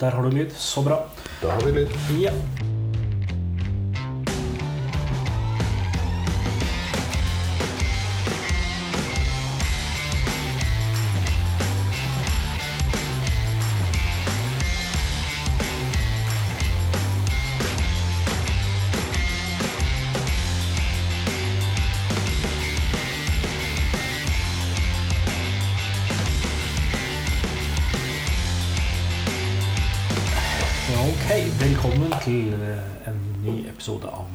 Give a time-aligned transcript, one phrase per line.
[0.00, 0.50] Der har du lyd.
[0.56, 1.02] Så bra.
[1.42, 1.88] Da har vi lyd.
[2.20, 2.32] Ja.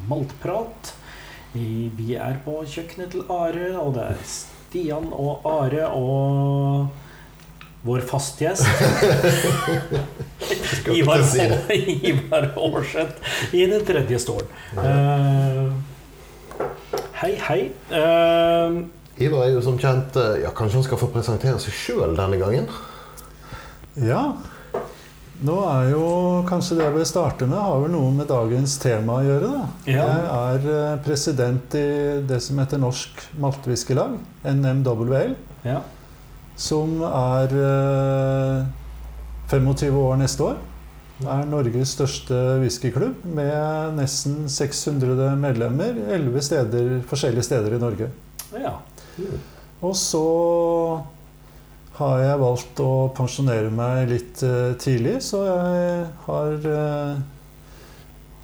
[0.09, 0.95] Maltprat.
[1.55, 6.91] Vi er på kjøkkenet til Are, og det er Stian og Are og
[7.85, 8.65] vår fastgjest
[10.97, 11.45] Ivar, si.
[12.09, 14.49] Ivar Aarseth i den tredje stolen.
[14.73, 15.69] Uh,
[17.21, 17.61] hei, hei.
[17.93, 18.89] Uh,
[19.21, 22.37] Ivar er jo som kjent eh, ja, Kanskje han skal få presentere seg sjøl denne
[22.41, 22.67] gangen?
[23.95, 24.35] Ja.
[25.45, 26.05] Nå er jo
[26.47, 29.49] kanskje det jeg vil starte med, har vel noe med dagens tema å gjøre.
[29.51, 29.65] da.
[29.91, 30.05] Ja.
[30.05, 31.87] Jeg er eh, president i
[32.25, 34.15] det som heter Norsk maltviskelag,
[34.47, 35.35] NMWL,
[35.67, 35.81] ja.
[36.57, 38.63] som er eh,
[39.51, 40.63] 25 år neste år.
[41.19, 48.09] Det er Norges største whiskyklubb med nesten 600 medlemmer 11 steder, forskjellige steder i Norge.
[48.57, 48.79] ja.
[49.85, 50.25] Og så
[51.95, 57.13] har jeg valgt å pensjonere meg litt eh, tidlig, så jeg har eh,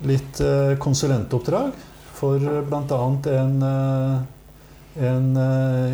[0.07, 1.75] litt eh, konsulentoppdrag
[2.21, 3.01] for bl.a.
[3.33, 3.55] en,
[5.09, 5.29] en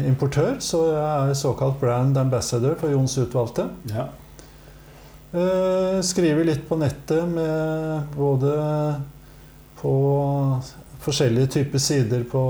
[0.10, 0.58] importør.
[0.60, 3.70] Så jeg er såkalt brand ambassador for Jons Utvalgte.
[3.94, 4.10] ja.
[6.08, 8.52] Skriver litt på nettet med både
[9.80, 9.94] på
[11.04, 12.44] forskjellige typer sider på,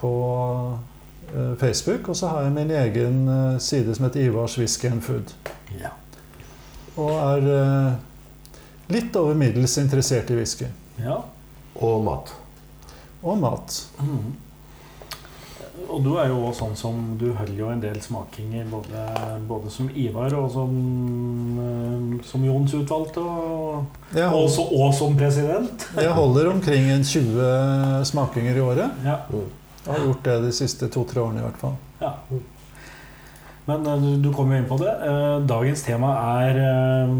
[0.00, 0.12] på
[1.58, 5.34] Facebook, og så har jeg min egen eh, side som heter Ivars Whisky and Food.
[5.80, 5.92] ja.
[6.96, 7.92] Og er eh,
[8.94, 10.70] litt over middels interessert i whisky.
[11.02, 11.20] ja.
[11.82, 12.30] Og mat.
[13.22, 13.80] Og mat.
[13.98, 14.34] Mm.
[15.88, 19.00] Og du er jo også sånn som Du holder jo en del smakinger både,
[19.48, 20.70] både som Ivar og som,
[21.64, 25.88] eh, som Jons utvalgte, og, og, og som president.
[25.98, 29.04] jeg holder omkring en 20 smakinger i året.
[29.04, 29.18] Ja,
[29.84, 31.74] Jeg har gjort det de siste to-tre årene i hvert fall.
[32.00, 32.14] ja.
[33.68, 34.92] Men eh, du, du kom jo inn på det.
[34.92, 37.14] Eh, Dagens tema er eh,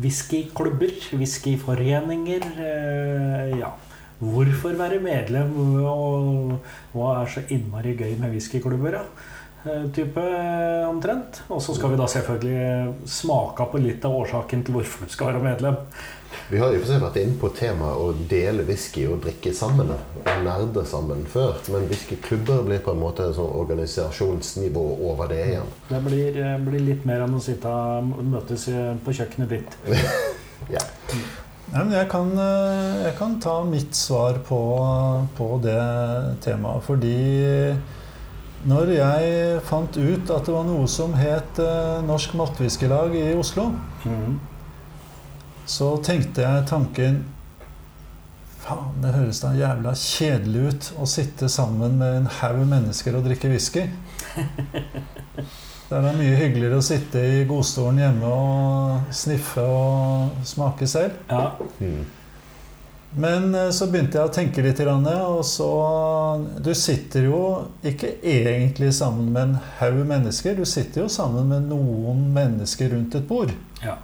[0.00, 2.46] whiskyklubber, whiskyforeninger.
[3.58, 3.74] Ja.
[4.18, 5.52] Hvorfor være medlem,
[5.86, 6.56] og
[6.94, 8.96] hva er så innmari gøy med whiskyklubber?
[8.98, 9.04] Ja?
[9.94, 10.22] Type
[10.88, 11.42] omtrent.
[11.52, 15.32] Og så skal vi da selvfølgelig smake på litt av årsaken til hvorfor du skal
[15.34, 15.78] være medlem.
[16.50, 19.90] Vi har jo for vært inne på temaet å dele whisky og drikke sammen.
[20.24, 21.58] Og nerde sammen før.
[21.72, 25.68] Men whiskyklubber blir på en måte et sånn organisasjonsnivå over det igjen.
[25.90, 28.68] Det blir, eh, blir litt mer enn å sitte og møtes
[29.04, 29.78] på kjøkkenet ditt.
[30.68, 30.80] Ja.
[31.70, 34.58] Nei, men jeg, kan, eh, jeg kan ta mitt svar på,
[35.38, 35.78] på det
[36.44, 36.82] temaet.
[36.82, 37.76] Fordi
[38.68, 43.70] når jeg fant ut at det var noe som het eh, Norsk Maltwhiskylag i Oslo,
[44.04, 44.38] Mhm.
[45.68, 47.24] Så tenkte jeg tanken
[48.58, 53.28] Faen, det høres da jævla kjedelig ut å sitte sammen med en haug mennesker og
[53.28, 53.86] drikke whisky.
[55.88, 61.14] Det er da mye hyggeligere å sitte i godstolen hjemme og sniffe og smake selv.
[61.30, 61.54] Ja.
[61.80, 62.02] Mm.
[63.16, 65.70] Men eh, så begynte jeg å tenke litt, og så
[66.60, 67.40] Du sitter jo
[67.80, 70.58] ikke egentlig sammen med en haug mennesker.
[70.60, 73.54] Du sitter jo sammen med noen mennesker rundt et bord.
[73.80, 73.96] Ja.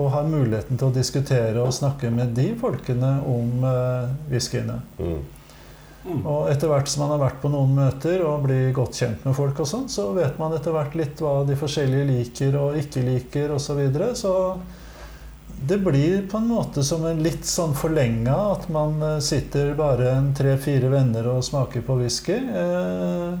[0.00, 4.78] Og har muligheten til å diskutere og snakke med de folkene om uh, whiskyene.
[4.96, 5.18] Mm.
[6.02, 6.22] Mm.
[6.26, 9.36] Og etter hvert som man har vært på noen møter og blir godt kjent med
[9.38, 13.04] folk, og sånn, så vet man etter hvert litt hva de forskjellige liker og ikke
[13.06, 13.68] liker osv.
[13.68, 14.08] Så, videre.
[14.18, 14.32] så
[15.62, 20.10] det blir på en måte som en litt sånn forlenga at man eh, sitter bare
[20.16, 22.34] en tre-fire venner og smaker på whisky.
[22.34, 23.36] Eh,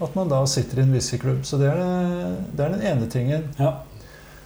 [0.00, 1.44] at man da sitter i en whiskyklubb.
[1.44, 3.48] Så det er, det er den ene tingen.
[3.60, 3.76] ja.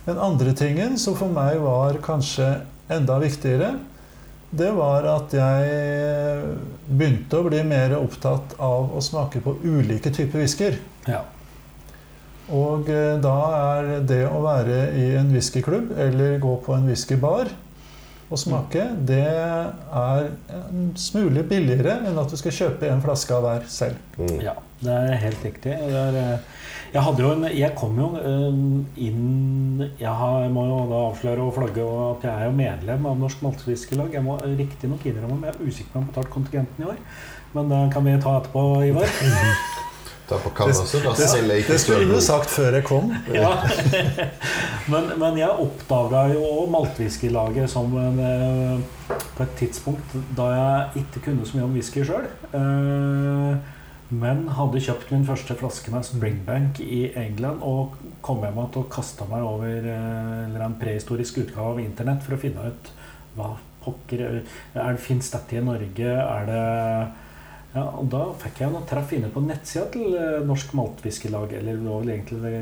[0.05, 2.49] Den andre tingen, som for meg var kanskje
[2.93, 3.75] enda viktigere,
[4.55, 6.57] det var at jeg
[6.87, 10.79] begynte å bli mer opptatt av å smake på ulike typer whisker.
[11.09, 11.25] ja.
[12.53, 17.49] Og eh, da er det å være i en whiskyklubb eller gå på en whiskybar
[18.29, 23.45] og smake, det er en smule billigere enn at du skal kjøpe en flaske av
[23.47, 24.21] hver selv.
[24.43, 25.77] Ja, det er helt riktig.
[25.77, 26.64] Det er, eh,
[26.95, 28.59] jeg hadde jo en Jeg kom jo eh,
[29.03, 33.09] inn Jeg har, jeg må jo da avsløre og flagge at jeg er jo medlem
[33.11, 34.15] av Norsk Maltfiskelag.
[34.15, 36.93] Jeg må riktignok innrømme om jeg er usikker på om jeg har betalt kontingenten i
[36.93, 37.01] år.
[37.55, 39.11] Men det kan vi ta etterpå, Ivar.
[40.25, 43.11] Ta på kammerset, da Det, det, det skulle du sagt før jeg kom.
[43.35, 43.51] Ja.
[44.93, 51.27] men, men jeg oppdaga jo maltwhiskylaget som en, eh, på et tidspunkt da jeg ikke
[51.27, 52.31] kunne så mye om whisky sjøl.
[54.13, 58.91] Men hadde kjøpt min første flaske med Springbank i England og kom hjem igjen og
[58.93, 62.91] kasta meg over eh, en prehistorisk utgave av Internett for å finne ut
[63.35, 63.55] hva
[63.85, 64.43] pokker er
[64.77, 66.11] det Fins dette i Norge?
[66.21, 66.65] Er det
[67.75, 71.81] ja, og Da fikk jeg noe treff inne på nettsida til eh, Norsk Maltfiskelag, Eller
[71.81, 72.55] det var vel egentlig det,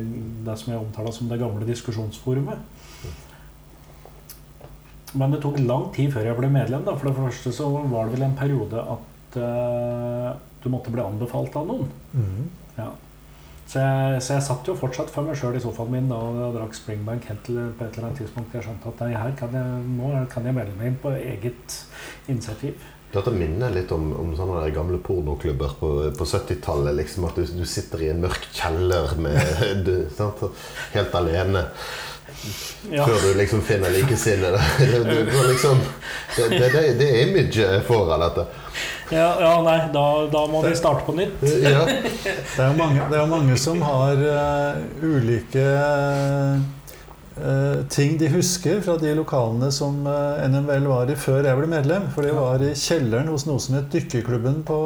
[0.47, 2.71] det som jeg omtala som det gamle diskusjonsforumet.
[5.21, 6.87] Men det tok lang tid før jeg ble medlem.
[6.87, 6.95] Da.
[6.97, 9.09] For det første så var det vel en periode at
[9.41, 10.29] eh,
[10.63, 11.89] du måtte bli anbefalt av noen.
[12.13, 12.51] Mm.
[12.77, 12.91] Ja.
[13.73, 16.41] Så, jeg, så jeg satt jo fortsatt for meg sjøl i sofaen min da og
[16.41, 19.37] jeg drakk Springbank helt til på et eller annet tidspunkt jeg skjønte at nei, her
[19.39, 21.79] kan jeg, nå kan jeg melde meg inn på eget
[22.29, 22.83] initiativ.
[23.13, 26.97] Dette minner litt om, om sånne der gamle pornoklubber på, på 70-tallet.
[26.97, 30.41] Liksom, at du, du sitter i en mørk kjeller med, du, sant?
[30.95, 31.67] helt alene.
[32.91, 33.05] Ja.
[33.05, 34.61] Før du liksom finner likesinnede.
[34.79, 35.81] Det, det, det, liksom,
[36.37, 38.47] det, det, det, det er imaget jeg får av dette.
[39.13, 41.43] Ja, ja, nei, da, da må vi starte på nytt.
[41.63, 41.85] Ja.
[41.85, 45.65] Det er jo mange, det er mange som har uh, ulike
[47.37, 51.69] uh, ting de husker fra de lokalene som uh, NMVL var i før jeg ble
[51.71, 52.09] medlem.
[52.15, 54.81] For det var i kjelleren hos noe som het Dykkerklubben på,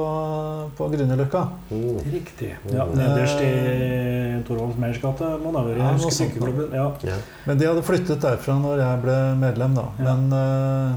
[0.78, 1.46] på Grünerløkka.
[1.70, 1.98] Oh.
[2.10, 2.54] Riktig.
[2.74, 5.82] Ja, nederst i Torvalds Meyers gate må det være.
[5.82, 6.72] Ja, sånt dykkerklubben.
[6.74, 6.90] Ja.
[7.06, 7.18] Ja.
[7.46, 9.90] Men de hadde flyttet derfra når jeg ble medlem, da.
[10.00, 10.14] Ja.
[10.14, 10.96] Men eh,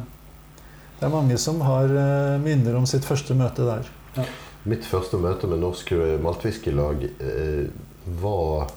[1.00, 3.88] det er mange som har eh, minner om sitt første møte der.
[4.68, 7.70] Mitt første møte med Norsk Maltfiskelag eh,
[8.20, 8.68] var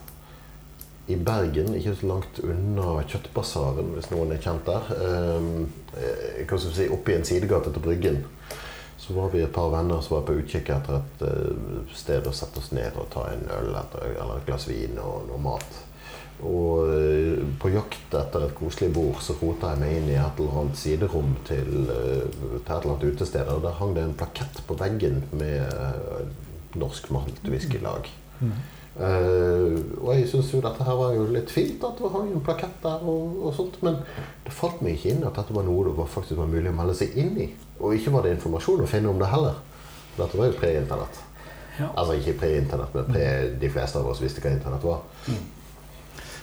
[1.07, 4.91] i Bergen, ikke så langt unna Kjøttbasaren, hvis noen er kjent der.
[4.95, 5.49] Eh,
[5.99, 8.21] eh, hva skal vi si, Oppe i en sidegate til Bryggen.
[9.03, 12.35] Så var vi et par venner som var på utkikk etter et eh, sted å
[12.37, 15.81] sette oss ned og ta en øl etter, eller et glass vin og noe mat.
[16.43, 20.41] Og eh, på jakt etter et koselig bord så rota jeg meg inn i et
[20.43, 23.51] eller annet siderom til, eh, til et eller annet utested.
[23.55, 26.23] Og der hang det en plakett på veggen med eh,
[26.83, 28.11] Norsk Maltwhiskylag.
[28.41, 28.55] Mm.
[28.93, 32.45] Eh, og jeg syns jo dette her var jo litt fint, at det hang en
[32.45, 33.79] plakett der og, og sånt.
[33.87, 34.03] Men
[34.45, 36.77] det falt meg ikke inn at dette var noe det var faktisk var mulig å
[36.77, 37.49] melde seg inn i.
[37.81, 39.63] Og ikke var det informasjon å finne om det heller.
[40.19, 41.23] Dette var jo pre-internett.
[41.79, 41.89] Ja.
[41.89, 43.27] Altså ikke pre-internett, men pre
[43.63, 45.07] de fleste av oss visste hva internett var.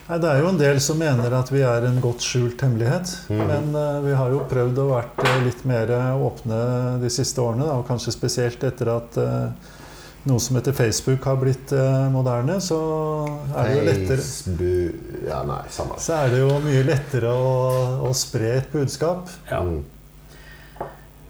[0.09, 3.11] Nei, det er jo en del som mener at vi er en godt skjult hemmelighet.
[3.29, 3.43] Mhm.
[3.51, 6.61] Men uh, vi har jo prøvd å vært eh, litt mer åpne
[7.03, 7.67] de siste årene.
[7.67, 9.75] Da, og kanskje spesielt etter at uh,
[10.25, 12.79] noe som heter Facebook har blitt uh, moderne, så
[13.53, 16.01] er det jo lettere Facebook Ja, nei, samme.
[16.01, 17.53] så er det jo mye lettere å,
[18.09, 19.29] å spre et budskap.
[19.51, 19.61] Ja.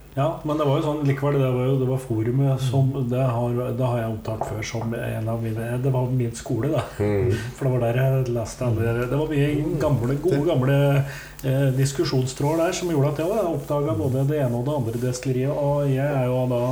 [0.09, 0.21] Mm.
[0.21, 3.23] ja, men det var jo sånn likevel, det var jo det var forumet som Det
[3.23, 6.83] har, det har jeg omtalt før som en av mine Det var min skole, da.
[6.99, 7.33] Mm.
[7.55, 9.49] For det var der jeg leste alle Det var mye
[9.81, 10.77] gamle, gode, gamle
[11.43, 15.53] eh, diskusjonstråder der som gjorde at jeg oppdaga både det ene og det andre destilleriet.
[15.55, 16.63] Og jeg er jo da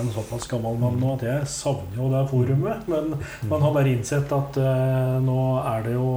[0.00, 2.88] en såpass gammel mann nå at jeg savner jo det forumet.
[2.90, 3.14] Men
[3.50, 6.08] man har bare innsett at eh, nå er det jo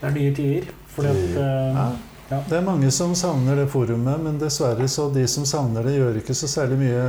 [0.00, 0.70] Det er nye tider.
[0.90, 1.82] Fordi at eh,
[2.30, 2.38] Ja.
[2.48, 6.18] Det er mange som savner det forumet, men dessverre så de som savner det, gjør
[6.20, 7.00] ikke så særlig mye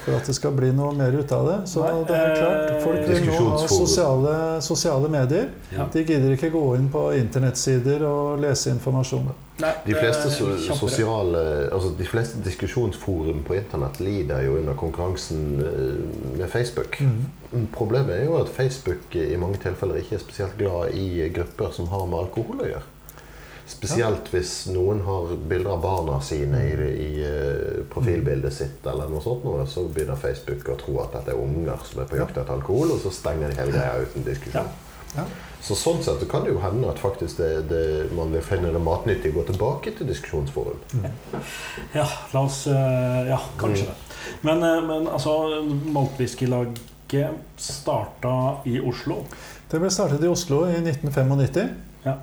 [0.00, 1.56] for at det skal bli noe mer ut av det.
[1.68, 5.50] Så Nei, det er klart, folk vil nå ha sosiale, sosiale medier.
[5.74, 5.90] Ja.
[5.92, 9.28] De gidder ikke gå inn på internettsider og lese informasjon.
[9.60, 10.48] nei, De fleste, so
[10.80, 16.02] sosiale, altså de fleste diskusjonsforum på internett lider jo under konkurransen eh,
[16.38, 16.96] med Facebook.
[17.04, 17.68] Mm.
[17.76, 21.92] Problemet er jo at Facebook i mange tilfeller ikke er spesielt glad i grupper som
[21.92, 22.86] har med alkohol å gjøre.
[23.66, 29.22] Spesielt hvis noen har bilder av barna sine i, i eh, profilbildet sitt, eller noe
[29.24, 32.38] sånt, noe, så begynner Facebook å tro at dette er unger som er på jakt
[32.38, 34.70] etter alkohol, og så stenger de hele greia uten diskusjon.
[35.16, 35.26] Ja.
[35.66, 37.82] Så sånn sett så kan det jo hende at faktisk det, det,
[38.14, 40.78] man vil finne det matnyttig å gå tilbake til diskusjonsforum.
[41.96, 43.96] Ja, la oss eh, Ja, kanskje det.
[44.46, 45.34] Men, eh, men altså,
[45.90, 49.24] Maltwhiskylaget starta i Oslo.
[49.70, 51.74] Det ble startet i Oslo i 1995
[52.06, 52.18] Ja.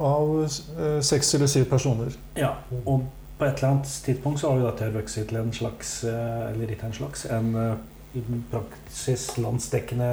[0.00, 2.14] Av eh, seks eller syv personer.
[2.38, 3.06] Ja, og
[3.38, 6.70] på et eller annet tidspunkt så har jo dette vokst til en slags eh, Eller
[6.72, 10.10] ikke en slags, en eh, praksis landsdekkende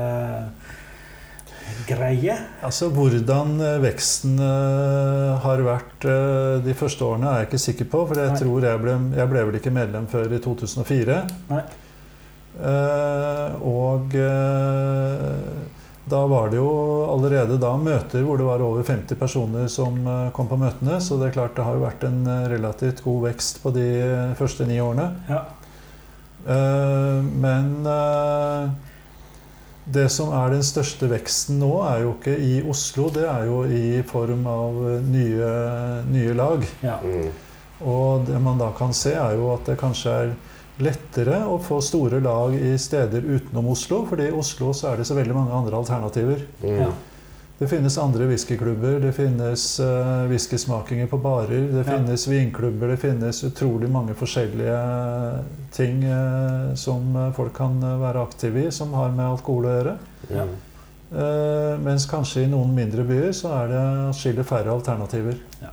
[1.85, 2.33] greie.
[2.65, 6.07] Altså Hvordan veksten har vært
[6.65, 8.05] de første årene, er jeg ikke sikker på.
[8.09, 8.39] For jeg Nei.
[8.39, 11.19] tror jeg ble, jeg ble vel ikke medlem før i 2004.
[11.51, 11.61] Nei.
[12.59, 14.15] Eh, og
[16.09, 16.69] da var det jo
[17.09, 20.99] allerede da møter hvor det var over 50 personer som eh, kom på møtene.
[21.03, 23.87] Så det er klart det har jo vært en eh, relativt god vekst på de
[24.03, 25.09] eh, første ni årene.
[25.29, 25.43] Ja.
[26.45, 27.75] Eh, men
[29.89, 33.63] Det som er den største veksten nå, er jo ikke i Oslo, det er jo
[33.65, 35.47] i form av nye,
[36.11, 36.65] nye lag.
[36.85, 36.99] Ja.
[37.01, 37.31] Mm.
[37.85, 40.33] Og det man da kan se, er jo at det kanskje er
[40.79, 45.07] lettere å få store lag i steder utenom Oslo, fordi i Oslo så er det
[45.09, 46.45] så veldig mange andre alternativer.
[46.63, 46.75] Mm.
[46.85, 46.89] Ja.
[47.59, 51.97] Det finnes andre whiskyklubber, det finnes uh, whiskysmakinger på barer, det Ja.
[51.97, 54.77] finnes vinklubber, det finnes utrolig mange forskjellige
[55.75, 59.97] ting uh, som folk kan være aktive i, som har med alkohol å gjøre.
[60.31, 60.47] Ja.
[61.09, 63.79] Eh, mens kanskje i noen mindre byer så er det
[64.11, 65.39] atskillig færre alternativer.
[65.57, 65.71] Ja,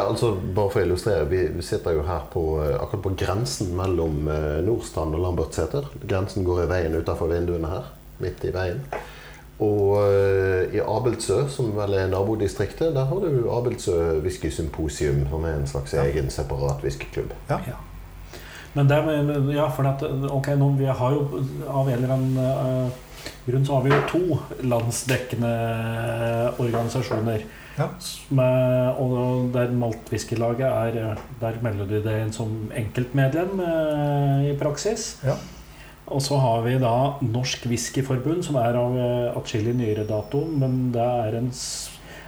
[0.00, 3.74] altså bare for å illustrere, vi, vi sitter jo her på, eh, akkurat på grensen
[3.76, 5.90] mellom eh, Nordstrand og Lambertseter.
[6.08, 7.90] Grensen går i veien utenfor vinduene her,
[8.22, 8.80] midt i veien.
[9.62, 15.60] Og eh, i Abeltsø, som vel er nabodistriktet, der har du Abeltsø Whiskysymposium, som er
[15.60, 16.06] en slags Ja.
[16.08, 17.34] egen separat whiskyklubb.
[17.50, 17.78] Ja.
[18.72, 22.38] Men det med, ja, for at, ok, nå, vi har jo av en eller annen
[22.40, 24.38] uh, grunn så har vi jo to
[24.70, 25.50] landsdekkende
[26.56, 27.44] organisasjoner.
[27.78, 27.88] Ja.
[28.36, 34.54] Med, og der Maltwhiskylaget er eh, Der melder du deg inn som enkeltmedlem eh, i
[34.60, 35.14] praksis.
[35.24, 35.38] Ja.
[36.12, 40.90] Og så har vi da Norsk Whiskyforbund, som er av eh, atskillig nyere dato, men
[40.92, 41.50] det er, en,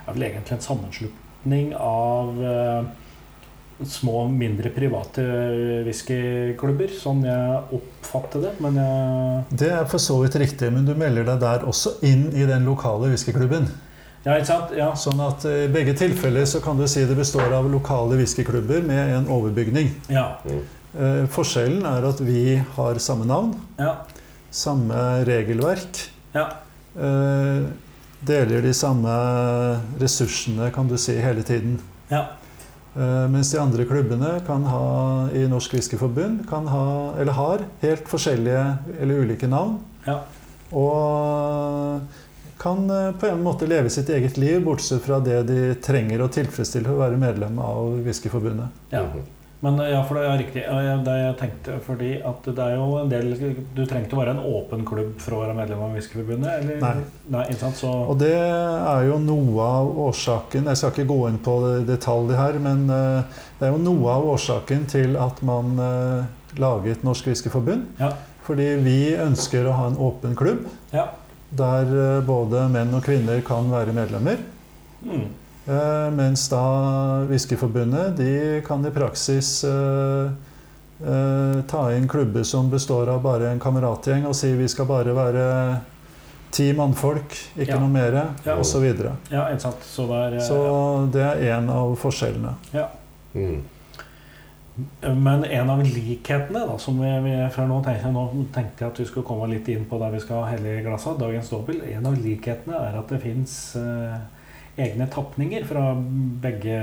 [0.06, 2.92] er vel egentlig en sammenslutning av eh,
[3.90, 5.24] små, mindre private
[5.84, 8.54] whiskyklubber, sånn jeg oppfatter det.
[8.64, 12.30] Men jeg Det er for så vidt riktig, men du melder deg der også inn
[12.32, 13.68] i den lokale whiskyklubben.
[14.24, 14.70] Ja, ikke sant?
[14.76, 14.86] Ja.
[14.96, 18.80] Sånn at eh, i begge tilfeller så kan du si det består av lokale whiskyklubber
[18.86, 19.90] med en overbygning.
[20.08, 20.38] Ja.
[20.48, 23.96] Eh, forskjellen er at vi har samme navn, Ja.
[24.50, 26.46] samme regelverk, Ja.
[26.96, 27.66] eh,
[28.24, 29.12] deler de samme
[30.00, 31.80] ressursene, kan du si, hele tiden.
[32.10, 32.24] ja.
[32.96, 38.06] Eh, mens de andre klubbene kan ha, i Norsk Whiskyforbund kan ha, eller har, helt
[38.06, 39.80] forskjellige eller ulike navn.
[40.06, 40.20] Ja.
[40.72, 42.00] Og
[42.64, 46.33] kan eh, på en måte leve sitt eget liv, bortsett fra det de trenger å
[46.33, 48.85] tilfredsstille for å være medlem av Whiskyforbundet.
[48.97, 49.06] ja.
[49.64, 50.62] Men ja, for det er riktig.
[51.06, 53.30] Det jeg tenkte, fordi at det er jo en del
[53.73, 56.50] Du trengte å være en åpen klubb for å være medlem av Whiskyforbundet?
[56.59, 56.83] Eller?
[56.83, 57.06] Nei.
[57.33, 57.78] Nei, ikke sant?
[57.80, 61.87] Så, Og det er jo noe av årsaken Jeg skal ikke gå inn på det-
[61.94, 67.00] detalj her, men eh, det er jo noe av årsaken til at man eh, laget
[67.09, 67.87] Norsk Whiskyforbund.
[68.04, 68.12] Ja.
[68.44, 71.06] Fordi vi ønsker å ha en åpen klubb ja.
[71.56, 74.38] Der eh, både menn og kvinner kan være medlemmer.
[75.04, 75.25] Mm.
[75.64, 76.61] Eh, mens da
[77.30, 80.30] Whiskyforbundet de kan i praksis eh,
[81.00, 85.14] eh, ta inn klubber som består av bare en kameratgjeng og si vi skal bare
[85.16, 85.46] være
[86.54, 87.78] ti mannfolk, ikke Ja.
[87.82, 88.12] noe mer,
[88.44, 88.54] Ja.
[88.56, 89.16] og så videre.
[89.30, 89.80] ja, sant.
[89.82, 92.54] Så er eh, Så det er en av forskjellene.
[93.34, 93.62] Mm.
[95.02, 98.98] Men en av likhetene da, som vi, vi før nå tenkte, nå tenkte jeg at
[98.98, 101.78] vi skulle komme litt inn på der vi skal helle i glasset, dagens dobbel.
[101.92, 104.16] En av likhetene er at det fins eh,
[104.82, 105.92] egne tapninger fra
[106.42, 106.80] begge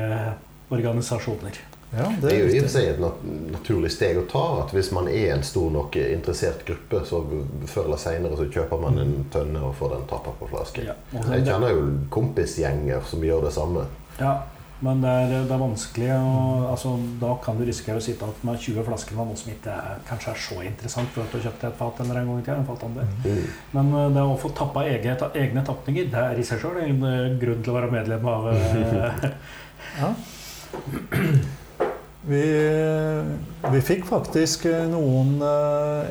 [0.71, 1.59] organisasjoner.
[1.91, 3.17] Ja, Det er jo i og seg et nat
[3.51, 4.43] naturlig steg å ta.
[4.61, 7.19] At hvis man er en stor nok interessert gruppe, så
[7.67, 10.85] før eller senere så kjøper man en tønne og får den tappa på flaske.
[10.87, 11.83] Ja, Jeg kjenner jo
[12.15, 13.83] kompisgjenger som gjør det samme.
[14.21, 14.37] ja,
[14.81, 18.47] men det er, det er vanskelig Og, altså, Da kan du risikere å sitte igjen
[18.49, 21.43] med 20 flasker med noe som ikke er, kanskje er så interessant for at du
[21.43, 23.05] kjøpte et fat eller en gang i tida.
[23.21, 23.47] Mm.
[23.77, 27.05] Men eh, det å få tappa egne, egne tapninger, det er i seg sjøl en
[27.07, 29.27] eh, grunn til å være medlem av eh,
[30.01, 30.13] Ja.
[32.21, 32.41] Vi,
[33.73, 35.41] vi fikk faktisk noen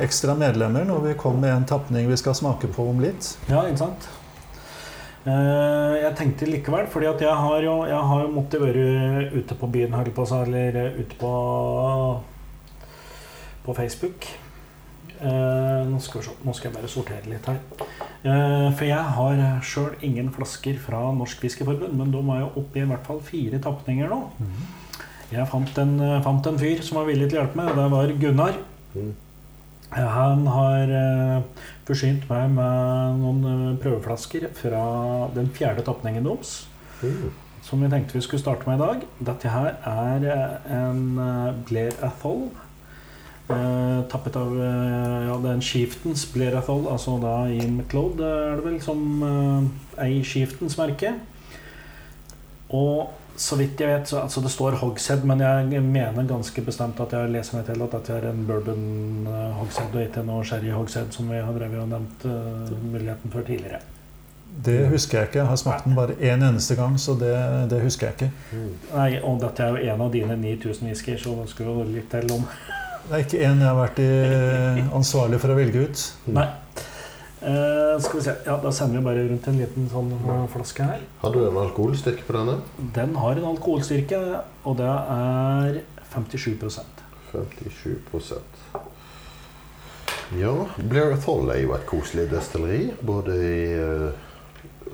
[0.03, 3.31] ekstra medlemmer når vi kom med en tapning vi skal smake på om litt.
[3.49, 4.09] Ja, ikke sant?
[5.21, 9.57] Eh, jeg tenkte likevel, fordi at jeg har jo, jeg har jo måttet være ute
[9.59, 11.33] på byen, holdt på si, eller eh, ute på
[13.61, 14.25] på Facebook.
[15.21, 17.61] Eh, nå, skal se, nå skal jeg bare sortere litt her.
[18.23, 22.85] For jeg har sjøl ingen flasker fra Norsk Fiskeforbund, men de er jo oppe i
[22.85, 24.23] i hvert fall fire tapninger nå.
[25.31, 25.93] Jeg fant en,
[26.25, 28.63] fant en fyr som var villig til å hjelpe meg, og det var Gunnar.
[29.91, 34.83] Han har eh, forsynt meg med noen eh, prøveflasker fra
[35.35, 36.69] den fjerde tapningen deres.
[37.03, 37.31] Mm.
[37.67, 39.07] Som vi tenkte vi skulle starte med i dag.
[39.33, 41.03] Dette her er eh, en
[41.67, 42.47] Blair Athol.
[43.51, 48.61] Eh, tappet av ja, det er en Chieftains Blair Athol, altså da i McLeod er
[48.61, 51.17] det vel, som eh, er i Chieftains merke.
[52.71, 57.01] Og så vidt jeg vet, så altså det står Hogshead, men jeg mener ganske bestemt
[57.01, 58.83] at jeg leser meg til at dette er en bourbon
[59.31, 63.33] eh, Hogshead og ikke noe sherry Hogshead, som vi har drevet og nevnt uh, muligheten
[63.33, 63.81] for tidligere.
[64.51, 65.39] Det husker jeg ikke.
[65.39, 67.35] Jeg har smakt den bare én eneste gang, så det,
[67.71, 68.31] det husker jeg ikke.
[68.53, 68.71] Mm.
[68.97, 72.11] Nei, og dette er jo en av dine 9000 whiskyer, så det skulle jo litt
[72.11, 72.49] til om
[73.07, 74.11] Det er ikke én jeg har vært i,
[74.95, 76.03] ansvarlig for å velge ut.
[76.35, 76.49] Nei.
[77.41, 78.35] Eh, skal vi se.
[78.47, 81.05] Ja, Da sender vi bare rundt en liten sånn eh, flaske her.
[81.23, 82.59] Har du en alkoholstyrke på denne?
[82.97, 84.19] Den har en alkoholstyrke,
[84.65, 85.81] og det er
[86.13, 86.59] 57
[87.33, 87.97] 57
[90.37, 92.91] Ja, Blair Athol er jo et koselig destilleri.
[93.01, 94.11] Både i uh,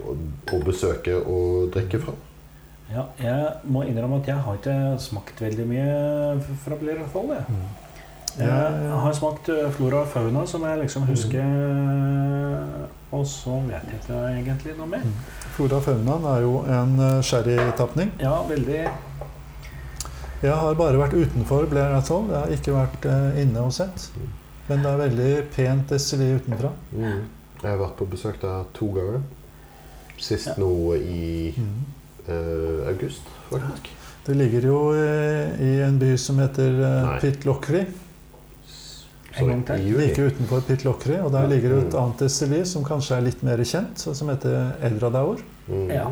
[0.07, 2.15] å besøke og drikke fra.
[2.93, 7.35] Ja, jeg må innrømme at jeg har ikke smakt veldig mye fra Blair Athol.
[7.35, 7.45] Jeg.
[7.51, 7.86] Mm.
[8.39, 11.45] Jeg har smakt eh, Flora og Fauna, som jeg liksom husker,
[13.17, 15.05] og så vet jeg ikke egentlig noe mer.
[15.57, 18.11] Flora fauna er jo en eh, sherrytapning.
[18.21, 18.83] Ja, veldig
[20.43, 22.27] Jeg har bare vært utenfor Blair Atoll.
[22.29, 24.11] Jeg har ikke vært eh, inne og sett.
[24.69, 26.73] Men det er veldig pent destilleri utenfra.
[26.93, 27.23] Mm.
[27.63, 29.23] Jeg har vært på besøk der to ganger.
[30.19, 30.55] Sist Ja.
[30.61, 33.93] nå i eh, august, faktisk.
[34.27, 35.07] Det ligger jo i,
[35.63, 37.19] i en by som heter eh, Nei.
[37.23, 37.85] Pitlochry.
[39.41, 39.85] En gang til.
[39.99, 41.19] Like utenfor Pitlochry.
[41.25, 42.01] Og der ligger det et Mm.
[42.03, 45.39] annet destilleri som kanskje er litt mer kjent, som heter Eldradaur.
[45.69, 45.91] Mm.
[45.91, 46.07] Ja.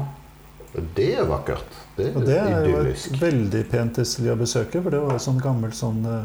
[0.77, 1.65] Og Det er vakkert.
[1.97, 5.15] Det er, Og det er jo et veldig pent destilleri å besøke, for det var
[5.15, 6.25] et sånn gammelt sånn eh,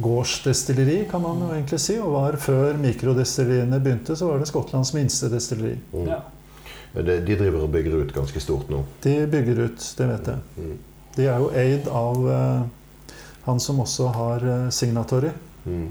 [0.00, 1.96] gårdsdestilleri, kan man jo egentlig si.
[1.98, 5.78] Og var før mikrodestilleriene begynte, så var det Skottlands minste destilleri.
[5.94, 6.06] Mm.
[6.08, 6.20] Ja.
[6.94, 8.84] De, de driver og bygger ut ganske stort nå.
[9.02, 10.38] De bygger ut, det vet jeg.
[10.58, 10.76] Mm.
[11.16, 12.62] De er jo eid av uh,
[13.46, 15.30] han som også har uh, Signatory.
[15.66, 15.88] Mm.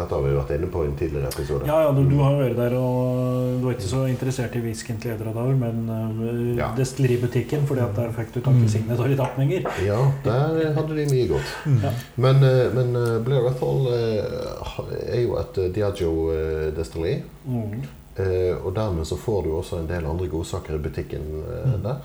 [0.00, 1.66] Dette har vi vært inne på i en tidligere episode.
[1.68, 4.96] Ja, ja du, du har vært der, og du er ikke så interessert i whisky
[5.02, 6.70] til Edradar, men uh, Ja.
[6.76, 8.68] destilleributikken, fordi at der fikk du tak i Mm.
[8.74, 9.68] signatortapninger.
[9.86, 11.54] Ja, der hadde de mye godt.
[11.84, 11.92] Ja.
[12.16, 17.22] Men, uh, men uh, Blair Athol eh, er jo et Diageo-destilleri.
[17.46, 17.82] Mm.
[18.20, 21.82] Eh, og dermed så får du også en del andre godsaker i butikken Mm.
[21.82, 21.96] der.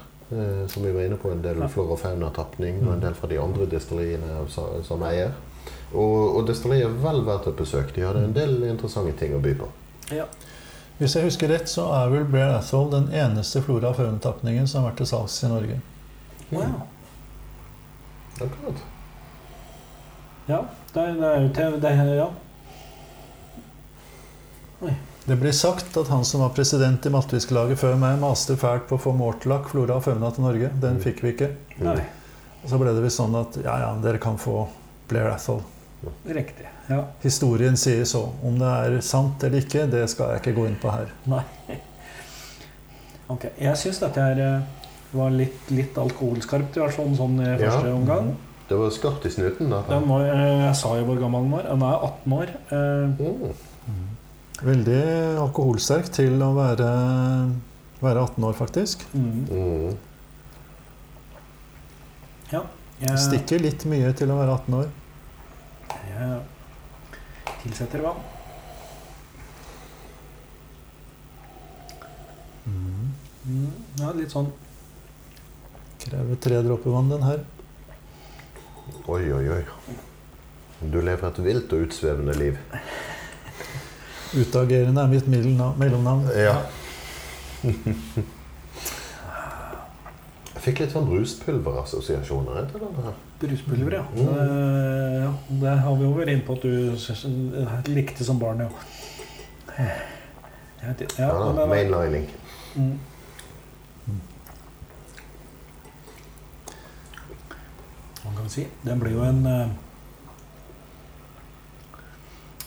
[0.67, 1.67] Som vi var inne på, en del Ja.
[1.67, 2.93] flora og fauna-tapning og Mm.
[2.93, 5.29] en del fra de andre destilleriene sa- som eier.
[5.95, 7.93] Og, og destilleriet er vel verdt et besøk.
[7.95, 9.69] De hadde en del interessante ting å by på.
[10.13, 10.25] Ja.
[10.99, 14.83] Hvis jeg husker rett, så er vel Blair Athol den eneste flora og faunatapningen som
[14.83, 15.79] har vært til salgs i Norge.
[16.51, 16.85] Wow.
[18.35, 18.83] Akkurat.
[20.47, 20.61] Ja,
[20.93, 22.29] det er, det er jo TV, det er, Ja.
[25.25, 28.99] Det blir sagt at han som var president i Maltwhiskelaget før meg, maste fælt på
[28.99, 30.69] å få Mortlach, flora og fauna til Norge.
[30.81, 31.01] Den Mm.
[31.01, 31.47] fikk vi ikke.
[31.81, 32.03] Nei,
[32.67, 34.67] så ble det visst sånn at ja, ja, dere kan få
[35.09, 35.63] Blair Athol.
[36.27, 36.65] Riktig.
[36.89, 37.03] Ja.
[37.23, 38.23] Historien sier så.
[38.43, 41.11] Om det er sant eller ikke, det skal jeg ikke gå inn på her.
[41.27, 41.43] Nei.
[43.27, 43.47] Ok.
[43.57, 44.61] Jeg syns dette her eh,
[45.17, 47.57] var litt, litt alkoholskarpt, i hvert fall sånn i Ja.
[47.71, 48.27] første omgang.
[48.69, 49.69] Det var skarpt i snuten.
[49.69, 49.79] da.
[49.89, 51.63] Den var, eh, jeg sa jo hvor gammel den var.
[51.63, 52.53] Den er 18 år.
[52.69, 54.09] Eh, Mm.
[54.65, 56.89] Veldig alkoholsterk til å være,
[58.01, 59.03] være 18 år, faktisk.
[59.13, 59.47] mm.
[59.51, 59.97] Mm.
[63.01, 64.87] Jeg, Stikker litt mye til å være 18 år.
[66.19, 68.21] Jeg tilsetter vann.
[72.65, 73.11] Mm.
[73.99, 74.47] Ja, litt sånn
[76.01, 77.39] Krever tre dråper vann, den her.
[79.09, 79.63] Oi, oi, oi.
[80.81, 82.59] Du lever et vilt og utsvevende liv.
[84.35, 86.29] Utagerende er mitt mellomnavn.
[86.37, 86.59] Ja.
[90.55, 93.17] Jeg fikk litt sånn bruspulverassosiasjoner etter denne her.
[93.39, 94.03] Bruspulver, ja.
[94.15, 94.27] Mm.
[94.27, 95.33] Eh.
[95.61, 98.69] Det har vi jo vært inne på at du likte som barn, ja.
[100.85, 101.19] Vet ikke.
[101.19, 102.29] Ja, Ja, men- mainlining.
[102.75, 102.99] Mm.
[108.23, 108.67] Hva kan si.
[108.81, 109.67] Den blir jo en eh,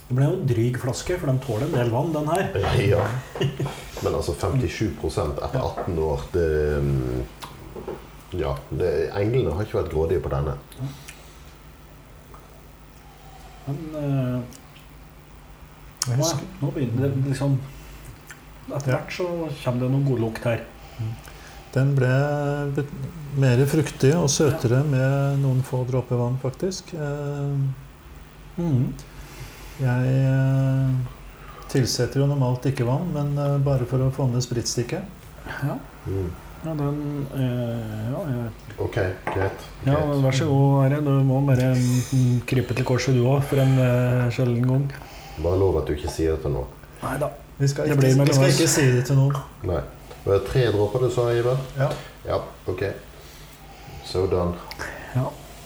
[0.08, 2.54] Det ble jo en dryg flaske, for den tåler en del vann, den her.
[2.80, 3.02] Ja.
[4.02, 6.46] Men altså 57% etter 18 år det,
[6.80, 7.26] mm,
[8.36, 8.56] Ja.
[8.70, 10.56] Det, englene har ikke vært grådige på denne.
[13.68, 14.58] Men eh,
[16.18, 16.28] nå,
[16.62, 17.58] nå begynner det liksom
[18.68, 19.26] Etter hvert så
[19.62, 20.60] kommer det noen god lukt her.
[21.72, 22.10] den ble
[23.40, 26.92] mer fruktig og søtere med noen få dråper vann, faktisk.
[26.92, 27.68] Eh,
[28.58, 28.88] Mm.
[29.78, 30.94] Jeg eh,
[31.70, 35.06] tilsetter jo normalt ikke vann, men eh, bare for å få ned spritstikket.
[35.62, 35.76] Ja.
[36.08, 36.32] Mm.
[36.68, 39.66] Ja, den eh, ja, jeg Ok, greit.
[39.86, 41.00] Ja, vær så god, Are.
[41.02, 44.84] Du må bare mm, krype til korset du òg, for en uh, sjelden gang.
[45.42, 46.68] Bare lov at du ikke sier det til noen.
[47.02, 47.30] Nei da.
[47.58, 49.40] Vi skal ikke, vi skal ikke si det til noen.
[49.66, 49.80] Nei.
[50.22, 51.58] Var det tre dråper du sa, Ivar?
[51.78, 51.88] Ja.
[52.28, 52.38] Ja,
[52.70, 52.84] ok.
[54.06, 54.54] So done.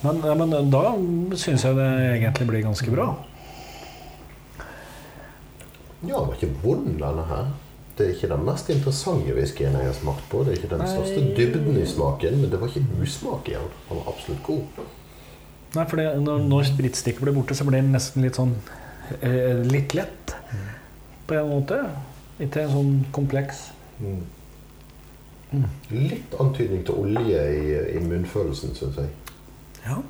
[0.02, 0.86] Men, ja, men da
[1.38, 3.10] syns jeg det egentlig blir ganske bra.
[6.02, 7.52] Ja, den var ikke vond, denne her.
[8.02, 10.40] Det er ikke den mest interessante whiskyen jeg har smakt på.
[10.42, 13.68] Det er ikke den største dybden i smaken, men det var ikke usmak i den.
[13.88, 14.80] Den var absolutt god.
[15.76, 18.56] Nei, for når, når spritstikket blir borte, så blir den nesten litt sånn
[19.20, 20.34] eh, Litt lett.
[21.30, 21.78] på en måte.
[22.42, 23.68] Ikke en sånn kompleks.
[24.02, 24.18] Mm.
[25.52, 25.68] Mm.
[25.94, 27.62] Litt antydning til olje i,
[27.94, 29.14] i munnfølelsen, syns jeg.
[29.86, 30.00] Ja.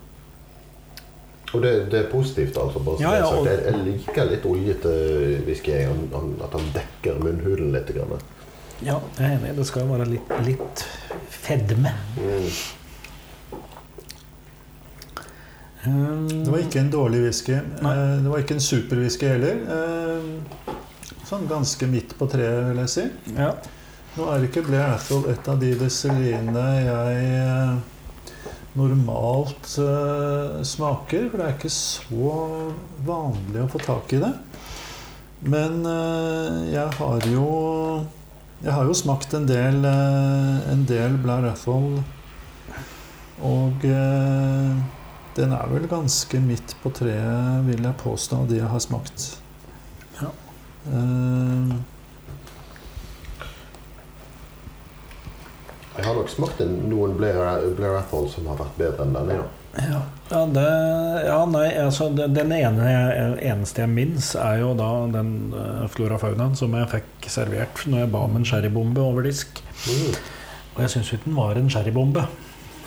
[1.54, 2.78] Og det, det er positivt, altså.
[2.84, 4.92] Bare Ja, ja, og- jeg, jeg liker litt oljete
[5.46, 5.72] whisky.
[5.72, 7.90] at han dekker munnhulen litt.
[7.94, 8.20] Grann.
[8.82, 9.56] ja, jeg er enig.
[9.56, 10.84] Det skal være litt, litt
[11.28, 11.92] fedme.
[12.16, 12.48] Mm.
[15.86, 17.56] Um, Det var ikke en dårlig whisky.
[17.82, 17.92] Nei.
[17.98, 19.56] Eh, Det var ikke en superwhisky heller.
[19.76, 20.76] Eh,
[21.26, 23.04] Sånn ganske midt på treet, vil jeg si.
[23.38, 23.52] ja.
[24.16, 27.76] Nå er ikke Blair Athol et av de destillinene jeg eh,
[28.78, 32.32] normalt eh, smaker, for det er ikke så
[33.06, 34.32] vanlig å få tak i det.
[35.52, 37.46] Men eh, jeg har jo
[38.62, 41.96] Jeg har jo smakt en del, eh, en del Blair Athol,
[43.42, 43.82] og
[45.34, 49.24] den er vel ganske midt på treet, vil jeg påstå, av de jeg har smakt.
[50.20, 50.30] Ja.
[55.96, 57.36] Jeg har nok smakt noen Blair,
[57.76, 59.40] Blair Athol som har vært bedre enn denne.
[59.42, 59.48] Ja.
[59.72, 60.62] Ja, ja, det,
[61.24, 62.90] ja nei, altså Den ene,
[63.40, 68.02] eneste jeg minnes, er jo da den uh, Flora Faunaen som jeg fikk servert når
[68.04, 69.62] jeg ba om en sherrybombe over disk.
[69.88, 70.18] Mm.
[70.74, 72.26] Og jeg syns ikke den var en sherrybombe.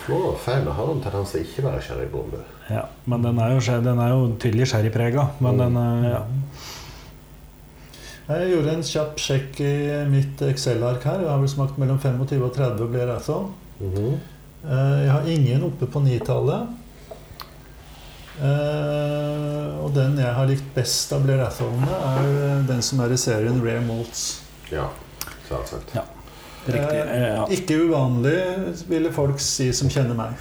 [0.04, 2.44] Flora Fauna har en tendens til ikke å være sherrybombe.
[2.70, 5.26] Ja, men den er jo, den er jo tydelig sherryprega.
[5.42, 5.64] Men Mm.
[5.64, 6.20] den ja.
[8.26, 9.74] Jeg gjorde en kjapp sjekk i
[10.10, 11.20] mitt Excel-ark her.
[11.22, 13.52] Jeg har vel smakt mellom 25 og 30 Blair sånn.
[13.78, 14.16] Mm -hmm.
[15.04, 16.66] Jeg har ingen oppe på 9-tallet.
[19.86, 23.16] Og den jeg har likt best av Blair Atholene, er eh, den som er i
[23.16, 24.42] serien Rare Malts.
[24.72, 24.88] Ja,
[25.48, 25.94] selvsagt.
[26.66, 27.00] Riktig.
[27.00, 27.46] Eh, Ja.
[27.52, 28.36] Ikke uvanlig,
[28.88, 30.40] ville folk si som kjenner meg.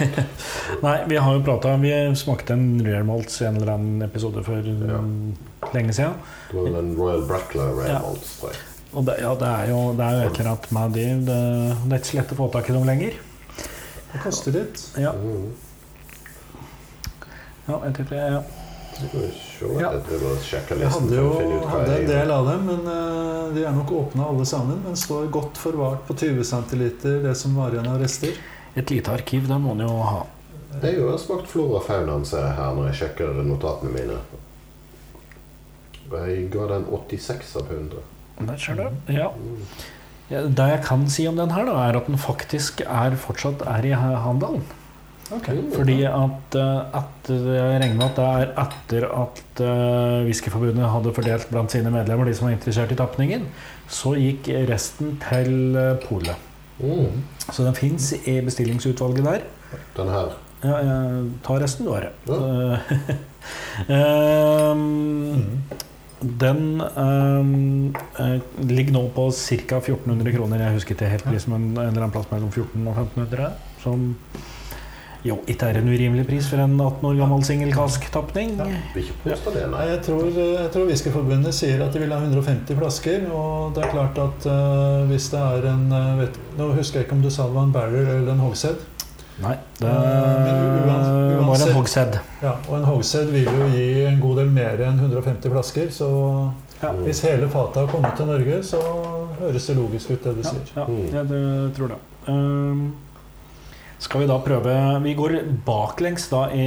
[0.82, 4.42] Nei, vi har jo prata Vi smakte en Real Maltz i en eller annen episode
[4.46, 4.98] for Ja.
[4.98, 5.34] um,
[5.74, 6.14] lenge siden.
[6.50, 8.00] Det var vel en Royal Brackler Red Ja.
[8.02, 8.60] Maltz, tror jeg.
[8.96, 11.40] Og det, ja, det er jo det er jo et eller annet med de det,
[11.84, 13.16] det er ikke så lett å få tak i dem lenger.
[14.12, 14.84] Det koster litt.
[14.96, 15.50] Ja, Mhm.
[17.68, 18.42] ja jeg tipper ja.
[19.80, 19.90] Ja.
[19.92, 21.32] jeg hadde jo
[21.68, 24.80] hadde en del av dem, men eh, de er nok åpne alle sammen.
[24.84, 26.86] Men står godt forvart på 20 cm,
[27.26, 28.38] det som var igjen av rester.
[28.76, 30.24] Et lite arkiv, det må en jo ha.
[30.82, 34.18] Jeg har smakt Flora Faunaen ser jeg her når jeg sjekker notatene mine.
[36.12, 38.02] Jeg ga den 86 av 100.
[38.46, 39.12] Der ser du.
[39.12, 39.30] Ja.
[40.30, 43.62] Ja, Det jeg kan si om den her, da, er at den faktisk er fortsatt
[43.66, 44.64] er i handelen.
[45.34, 45.48] Ok.
[45.50, 45.70] Mm.
[45.74, 51.14] Fordi at eh, etter, jeg regner med at det er etter at uh, Whiskyforbundet hadde
[51.16, 53.48] fordelt blant sine medlemmer de som var interessert i tapningen,
[53.90, 56.36] så gikk resten til polet.
[56.78, 57.22] Mm.
[57.50, 59.46] Så den fins i bestillingsutvalget der.
[59.96, 60.36] Den her.
[60.62, 62.12] Ja, jeg tar resten, du, Are.
[62.28, 62.78] Ja.
[64.72, 65.42] um,
[66.16, 66.30] Mm.
[66.40, 69.78] den eh, ligger nå på ca.
[69.78, 70.62] 1400 kroner.
[70.64, 73.50] Jeg husker ikke helt prisen, men en eller annen plass mellom 1400 og 1500.
[73.82, 74.14] Som
[75.26, 78.56] jo ikke er en urimelig pris for en 18 år gammel singelkask-tapning.
[78.58, 78.64] Ja.
[78.94, 79.86] Vil ikke påstå det, Nei, nei.
[79.92, 83.26] jeg tror, eh, jeg tror Whiskyforbundet sier at de vil ha 150 flasker.
[83.32, 87.06] Og det er klart at uh, hvis det er en eh, vet, Nå husker jeg
[87.08, 88.76] ikke om du sa det var en barrier eller en hogshead.
[89.42, 92.14] Nei, det Men var en hogshead.
[92.42, 95.90] Ja, og en hogshead vil jo gi en god del mer enn 150 flasker.
[95.92, 96.08] Så
[96.82, 96.90] Ja.
[96.92, 98.76] Hvis hele fatet har kommet til Norge, så
[99.40, 100.66] høres det logisk ut, det du Ja, sier.
[100.76, 101.06] ja Mm.
[101.12, 101.96] jeg det- tror det.
[102.28, 102.92] Ehm,
[103.98, 106.66] skal vi da prøve Vi går baklengs da i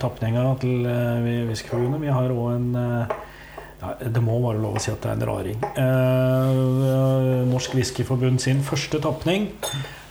[0.00, 3.18] tapninga til uh, Vi har òg en eh,
[3.80, 5.60] ja, Det må være lov å si at det er en raring.
[5.84, 9.48] Eh, Norsk Whiskyforbund sin første tapning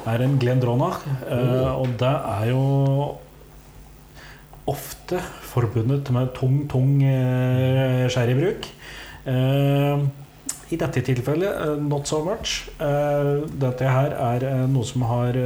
[0.09, 1.03] er en Glendronach.
[1.29, 2.63] eh, og det er jo
[4.69, 8.65] ofte forbundet med tung, tung eh, sherrybruk.
[9.25, 10.03] Eh,
[10.69, 12.69] I dette tilfellet eh, not so much.
[12.81, 15.37] Eh, dette her er eh, noe som har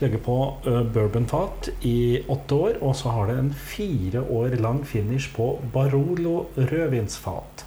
[0.00, 5.32] ligget på bourbonfat i åtte år, og så har det en fire år lang finish
[5.34, 7.64] på Barolo rødvinsfat.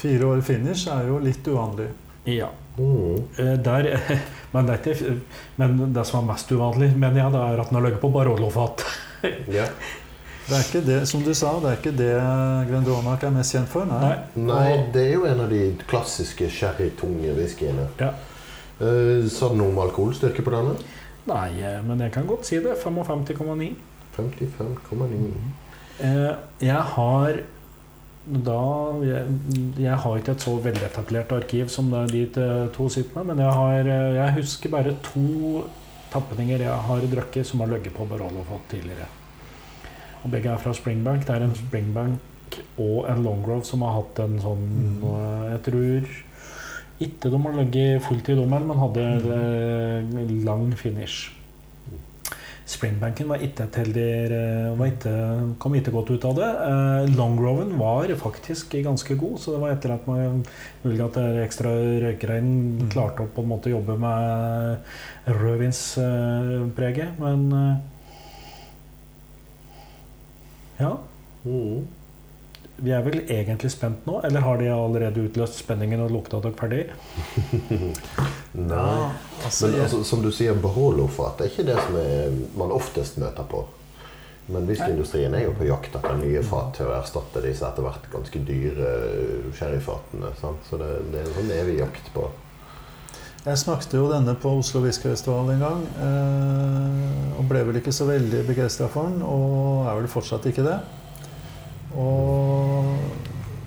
[0.00, 1.90] Fire år finish er jo litt uvanlig.
[2.24, 2.48] Ja.
[2.78, 3.62] Mm.
[3.64, 3.88] Der,
[4.52, 5.16] men, det er ikke,
[5.60, 8.12] men det som er mest uvanlig, mener jeg, det er at den har ligget på
[8.14, 8.86] Barolo-fat.
[9.52, 9.66] Ja.
[10.50, 12.14] Det er ikke det, som du sa, det er ikke det
[12.66, 13.86] Glendronach er mest kjent for.
[13.86, 14.16] Nei.
[14.34, 14.46] Nei.
[14.48, 17.84] Nei, det er jo en av de klassiske sherrytunge whiskyene.
[18.00, 18.08] Ja.
[18.80, 20.76] Eh, Sa du noe om alkoholstyrke på denne?
[21.28, 22.76] Nei, eh, men jeg kan godt si det.
[22.80, 23.74] 55,9.
[24.16, 25.32] 55,9.
[26.00, 27.42] Eh, Jeg har
[28.30, 28.56] da
[29.02, 29.26] jeg,
[29.80, 33.52] jeg har ikke et så veletablert arkiv som det de to sitter med, men jeg,
[33.56, 35.64] har, jeg husker bare to
[36.12, 39.08] tapninger jeg har drukket som har ligget på Barolo fått tidligere.
[40.22, 41.24] Og begge er fra Springbank.
[41.26, 44.66] Det er en Springbank og en Longrove som har hatt en sånn
[45.00, 46.10] eh, Jeg tror
[47.00, 49.04] ikke de har ligget fulltid den, men hadde
[49.36, 51.30] eh, lang finish.
[52.70, 54.10] Springbanken var ikke et heldig
[55.10, 56.50] eh, kom ikke godt ut av det.
[56.66, 60.44] Eh, Longroven var faktisk ganske god, så det var etter at man
[60.84, 61.72] mulig at ekstra
[62.04, 62.50] røykregn
[62.92, 64.76] klarte å på en måte jobbe med
[65.40, 67.48] rødvinspreget, men
[70.80, 70.92] ja.
[71.44, 71.88] Mm.
[72.80, 76.56] Vi er vel egentlig spent nå, eller har de allerede utløst spenningen og lukta dere
[76.56, 76.86] ferdig?
[78.72, 79.10] Nei.
[79.44, 83.44] Altså, Men altså, som du sier, Barolo-fat er ikke det som er, man oftest møter
[83.50, 83.66] på.
[84.50, 88.06] Men whiskyindustrien er jo på jakt etter nye fat til å erstatte disse etter hvert
[88.10, 88.92] ganske dyre
[89.56, 90.32] sherryfatene.
[90.40, 92.26] Så det, det er en sånn evig jakt på
[93.44, 95.84] Jeg smakte jo denne på Oslo Whiskyfestival en gang.
[96.06, 100.66] Eh, og ble vel ikke så veldig begeistra for den, og er vel fortsatt ikke
[100.66, 100.80] det.
[101.98, 102.94] Og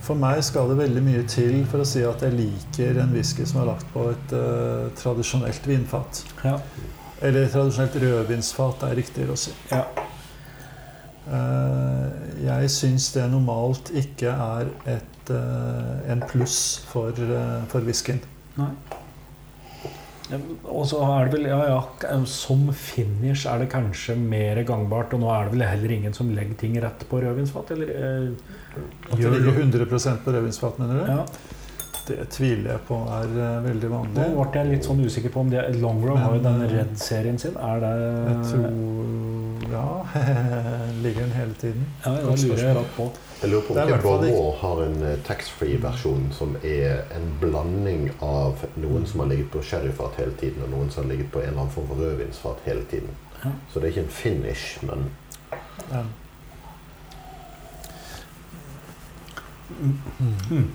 [0.03, 3.45] for meg skal det veldig mye til for å si at jeg liker en whisky
[3.47, 6.23] som er lagt på et uh, tradisjonelt vinfat.
[6.43, 6.57] Ja.
[7.23, 9.55] Eller tradisjonelt rødvinsfat, er riktigere å si.
[9.71, 9.85] ja.
[11.23, 12.09] Uh,
[12.43, 16.57] jeg syns det normalt ikke er et, uh, en pluss
[16.89, 18.19] for, uh, for whiskyen.
[18.59, 18.73] Nei.
[20.31, 21.79] Og så er det vel, ja ja,
[22.29, 26.31] som finish er det kanskje mer gangbart, og nå er det vel heller ingen som
[26.35, 27.91] legger ting rett på rødvinsfat, eller?
[27.91, 28.29] eh,
[29.11, 29.85] At det ligger 100
[30.23, 31.11] på rødvinsfat, mener du?
[31.11, 31.25] Ja.
[32.07, 34.23] Det tviler jeg på er eh, veldig Nå vanlig.
[34.35, 37.55] ble jeg litt sånn usikker på om det Longrow har jo den eh, Red-serien sin.
[37.55, 37.91] Er det
[38.27, 39.85] Jeg tror Ja,
[41.03, 41.85] ligger den hele tiden.
[42.05, 43.05] Ja, jeg, jeg lurer jeg på.
[43.41, 48.09] Jeg lurer på er om i ikke har en eh, taxfree-versjon som er en blanding
[48.23, 51.39] av noen som har ligget på sherryfat hele tiden, og noen som har ligget på
[51.41, 53.15] en eller annen form for rødvinsfat hele tiden.
[53.43, 53.51] Ja.
[53.71, 55.07] Så det er ikke en finish, men
[55.91, 56.03] Ja.
[59.79, 60.67] Mm.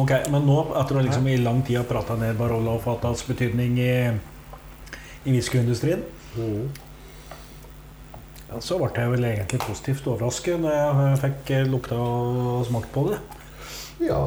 [0.00, 3.24] Ok, men nå, etter å liksom i lang tid ha prata ned Barolla og Fatas
[3.28, 3.92] betydning i,
[5.24, 6.02] i whiskyindustrien,
[6.36, 6.64] mm.
[8.50, 12.92] ja, så ble jeg vel egentlig positivt overrasket når jeg fikk eh, lukta og smakt
[12.94, 13.22] på det.
[14.10, 14.24] ja.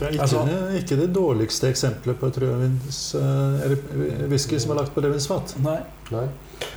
[0.00, 4.58] Det er ikke, Altså- det, ikke det dårligste eksempelet på et rødvins, eh, eller whisky
[4.58, 5.58] som er lagt på rødvinsfat.
[5.60, 5.80] Nei.
[6.10, 6.22] Nei.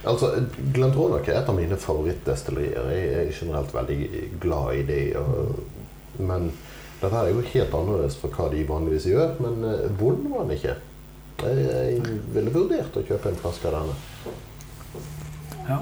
[0.06, 2.90] Altså, Glendronach er et av mine favorittdestillerier.
[2.92, 4.00] Jeg er generelt veldig
[4.44, 5.16] glad i det.
[5.18, 5.64] Og,
[6.18, 6.52] men
[7.02, 9.36] dette er jo helt annerledes fra hva de vanligvis gjør.
[9.44, 10.78] Men eh, vond var den ikke.
[11.44, 13.98] Jeg, jeg ville vurdert å kjøpe en flaske av denne.
[15.68, 15.82] Ja.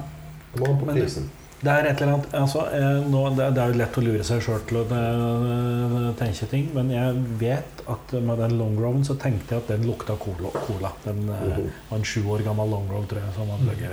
[0.55, 1.29] Det på prisen.
[1.61, 4.79] Det er annet altså, eh, nå, det, er jo lett å lure seg sjøl til
[4.81, 9.69] å eh, tenke ting, men jeg vet at med den longroven så tenkte jeg at
[9.75, 10.49] den lukta cola.
[10.65, 10.89] cola.
[11.03, 11.69] Den uh -huh.
[11.89, 13.33] var en sju år gammel longrove, tror jeg.
[13.35, 13.91] Som hadde ligget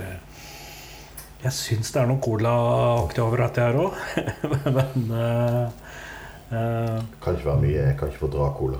[1.43, 3.93] Jeg syns det er noe colaaktig over dette her òg,
[4.77, 5.69] men eh,
[6.49, 7.75] Kan ikke være mye.
[7.77, 8.79] Jeg kan ikke få dra cola.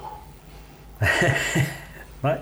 [2.26, 2.36] Nei.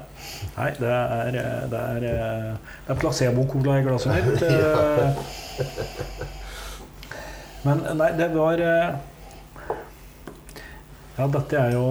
[0.57, 2.53] Nei, det er, eh, det er, eh,
[2.87, 4.41] det er placebo-cola i glasset mitt.
[4.41, 5.21] eh.
[7.65, 8.95] Men nei, det var eh,
[11.17, 11.85] Ja, dette er jo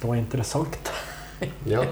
[0.00, 0.78] Det var interessant.
[1.68, 1.82] Ja.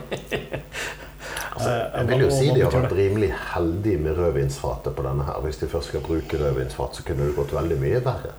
[1.53, 5.41] Altså, jeg vil jo si de har vært rimelig heldige med rødvinsfatet på denne her.
[5.45, 8.33] Hvis de først skal bruke rødvinsfat, så kunne det gått veldig mye verre.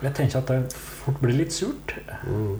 [0.00, 1.94] Jeg tenker at det fort blir litt surt.
[2.24, 2.58] Mm.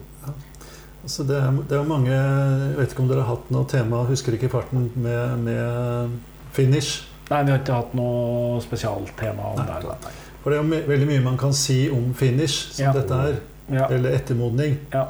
[1.01, 4.03] Altså det, er, det er mange Jeg vet ikke om dere har hatt noe tema,
[4.05, 6.19] husker ikke farten, med, med
[6.53, 7.07] finish.
[7.31, 10.13] Nei, vi har ikke hatt noe spesialtema om det.
[10.43, 12.93] For det er jo veldig mye man kan si om finish, som Ja.
[12.97, 13.41] dette er.
[13.71, 13.87] Ja.
[13.89, 14.77] Eller ettermodning.
[14.93, 15.07] Ja.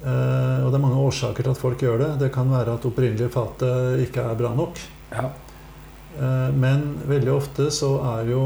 [0.00, 2.10] Uh, og det er mange årsaker til at folk gjør det.
[2.22, 4.78] Det kan være at opprinnelige fatet ikke er bra nok.
[5.10, 5.30] Ja.
[6.18, 8.40] Eh, men veldig ofte så er jo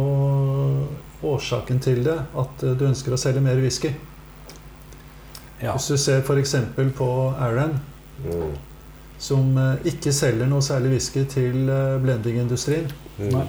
[1.33, 3.91] årsaken til det at eh, du ønsker å selge mer whisky.
[5.63, 5.73] ja.
[5.77, 6.55] Hvis du ser f.eks.
[6.99, 7.81] på Aaron,
[8.25, 8.53] Mm.
[9.19, 12.87] som eh, ikke selger noe særlig whisky til eh, blendingindustrien.
[13.19, 13.41] Mm.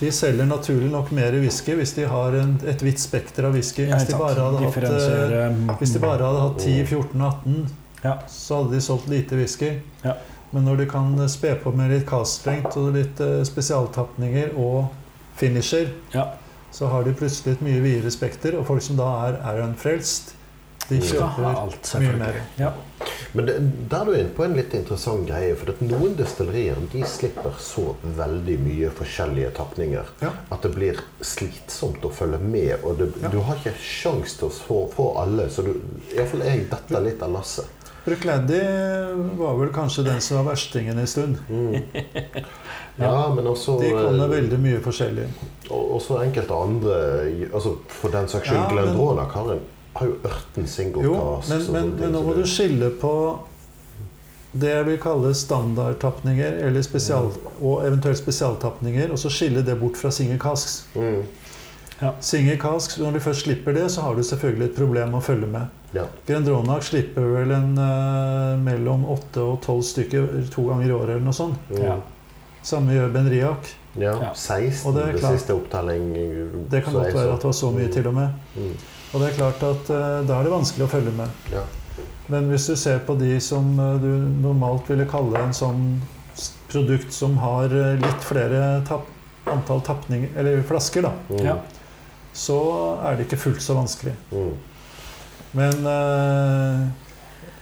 [0.00, 3.88] De selger naturlig nok mer whisky hvis de har en, et vidt spekter av whisky.
[3.90, 7.66] Hvis de hatt, eh, hvis de bare hadde hatt 10, 14, 18,
[8.04, 8.14] Ja.
[8.30, 9.72] så hadde de solgt lite whisky.
[10.04, 10.14] Ja.
[10.52, 14.86] Men når du kan spe på med litt caststrength og litt spesialtapninger og
[15.36, 16.28] finisher, Ja.
[16.72, 18.58] Så har de plutselig et mye videre spekter.
[18.58, 20.34] Og folk som da er Aaron-frelst,
[20.90, 22.38] de kjøper alt, mye mer.
[22.58, 22.72] Ja.
[23.32, 23.54] Men det,
[23.92, 25.52] der er du inne på en litt interessant greie.
[25.58, 30.32] For at noen destillerier de slipper så veldig mye forskjellige tapninger Ja.
[30.50, 32.82] at det blir slitsomt å følge med.
[32.82, 33.28] Og det, Ja.
[33.28, 35.46] du har ikke sjans til å få, få alle.
[35.50, 35.76] Så du,
[36.16, 37.66] iallfall jeg detter litt av lasset.
[38.04, 38.62] Bruichladdie
[39.38, 41.36] var vel kanskje den som var verstingen en stund.
[41.48, 41.82] Mm.
[43.00, 45.26] Ja, men også De kom med eh, veldig mye forskjellig.
[45.70, 46.96] Og også enkelte andre
[47.52, 49.60] altså For den saks skyld, Ja, Glendronach har,
[49.96, 51.52] har jo ørten single Jo, cast.
[51.52, 53.14] men, men, men nå må du skille på
[54.50, 57.28] det jeg vil kalle standardtapninger eller spesial,
[57.62, 60.88] og eventuelt spesialtapninger, og så skille det bort fra single casks.
[60.96, 61.20] mm.
[62.24, 65.46] Single casks, Når du først slipper det, så har du selvfølgelig et problem å følge
[65.46, 65.68] med.
[65.92, 66.04] Ja.
[66.26, 71.24] Grendronach slipper vel en uh, mellom 8 og 12 stykker to ganger i året eller
[71.26, 71.58] noe sånt.
[71.70, 71.80] Mm.
[71.82, 71.96] Ja.
[72.62, 73.70] Samme gjør Benriak.
[73.98, 74.30] Ja, Ja.
[74.34, 75.32] 16 Og det er klart.
[75.40, 76.04] siste opptelling.
[76.70, 78.28] Det kan godt være at det var så mye til og med.
[78.54, 78.74] Mm.
[79.12, 81.28] Og det er klart at uh, da er det vanskelig å følge med.
[81.52, 81.64] Ja.
[82.30, 84.06] Men hvis du ser på de som uh, du
[84.44, 85.82] normalt ville kalle en sånn
[86.70, 89.08] produkt som har eh, litt flere tap
[89.50, 91.40] antall tapninger, eller flasker, da, Mm.
[91.44, 91.56] Ja.
[92.32, 92.56] så
[93.02, 94.12] er det ikke fullt så vanskelig.
[94.30, 94.52] Mm.
[95.56, 96.82] Men eh,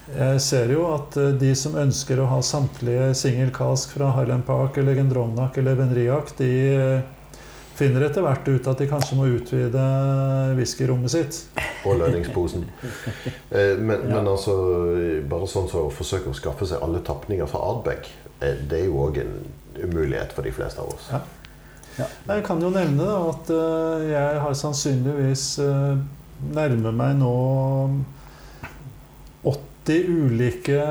[0.09, 4.47] jeg ser jo at eh, de som ønsker å ha samtlige single cask fra Highland
[4.49, 7.43] Park eller Gendronach eller Benriach, de eh,
[7.79, 9.85] finner etter hvert ut at de kanskje må utvide
[10.59, 11.43] whiskyrommet sitt.
[11.87, 12.65] Og lønningsposen.
[13.53, 14.55] Eh, men, men altså,
[15.29, 18.09] bare sånn så å forsøke å skaffe seg alle tapninger fra Ardbeg,
[18.41, 19.35] det er jo òg en
[19.79, 21.09] umulighet for de fleste av oss.
[21.13, 21.23] Ja.
[22.29, 23.49] Jeg kan jo nevne da, at
[24.07, 25.47] jeg har sannsynligvis
[26.55, 27.35] nærmer meg nå
[29.49, 30.83] 80 ulike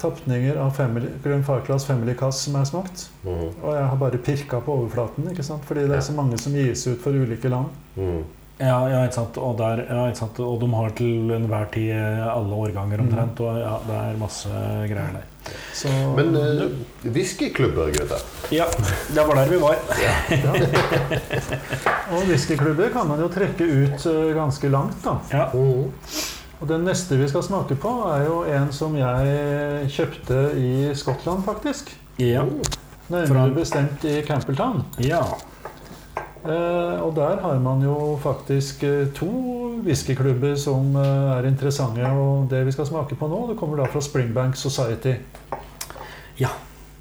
[0.00, 3.06] tapninger av family, Grønn Farclas Family Cass som er smakt.
[3.22, 3.48] Mhm.
[3.62, 5.64] Og jeg har bare pirka på overflaten, ikke sant?
[5.64, 7.68] fordi det er så mange som gis ut for ulike land.
[7.96, 8.22] Mm.
[8.60, 9.38] Ja, ja, ikke sant.
[9.40, 10.40] Og, der, ja, ikke sant.
[10.44, 11.92] og de har til enhver tid
[12.28, 13.40] alle årganger omtrent.
[13.40, 15.29] Og ja, det er masse greier der.
[15.74, 16.64] Så, Men uh,
[17.02, 18.24] whiskyklubber, gutter.
[18.50, 18.66] Ja,
[19.14, 19.76] det var der vi var.
[20.00, 20.52] ja.
[22.12, 25.16] Og whiskyklubber kan man jo trekke ut eh, ganske langt, da.
[25.30, 25.46] Ja.
[25.54, 25.90] Mhm.
[26.60, 31.40] Og den neste vi skal smake på, er jo en som jeg kjøpte i Skottland,
[31.46, 31.88] faktisk.
[32.20, 32.42] Ja.
[33.08, 34.84] Nærmere bestemt i Campbelltown.
[35.00, 35.22] ja.
[36.40, 39.28] Eh, og der har man jo faktisk eh, to
[39.84, 42.06] whiskyklubber som eh, er interessante.
[42.06, 45.18] Og det vi skal smake på nå, det kommer da fra Springbank Society.
[46.40, 46.54] Ja.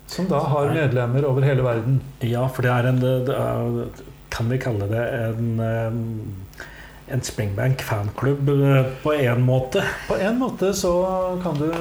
[0.09, 2.01] Som da har medlemmer over hele verden.
[2.25, 5.61] Ja, for det er en det er, Kan vi kalle det en
[7.09, 8.49] en Springbank fanklubb
[9.01, 9.81] på én måte?
[10.07, 10.91] På en måte så
[11.41, 11.71] kan du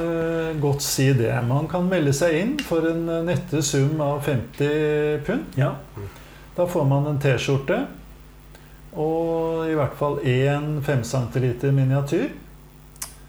[0.60, 1.34] godt si det.
[1.48, 5.58] Man kan melde seg inn for en nette sum av 50 pund.
[5.60, 5.74] Ja.
[6.58, 7.84] Da får man en T-skjorte
[8.98, 11.44] og i hvert fall én 5 cm
[11.76, 12.32] miniatyr.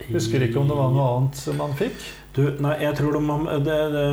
[0.10, 2.00] Husker ikke om det var noe annet man fikk.
[2.34, 4.06] Du, nei, jeg tror de det, det,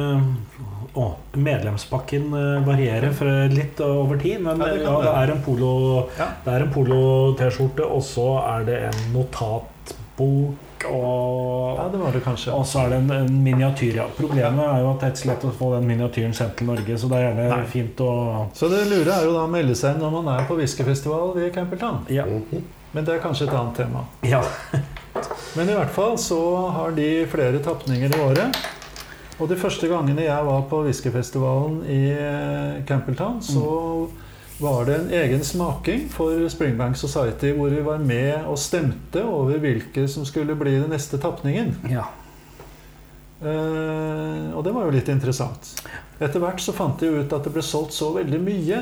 [0.99, 5.15] å, Medlemspakken eh, varierer fra litt over tid, men Ja, det ja, det.
[5.23, 5.73] er en polo
[6.19, 6.29] Ja.
[6.45, 12.23] Det er en polo-T-skjorte, og så er det en notatbok, og, Ja, det var det
[12.25, 12.53] kanskje.
[12.55, 13.95] og så er det en, en miniatyr.
[14.01, 14.07] Ja.
[14.17, 16.99] Problemet er jo at det er ikke lett å få den miniatyren sendt til Norge,
[16.99, 17.65] så det er gjerne Nei.
[17.73, 18.11] fint å
[18.57, 21.37] Så det lure er jo da å melde seg inn når man er på whiskyfestival
[21.45, 22.05] i Campbelltown.
[22.13, 22.25] Ja.
[22.93, 24.05] Men det er kanskje et annet tema.
[24.23, 24.43] ja.
[25.57, 26.37] Men i hvert fall så
[26.75, 28.57] har de flere tapninger i året.
[29.41, 32.01] Og de første gangene jeg var på whiskyfestivalen i
[32.89, 34.09] Campbelltown, så
[34.61, 39.59] var det en egen smaking for Springbank Society, hvor vi var med og stemte over
[39.61, 41.75] hvilke som skulle bli den neste tapningen.
[41.93, 42.07] ja.
[43.37, 45.75] Eh, og det var jo litt interessant.
[46.17, 48.79] Etter hvert så fant de ut at det ble solgt så veldig mye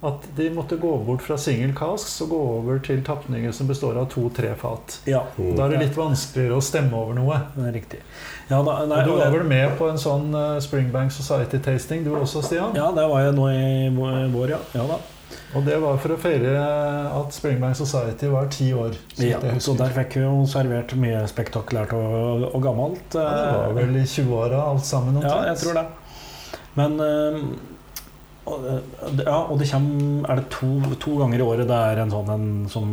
[0.00, 3.98] at de måtte gå bort fra single casks og gå over til tapninger som består
[3.98, 5.00] av to-tre fat.
[5.10, 5.24] ja.
[5.36, 5.56] Mm.
[5.56, 7.40] Da er det litt vanskeligere å stemme over noe.
[7.56, 8.00] Det er riktig.
[8.48, 12.44] Ja, da, nei, du var vel med på en sånn eh, Springbank Society-tasting du også,
[12.46, 12.76] Stian?
[12.78, 13.88] ja, det var jeg nå i
[14.32, 14.60] vår, ja.
[14.78, 15.00] ja da.
[15.56, 16.52] Og det var for å feire
[17.08, 18.94] at Springbank Society var ti år.
[19.16, 23.16] så Ja, så der fikk vi jo servert mye spektakulært og, og gammelt.
[23.16, 25.86] ja, det var vel i 20-åra alt sammen Ja, jeg tror det.
[26.78, 27.76] Men eh, eh,
[29.24, 32.30] ja, og det kommer Er det to, to ganger i året det er en sånn
[32.34, 32.88] en som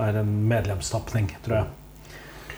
[0.00, 1.66] er en medlemstapning, tror jeg.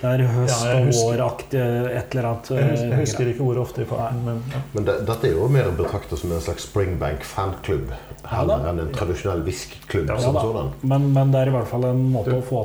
[0.04, 1.60] Det er høst- Ja, og våraktig
[1.96, 2.48] et eller annet.
[2.50, 4.60] Jeg husker, eh, jeg husker ikke hvor ofte i farten, men ja.
[4.74, 7.92] Men det, dette er jo mer betraktet som en slags Springbank fanklubb
[8.28, 10.72] heller enn en tradisjonell whiskyklubb Ja, sånn.
[10.82, 12.64] Men, men det er i hvert fall en måte Du- å få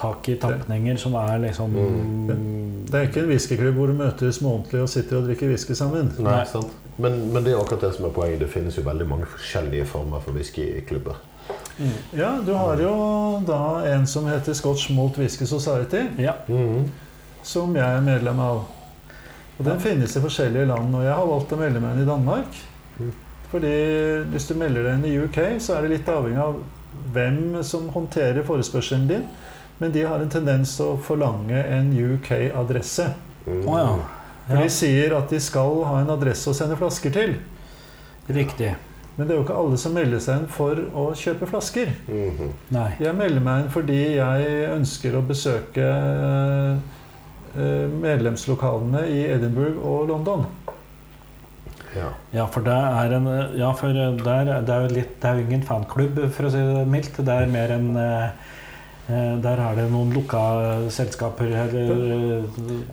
[0.00, 1.74] tak i tapninger som er liksom
[2.90, 6.10] Det er ikke en whiskyklubb hvor du møtes månedlig og sitter og drikker whisky sammen.
[6.18, 6.44] Nei, Nei.
[6.44, 6.72] sant?
[7.00, 8.40] Men, men det er akkurat det som er poenget.
[8.44, 11.20] Det finnes jo veldig mange forskjellige former for whiskyklubber.
[12.12, 12.90] Ja, du har jo
[13.48, 16.34] da en som heter Scotch Malt Whisky Society, Ja.
[16.48, 16.90] Mhm.
[17.42, 18.64] som jeg er medlem av.
[19.58, 22.08] Og den finnes i forskjellige land, og jeg har valgt å melde meg inn i
[22.08, 22.60] Danmark.
[22.98, 23.12] Mm.
[23.50, 23.72] Fordi
[24.30, 26.60] hvis du melder deg inn i UK, så er det litt avhengig av
[27.12, 29.24] hvem som håndterer forespørselen din.
[29.78, 33.08] Men de har en tendens til å forlange en UK-adresse.
[33.46, 33.62] Mm.
[33.66, 34.19] Oh, ja.
[34.50, 34.66] For ja.
[34.66, 37.36] de sier at de skal ha en adresse å sende flasker til.
[38.30, 38.72] Riktig.
[39.16, 41.92] Men det er jo ikke alle som melder seg inn for å kjøpe flasker.
[42.08, 42.54] Mhm.
[42.74, 42.88] Nei.
[43.02, 45.86] Jeg melder meg inn fordi jeg ønsker å besøke
[47.54, 50.46] eh, medlemslokalene i Edinburgh og London.
[51.94, 52.12] Ja.
[52.32, 53.26] Ja, for det er en
[53.58, 54.14] Ja, for der,
[54.62, 57.18] det er jo litt Det er jo ingen fanklubb, for å si det mildt.
[57.18, 58.58] Det er mer en eh, eh,
[59.42, 60.40] Der er det noen lukka
[60.92, 62.44] selskaper eller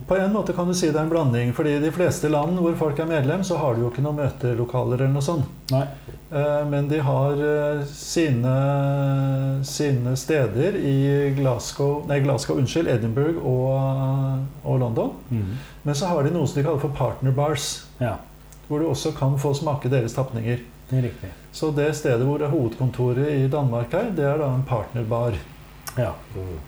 [0.08, 2.58] På en måte kan du si det er en blanding, fordi i de fleste land
[2.58, 5.46] hvor folk er medlem, så har de jo ikke noen møtelokaler eller noe sånt.
[5.70, 5.84] Nei.
[6.30, 8.54] Eh, Men de har eh, sine,
[9.64, 10.96] sine steder i
[11.36, 15.12] Glasgow, nei, Glasgow, unnskyld, Edinburgh og, og London.
[15.30, 15.52] Mm.
[15.86, 17.68] Men så har de noe som de kaller for partner bars,
[18.02, 18.16] Ja,
[18.68, 20.58] hvor du også kan få smake deres tapninger.
[20.90, 21.30] det er riktig.
[21.52, 25.38] Så det stedet hvor det er hovedkontoret i Danmark her, det er da en partnerbar.
[25.96, 26.12] Ja.
[26.36, 26.58] Mm.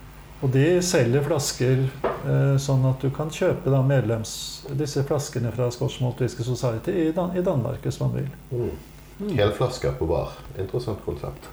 [0.40, 4.30] Og de selger flasker eh, sånn at du kan kjøpe da medlems,
[4.72, 8.30] disse flaskene fra Scotch Malt Whisky Society i, Dan i Danmark hvis man vil.
[8.50, 8.70] Mm.
[9.20, 9.34] Mm.
[9.36, 10.32] Helflasker på bar.
[10.58, 11.50] Interessant konsept.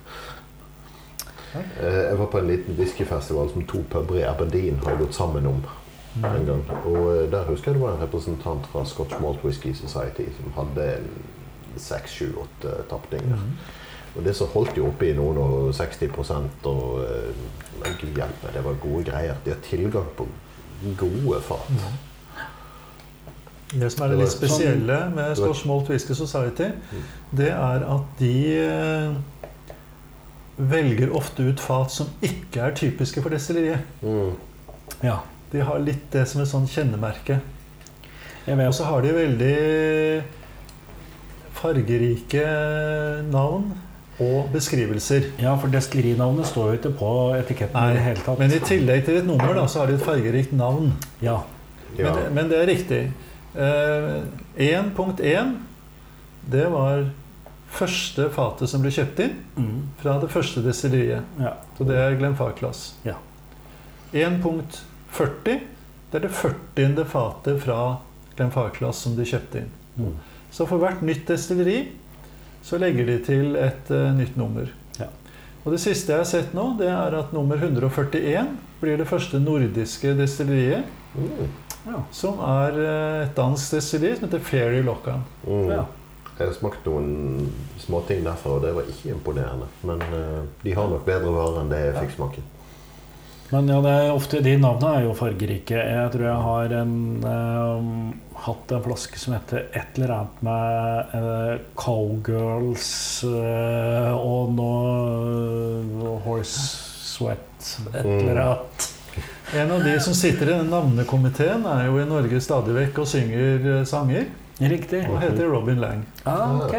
[1.54, 1.60] Ja.
[1.82, 5.48] Eh, Jeg var på en liten whiskyfestival som to puber i Aberdeen har gått sammen
[5.48, 5.60] om
[6.24, 6.64] en gang.
[6.86, 10.56] Og eh, der husker jeg det var en representant fra Scotch Malt Whisky Society som
[10.56, 10.88] hadde
[11.78, 13.36] seks, sju, åtte tapninger.
[13.36, 13.58] Mhm.
[14.18, 16.10] Og det som holdt de oppe i noen og 60
[16.66, 17.32] og eh,
[17.84, 19.36] Men gud hjelpe, det var gode greier.
[19.46, 20.26] De har tilgang på
[20.98, 21.70] gode fat.
[21.70, 21.98] Mm.
[23.78, 27.04] Det som er det litt spesielle med Scotch Malt Whisky Society, Mm.
[27.38, 29.14] det er at de eh,
[30.58, 33.80] velger ofte ut fat som ikke er typiske for destilleriet.
[34.02, 34.32] Mm.
[35.04, 35.20] ja.
[35.52, 37.40] De har litt det som et sånn kjennemerke.
[38.48, 40.24] Og så har de veldig
[41.56, 42.44] fargerike
[43.32, 43.70] navn
[44.20, 45.28] og beskrivelser.
[45.42, 48.40] Ja, for destillerinavnet står jo ikke på etiketten Nei, i det hele tatt.
[48.42, 50.94] Men i tillegg til et nummer, da, så har de et fargerikt navn.
[51.22, 51.40] Ja.
[51.98, 52.14] Ja.
[52.16, 53.02] Men, men det er riktig.
[53.58, 54.24] Eh,
[54.58, 55.56] 1.1
[56.50, 57.06] det var
[57.78, 59.80] første fatet som ble kjøpt inn Mm.
[60.02, 61.24] fra det første destilleriet.
[61.42, 61.54] ja.
[61.78, 62.94] Så det er Glenfarclas.
[63.06, 63.16] Ja.
[64.14, 65.60] 1.40
[66.12, 67.06] det er det 40.
[67.06, 67.98] fatet fra
[68.38, 69.72] Glenfarclas som de kjøpte inn.
[69.98, 70.14] Mm.
[70.54, 71.82] Så for hvert nytt destilleri
[72.68, 74.68] så legger de til et uh, nytt nummer.
[75.00, 75.08] Ja.
[75.64, 78.50] Og det siste jeg har sett nå, det er at nummer 141
[78.82, 80.90] blir det første nordiske destilleriet.
[81.16, 81.48] Mm.
[81.88, 82.02] Ja.
[82.12, 85.24] Som er eh, et dansk destilleri som heter Fairy Lockan.
[85.48, 85.70] Mm.
[85.72, 85.86] Ja.
[86.38, 87.48] Jeg har smakt noen
[87.82, 89.70] småting derfra, og det var ikke imponerende.
[89.88, 92.44] Men uh, de har nok bedre varer enn det jeg fikk smake.
[93.50, 95.78] Men ja, det er ofte, de navnene er jo fargerike.
[95.80, 101.16] Jeg tror jeg har en, eh, hatt en flaske som heter et eller annet med
[101.16, 102.90] eh, Cowgirls
[103.24, 106.60] eh, og noe Horse
[107.08, 108.20] Sweat, et Mm.
[108.20, 108.90] eller annet.
[109.56, 113.08] En av de som sitter i den navnekomiteen, er jo i Norge stadig vekk og
[113.08, 114.28] synger eh, sanger.
[114.60, 115.06] Riktig.
[115.10, 116.04] Og heter Robin Lang.
[116.26, 116.76] Ah, ok.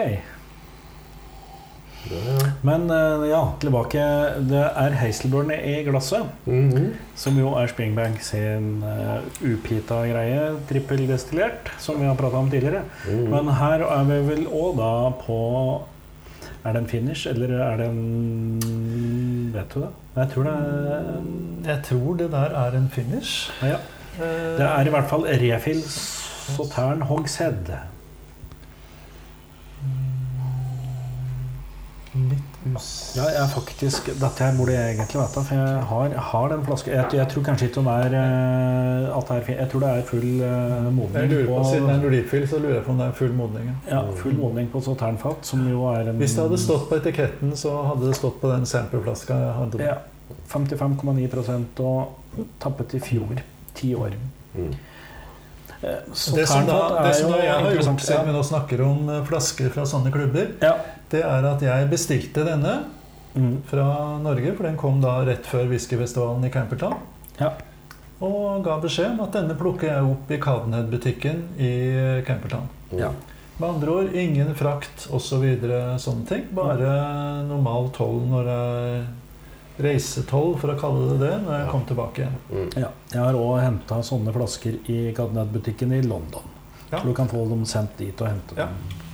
[2.63, 4.01] Men eh, ja, tilbake.
[4.49, 6.27] Det er Hazelburn i glasset.
[6.47, 6.95] Mhm.
[7.19, 12.85] Som jo er Springbank sin uh, upita greie, trippeldestillert, som vi har prata om tidligere.
[13.07, 13.29] Mhm.
[13.35, 14.93] Men her er vi vel òg da
[15.27, 15.39] på
[16.65, 19.91] Er det en finish, eller er det en Vet du det?
[20.17, 21.05] Jeg tror det er
[21.69, 23.51] Jeg tror det der er en finish.
[23.63, 23.77] ja.
[24.19, 27.71] Eh, Det er i hvert fall Refill Sautern Hogshead.
[32.19, 32.87] Litt us...
[33.17, 36.49] Ja, jeg er faktisk Dette her burde jeg egentlig vite, for jeg har, jeg har
[36.53, 36.91] den flaska.
[36.95, 39.51] Jeg, jeg tror kanskje ikke den er eh, at det er.
[39.61, 42.49] Jeg tror det er full uh, modning Jeg lurer på, Siden det er på Nordifil,
[42.51, 43.71] så lurer jeg på om det er full modning.
[43.91, 44.03] ja.
[44.23, 47.77] full modning på Sauternfat, som jo er en Hvis det hadde stått på etiketten, så
[47.93, 49.83] hadde det stått på den sampleflaska jeg hadde.
[49.93, 49.97] ja,
[50.53, 53.41] 55,9% og tappet i fjor.
[53.79, 54.19] Ti år.
[54.55, 54.73] Mm.
[56.13, 59.11] Så Det som, da, det som da jeg har gjort, siden vi nå snakker om
[59.15, 60.75] eh, flasker fra sånne klubber, Ja.
[61.11, 62.85] Det er at jeg bestilte denne
[63.37, 63.63] Mm.
[63.69, 66.95] fra Norge, for den kom da rett før whiskyfestivalen i Campertown.
[67.39, 67.53] Ja.
[68.21, 72.67] Og ga beskjed om at denne plukker jeg opp i Cadenhead-butikken i Campertown.
[72.99, 73.13] Ja.
[73.61, 75.29] Med andre ord ingen frakt osv.
[75.29, 76.45] Så videre, sånne ting.
[76.55, 79.07] Bare normal toll når jeg
[79.79, 81.71] Reisetoll, for å kalle det det, når jeg Ja.
[81.71, 82.39] kom tilbake igjen.
[82.51, 82.71] Mm.
[82.81, 86.43] Ja, jeg har òg henta sånne flasker i Cadenhead-butikken i London.
[86.91, 86.99] Ja.
[86.99, 88.67] Så du kan få dem sendt dit og hente Ja.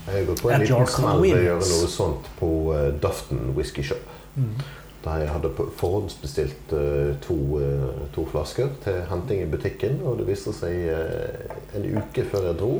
[0.06, 3.54] Jeg har gått på en liten smell ved å gjøre noe sånt på uh, Dufton
[3.56, 4.10] Whisky Shop.
[4.36, 4.58] Mm.
[5.04, 10.00] Der jeg hadde forhåndsbestilt uh, to, uh, to flasker til henting i butikken.
[10.04, 12.74] Og det viste seg uh, en uke før jeg dro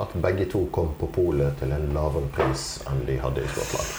[0.00, 3.90] at begge to kom på polet til en lavere pris enn de hadde i Skottland.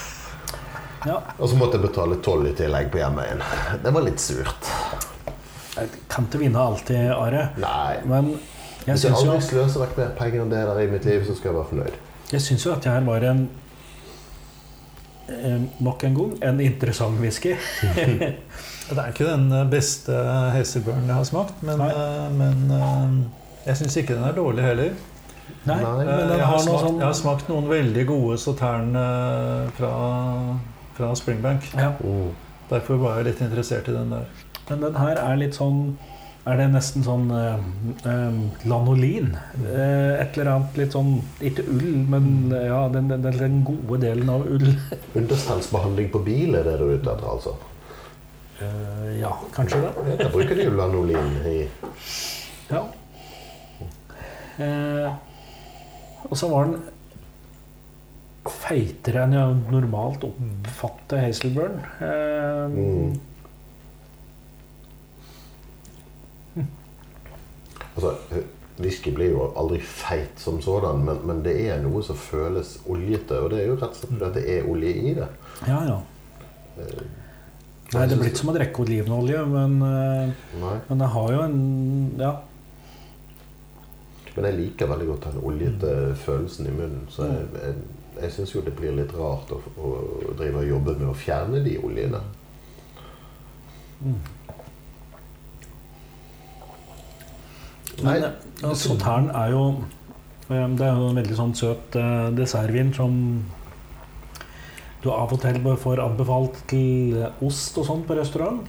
[1.06, 3.42] Ja, Og så måtte jeg betale toll i tillegg på hjemmeveien.
[3.82, 4.70] Det var litt surt.
[5.72, 7.48] Jeg kan ikke vinne alltid, Are.
[7.62, 8.02] Nei.
[8.06, 8.34] Men
[8.86, 11.38] jeg Hvis jeg aldri sløser vekk mer penger enn det der i mitt liv, så
[11.38, 12.00] skal jeg være fornøyd.
[12.34, 13.44] Jeg syns jo at det her var en
[15.30, 17.56] eh, Nok en gang en interessant whisky.
[18.92, 20.16] Det er ikke den eh, beste
[20.56, 23.14] Hazelburn jeg har smakt, men, eh, men eh,
[23.70, 24.92] jeg syns ikke den er dårlig heller.
[25.64, 28.06] Nei, Nei, men Eh, den jeg, har har smakt, sånn jeg har smakt noen veldig
[28.10, 29.92] gode sautern eh, fra,
[30.98, 31.70] fra Springbank.
[31.78, 32.32] ja, Mm.
[32.72, 34.28] Derfor var jeg litt interessert i den der.
[34.70, 35.98] Men den her er litt sånn
[36.42, 37.66] Er det nesten sånn eh,
[38.10, 39.28] eh, lanolin?
[39.62, 44.32] Eh, et eller annet litt sånn Ikke ull, men ja, den, den, den, gode delen
[44.34, 44.72] av ull.
[45.20, 47.54] Understandsbehandling på bil er det du er ute etter, altså?
[48.62, 50.18] Eh, ja, kanskje det.
[50.24, 51.60] Da bruker de jo lanolin i
[52.72, 52.88] Ja.
[54.62, 55.14] Eh,
[56.26, 56.82] og så var den
[58.50, 61.82] feitere enn jeg normalt oppfatter Hazelburn.
[62.02, 63.20] Eh, Mm.
[68.02, 68.44] Altså,
[68.82, 73.40] whisky blir jo aldri feit som sådan, men, men det er noe som føles oljete.
[73.40, 75.28] Og det er jo rett og slett fordi det er olje i det.
[75.68, 76.00] Ja, ja.
[77.92, 81.60] Nei, det er blitt som å drikke olivenolje, men, eh, men det har jo en
[82.22, 82.32] Ja.
[84.32, 87.02] Men jeg liker veldig godt den oljete følelsen i munnen.
[87.12, 87.74] Så jeg, jeg,
[88.22, 89.90] jeg syns jo det blir litt rart å, å
[90.40, 92.22] drive og jobbe med å fjerne de oljene.
[98.02, 99.64] Nei, Men uh, sautern er jo
[100.50, 103.18] eh, Det er jo en veldig sånn søt eh, dessertvin som
[105.02, 108.60] du av og til får anbefalt til ost og sånt på restaurant.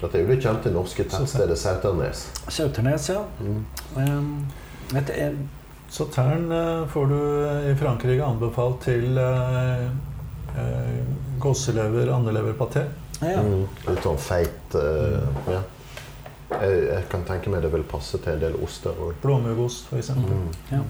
[0.00, 2.22] Dette er jo det kjente norske tettstedet Sauternes.
[2.48, 3.20] Sauternes, ja.
[3.44, 3.58] Mm.
[3.98, 4.30] Um,
[4.96, 5.12] et,
[5.92, 7.18] så eh, får du
[7.68, 9.84] i Frankrike anbefalt til eh,
[10.56, 10.98] eh,
[11.38, 12.86] gåselever, andeleverpaté.
[13.20, 13.44] ja.
[13.44, 13.66] Mm.
[13.90, 15.60] Litt sånn feit eh, ja.
[16.60, 19.14] Jeg, jeg kan tenke meg det vil passe til en del oster òg.
[19.22, 20.10] Blåmuggost, f.eks.
[20.16, 20.50] Mm.
[20.72, 20.82] Ja.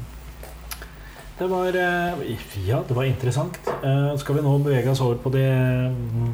[1.39, 3.57] Det var eh, Ja, det var interessant.
[3.83, 5.47] Eh, Skal vi nå bevege oss over på det
[5.91, 6.33] mm,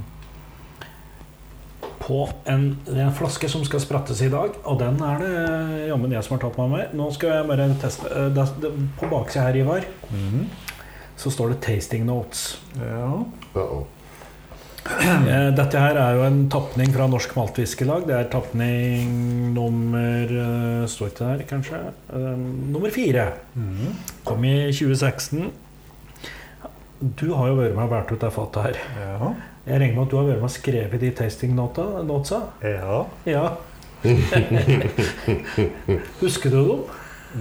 [2.03, 6.12] På en, en flaske som skal sprattes i dag, og den er det eh, jammen
[6.14, 6.95] jeg som har tatt meg med.
[6.99, 8.70] Nå skal jeg bare teste det, det,
[9.01, 10.47] På baksida her, Ivar, Mhm.
[11.18, 12.57] så står det 'Tasting Notes'.
[12.79, 13.24] Ja.
[13.55, 13.81] Uh-oh.
[13.83, 13.87] Eh,
[15.59, 18.07] Dette her er jo en tapning fra Norsk Maltfiskelag.
[18.09, 19.11] Det er tapning
[19.55, 21.80] nummer eh, Står ikke der, kanskje?
[22.14, 22.39] Eh,
[22.72, 23.26] Nummer fire.
[23.55, 23.93] Mm.
[24.28, 25.51] Kom i 2016.
[27.20, 28.76] Du har jo vært med og båret ut det fatet her.
[29.05, 29.30] ja.
[29.68, 32.39] Jeg regner med at du har vært med og skrevet de tasting-notesa?
[32.64, 33.03] Ja.
[33.28, 33.47] Ja.
[36.22, 36.80] Husker du dem?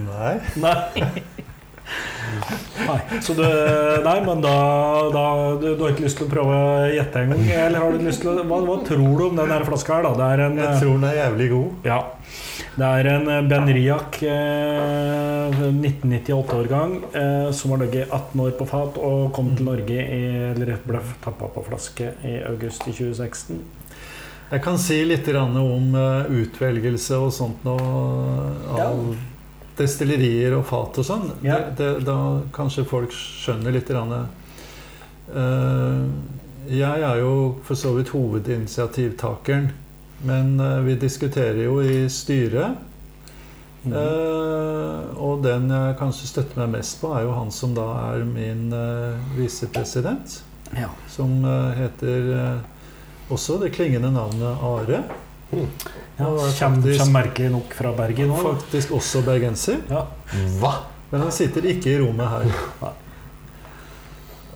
[0.04, 0.34] Nei.
[0.60, 0.76] Nei.
[2.88, 3.42] Nei, så du,
[4.04, 4.54] nei men da,
[5.12, 5.24] da
[5.60, 7.46] du, du har ikke lyst til å prøve å gjette en gang?
[7.66, 10.08] Eller har du lyst til å, hva, hva tror du om den her flaska her?
[10.08, 10.12] da?
[10.36, 11.88] Det en, Jeg tror den er jævlig god.
[11.88, 12.00] ja,
[12.78, 19.00] det er en Ben Benriac eh, 1998-årgang eh, som har ligget 18 år på fat
[19.02, 20.20] og kom til Norge i,
[20.52, 23.64] eller ble tappa på flaske i august i 2016.
[24.48, 27.74] Jeg kan si litt om eh, utvelgelse og sånt nå,
[28.76, 28.92] av Ja.
[29.78, 31.30] Destillerier og fat og sånn.
[31.46, 31.60] Ja.
[31.74, 32.18] Da
[32.54, 33.88] kanskje folk skjønner litt.
[33.88, 34.12] Grann,
[35.32, 36.02] eh,
[36.68, 39.70] jeg er jo for så vidt hovedinitiativtakeren,
[40.28, 42.76] men uh, vi diskuterer jo i styret.
[43.84, 43.94] Mm.
[43.94, 48.26] Uh, og den jeg kanskje støtter meg mest på, er jo han som da er
[48.26, 50.42] min uh, visepresident.
[50.76, 50.90] Ja.
[51.08, 51.40] Som
[51.78, 52.58] heter
[53.32, 55.00] også det klingende navnet Are.
[55.50, 58.42] Ja, Kommer faktisk- kommer merkelig nok fra Bergen òg.
[58.54, 59.76] Faktisk også bergenser.
[59.90, 60.02] Ja.
[60.60, 60.72] Hva?!
[61.10, 62.44] Men han sitter ikke i rommet her.
[62.82, 62.90] Nei.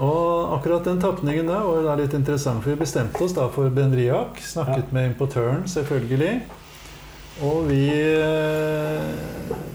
[0.03, 4.41] Og akkurat den tapningen der var litt interessant, for vi bestemte oss da for Benriak.
[4.43, 6.43] Snakket med importøren, selvfølgelig.
[7.43, 9.01] Og vi eh,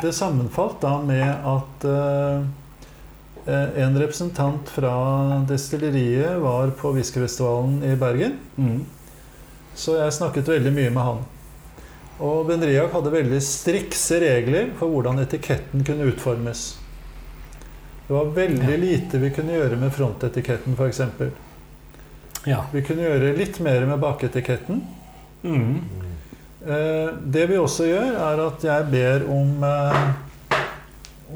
[0.01, 2.43] Det sammenfalt da med at eh,
[3.47, 4.91] eh, en representant fra
[5.49, 8.38] destilleriet var på whiskyfestivalen i Bergen.
[8.57, 8.86] Mhm.
[9.78, 11.19] Så jeg snakket veldig mye med han.
[12.17, 16.63] Og Benriac hadde veldig strikse regler for hvordan etiketten kunne utformes.
[18.07, 18.80] Det var veldig Ja.
[18.82, 21.01] lite vi kunne gjøre med frontetiketten, f.eks.
[22.47, 22.63] ja.
[22.71, 24.82] Vi kunne gjøre litt mer med baketiketten.
[25.43, 25.75] Mm.
[26.65, 30.07] Eh, det vi også gjør, er at jeg ber om eh,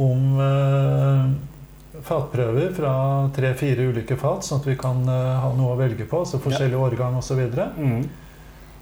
[0.01, 2.93] om eh, fatprøver fra
[3.35, 6.23] tre-fire ulike fat, sånn at vi kan eh, ha noe å velge på.
[6.23, 7.43] Altså forskjellig årgang osv.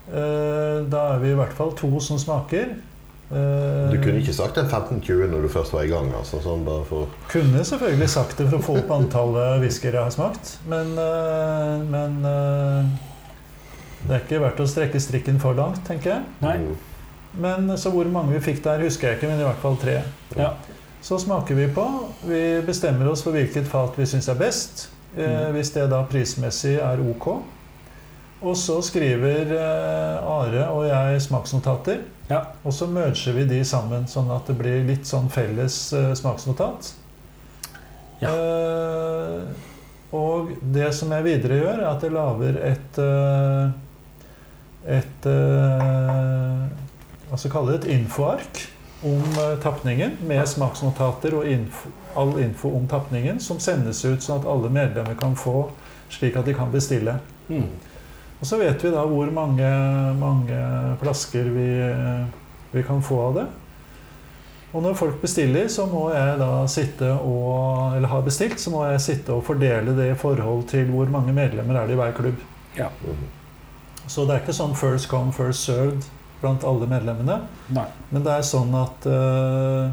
[0.09, 2.71] Eh, Da er vi i hvert fall to som smaker.
[3.31, 6.11] Eh, Du kunne ikke sagt en 15-20 når du først var i gang?
[6.17, 7.07] altså sånn bare for...
[7.29, 11.83] Kunne selvfølgelig sagt det for å få opp antallet whiskyer jeg har smakt, men, eh,
[11.91, 12.85] men eh,
[14.07, 16.23] Det er ikke verdt å strekke strikken for langt, tenker jeg.
[16.41, 16.55] Nei.
[16.57, 16.75] Mm.
[17.43, 19.99] Men så hvor mange vi fikk der, husker jeg ikke, men i hvert fall tre.
[20.37, 20.53] Ja.
[21.01, 21.83] Så smaker vi på.
[22.25, 24.87] Vi bestemmer oss for hvilket fat vi syns er best.
[25.15, 25.53] Eh, Mm.
[25.53, 27.41] hvis det da prismessig er ok.
[28.39, 32.03] Og så skriver eh, Are og jeg smaksnotater.
[32.29, 32.39] Ja.
[32.63, 36.93] Og så merger vi de sammen, sånn at det blir litt sånn felles eh, smaksnotat.
[38.21, 38.31] Ja.
[38.31, 39.41] Eh,
[40.15, 43.69] og det som jeg videre gjør, er at jeg lager et eh,
[44.89, 47.81] et Hva skal jeg kalle det?
[47.83, 48.61] Et infoark
[49.05, 54.47] om tapningen med smaksnotater og info, all info om tapningen, som sendes ut sånn at
[54.49, 55.69] alle medlemmer kan få,
[56.11, 57.19] slik at de kan bestille.
[57.51, 57.67] Mm.
[58.39, 59.69] Og så vet vi da hvor mange,
[60.19, 60.59] mange
[61.01, 61.69] flasker vi,
[62.71, 63.47] vi kan få av det.
[64.69, 68.83] Og når folk bestiller, så må jeg da sitte og Eller har bestilt, så må
[68.85, 72.13] jeg sitte og fordele det i forhold til hvor mange medlemmer er det i hver
[72.15, 72.43] klubb.
[72.77, 72.91] Ja.
[74.07, 76.05] Så det er ikke sånn first come, first served
[76.39, 77.41] blant alle medlemmene.
[77.75, 77.87] Nei.
[78.13, 79.89] Men det er sånn at øh,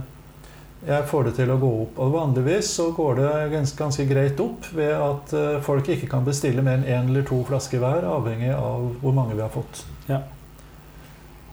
[0.87, 1.99] jeg får det til å gå opp.
[2.05, 6.25] Og vanligvis så går det ganske, ganske greit opp ved at øh, folk ikke kan
[6.27, 9.83] bestille mer enn én eller to flasker hver, avhengig av hvor mange vi har fått.
[10.07, 10.21] Ja.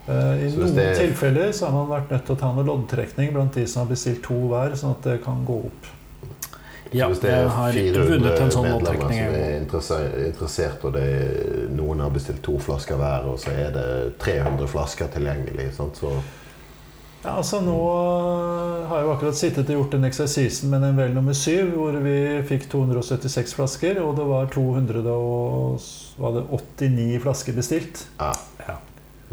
[0.08, 2.52] Eh, I Så noen det er- tilfeller så har man vært nødt til å ta
[2.54, 5.92] noe loddtrekning blant de som har bestilt to hver, sånn at det kan gå opp.
[6.94, 9.10] Ja, hvis det er 400 en sånn medlemmer
[9.82, 13.72] som er interessert, og det er, noen har bestilt to flasker hver, og så er
[13.74, 13.88] det
[14.22, 15.98] 300 flasker tilgjengelig, sant?
[15.98, 16.12] så
[17.24, 17.78] Ja, altså Nå
[18.90, 21.94] har jeg jo akkurat sittet og gjort den eksersisen med den vel nummer syv, hvor
[22.04, 22.16] vi
[22.50, 28.08] fikk 276 flasker, og det var 289 flasker bestilt.
[28.20, 28.34] ja.
[28.68, 28.76] Ja.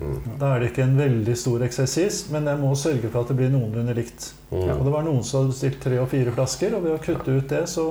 [0.01, 0.21] Mm.
[0.41, 3.37] Da er det ikke en veldig stor eksersis, men jeg må sørge for at det
[3.37, 4.21] blir noenlunde likt.
[4.49, 4.71] Mm.
[4.79, 7.31] Og det var noen som hadde bestilt tre og fire flasker, og ved å kutte
[7.37, 7.85] ut det, så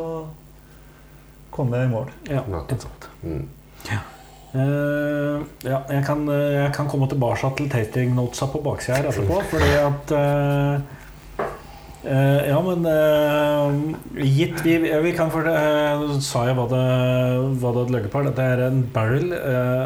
[1.53, 2.07] kom jeg i mål.
[2.31, 3.03] Ja, det er sant.
[4.49, 9.09] Eh, ja, jeg kan, eh, jeg kan komme tilbake til tasting notesa på baksida her
[9.11, 10.79] etterpå, fordi at uh,
[12.01, 12.87] uh, Ja, men
[14.17, 15.53] gitt vi, vi kan for det,
[16.25, 16.81] Sa jeg hva det,
[17.61, 18.23] hva det løgger på?
[18.25, 19.35] Dette er en barrel,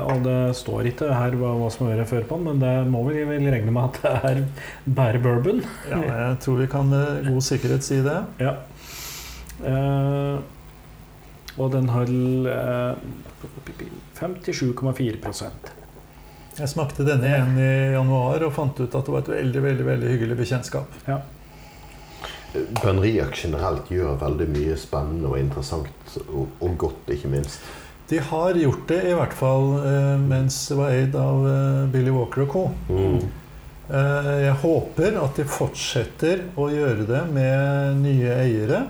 [0.08, 3.04] og det står ikke her hva, hva som er før på den, men det må
[3.10, 4.44] vi vel regne med at det er
[5.02, 5.60] bare bourbon.
[5.92, 8.22] Ja, jeg tror vi kan med god sikkerhet si det.
[8.40, 8.62] Ja.
[9.64, 10.40] Eh,
[11.58, 12.96] og den har eh,
[14.20, 15.52] 57,4
[16.58, 19.86] Jeg smakte denne igjen i januar og fant ut at det var et veldig veldig,
[19.92, 21.00] veldig hyggelig bekjentskap.
[22.84, 27.64] Benriac generelt gjør veldig mye spennende og interessant, og, og godt, ikke minst.
[28.10, 32.12] De har gjort det, i hvert fall eh, mens det var eid av eh, Billy
[32.14, 32.66] Walker og co.
[32.90, 33.24] Mm.
[33.90, 38.84] Eh, jeg håper at de fortsetter å gjøre det med nye eiere.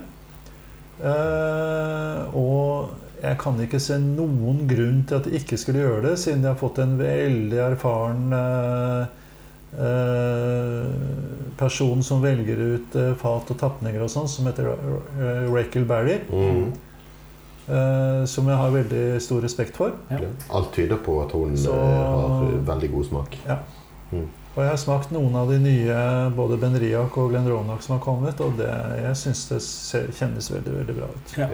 [1.03, 2.93] Eh, og
[3.23, 6.51] jeg kan ikke se noen grunn til at de ikke skulle gjøre det, siden de
[6.51, 9.03] har fått en veldig erfaren eh,
[9.83, 10.87] eh,
[11.59, 14.71] person som velger ut fat og tapninger og sånn, som heter
[15.53, 16.19] Rachel Barry.
[16.31, 16.73] Mm.
[18.27, 19.93] som jeg har veldig stor respekt for.
[20.11, 20.17] Ja.
[20.19, 20.31] Ja.
[20.57, 23.37] Alt tyder på at hun Så- har veldig god smak.
[24.53, 25.99] Og jeg har smakt noen av de nye,
[26.37, 28.69] både Benriac og Glendronach som har kommet, og det,
[29.01, 31.37] jeg syns det ser, kjennes veldig, veldig bra ut.
[31.41, 31.47] Ja.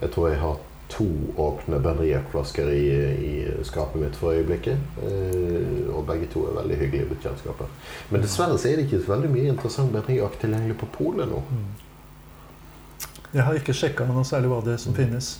[0.00, 0.60] Jeg tror jeg har
[0.90, 2.86] to åpne Benriac-flasker i,
[3.30, 3.34] i
[3.66, 4.78] skapet mitt for øyeblikket.
[5.02, 7.70] Eh, og begge to er veldig hyggelige bekjentskaper.
[8.10, 11.42] Men dessverre så er det ikke så veldig mye interessant Benriac tilgjengelig på polet nå.
[13.30, 15.36] Jeg har ikke sjekka noe særlig hva det er som finnes.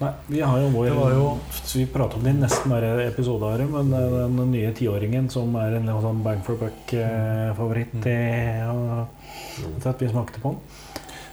[0.00, 1.38] Nei, vi har jo vår jo-
[1.74, 5.54] Vi prater om det i nesten hver episode, Are, men er den nye tiåringen som
[5.56, 9.06] er en sånn bang for buck-favoritt Mm.
[9.76, 10.58] etter at vi smakte på den.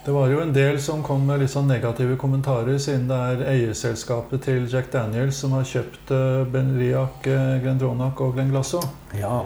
[0.05, 3.43] Det var jo en del som kom med litt sånn negative kommentarer, siden det er
[3.51, 8.81] eierselskapet til Jack Daniels som har kjøpt eh, Benriac, eh, Glendronach og Glenglasso.
[9.19, 9.43] Ja.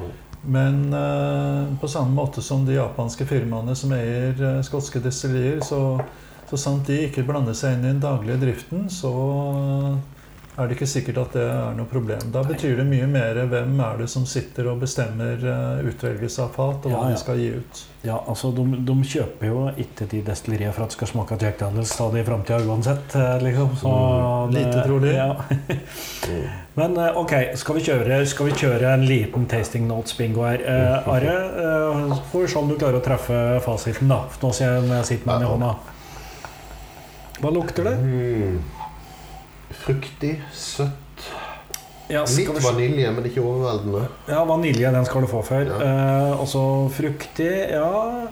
[0.47, 5.99] Men eh, på samme måte som de japanske firmaene som eier eh, skotske destillerier, så,
[6.49, 9.11] så sant de ikke blander seg inn i den daglige driften, så
[10.57, 12.29] er det ikke sikkert at det er noe problem.
[12.31, 16.53] Da betyr det mye mer hvem er det som sitter og bestemmer eh, utvelgelse av
[16.55, 17.11] fat, og hva Ja, ja.
[17.11, 17.81] de skal gi ut.
[18.07, 21.59] ja, altså de, de kjøper jo ikke de destilleriene for at det skal smake Jack
[21.59, 23.73] Daniels stadig i framtida uansett, eh, liksom.
[23.81, 23.91] Så
[24.45, 25.11] Mm, det- lite trolig.
[25.15, 25.27] Ja.
[26.29, 26.47] Mm.
[26.79, 30.63] Men eh, ok, skal vi kjøre, skal vi kjøre en liten tasting notes-bingo her?
[30.63, 34.21] Eh, Are, eh, får vi se om du klarer å treffe fasiten, da.
[34.41, 35.73] Nå sier jeg når jeg sitter med den i hånda.
[37.41, 37.95] Hva lukter det?
[37.99, 38.59] Mm.
[39.85, 41.25] Fruktig, søtt.
[42.07, 44.03] Ja, Litt vanilje, men ikke overveldende.
[44.29, 45.65] Ja, vanilje, den skal du få før.
[45.71, 45.77] Ja.
[45.81, 46.61] Eh, og så
[46.93, 48.27] fruktig, ja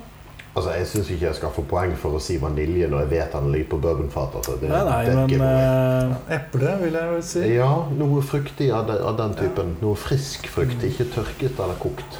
[0.54, 3.32] Altså, Jeg syns ikke jeg skal få poeng for å si vanilje når jeg vet
[3.34, 4.36] han ligger på bourbonfat.
[4.38, 4.54] Altså.
[4.62, 7.42] Det, Nei, nei, men eh, Eple, vil jeg vel si.
[7.56, 9.72] Ja, noe fruktig av den, av den typen.
[9.82, 10.86] Noe frisk frukt.
[10.86, 12.20] Ikke tørket eller kokt.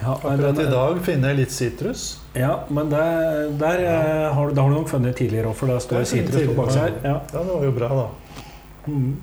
[0.00, 2.06] ja, Akkurat den- i dag finner jeg litt sitrus.
[2.34, 4.32] Ja, men der, der ja.
[4.34, 6.96] har, du- har du nok funnet tidligere òg, for da står sitrus på baksida her.
[7.04, 7.20] Ja.
[7.32, 8.06] Ja, det var jo bra, da.
[8.86, 9.16] Mm.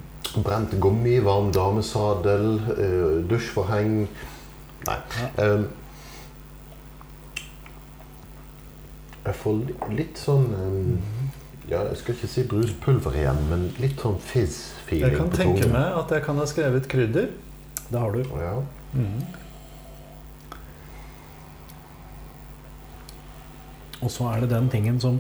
[0.46, 4.08] Brent gummi, varm damesadel, eh, dusjforheng
[4.88, 4.96] Nei.
[5.38, 5.64] Eh,
[9.26, 9.60] jeg får
[9.94, 11.20] litt sånn eh,
[11.70, 15.38] Ja, jeg skal ikke si bruspulver igjen, men litt sånn fizz-feeling på tungen.
[15.38, 17.28] Jeg kan tenke meg at jeg kan ha skrevet krydder.
[17.92, 18.24] Det har du.
[18.42, 18.56] Ja.
[24.02, 25.20] Og så er det den tingen som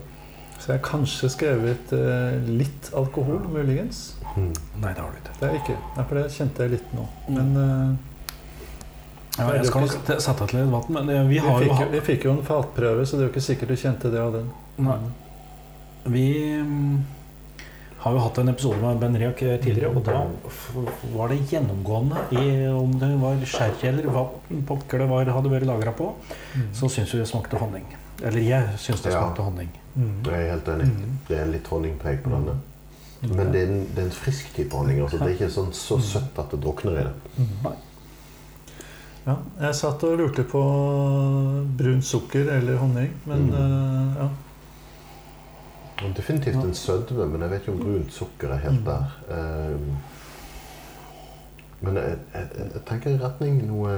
[0.61, 4.13] Så jeg har kanskje skrevet eh, litt alkohol, muligens.
[4.36, 4.51] Mm.
[4.82, 5.34] Nei, det har du ikke.
[5.39, 5.77] Det er ikke.
[5.97, 7.05] Nei, for det kjente jeg litt nå.
[7.34, 7.95] Men eh,
[9.39, 11.63] Ja, jeg skal nok t- sette til litt vann, men eh, vi vi, har jo
[11.63, 13.79] fikk, jo- hatt vi fikk jo en fatprøve, så det er jo ikke sikkert du
[13.79, 14.51] kjente det av den.
[14.86, 14.99] Nei.
[16.11, 16.25] Vi
[16.61, 16.99] mm,
[18.03, 20.21] har jo hatt en episode med Ben Riak eh, tidligere, og da
[21.15, 24.27] var det gjennomgående i om det var sherry eller hva
[24.69, 26.11] pokker det var, hadde vært lagra på,
[26.77, 27.86] så syns vi det smakte honning.
[28.24, 29.19] Eller jeg syns det Ja.
[29.24, 29.69] smakte honning.
[29.95, 30.24] Mm.
[30.26, 30.89] Jeg er helt enig.
[31.28, 32.57] Det er litt honningpreg på denne.
[33.22, 35.01] Men det er en, det er en frisk type honning.
[35.01, 35.17] Altså.
[35.17, 37.13] Det er ikke sånn så søtt at det drukner i det.
[39.28, 40.61] Ja, jeg satt og lurte på
[41.78, 43.53] brunt sukker eller honning, men Mm.
[43.53, 44.30] uh, ja.
[46.17, 49.03] Definitivt en sødme, men jeg vet ikke om brunt sukker er helt der.
[49.30, 49.97] Um,
[51.82, 53.93] men jeg, jeg, jeg tenker i retning noe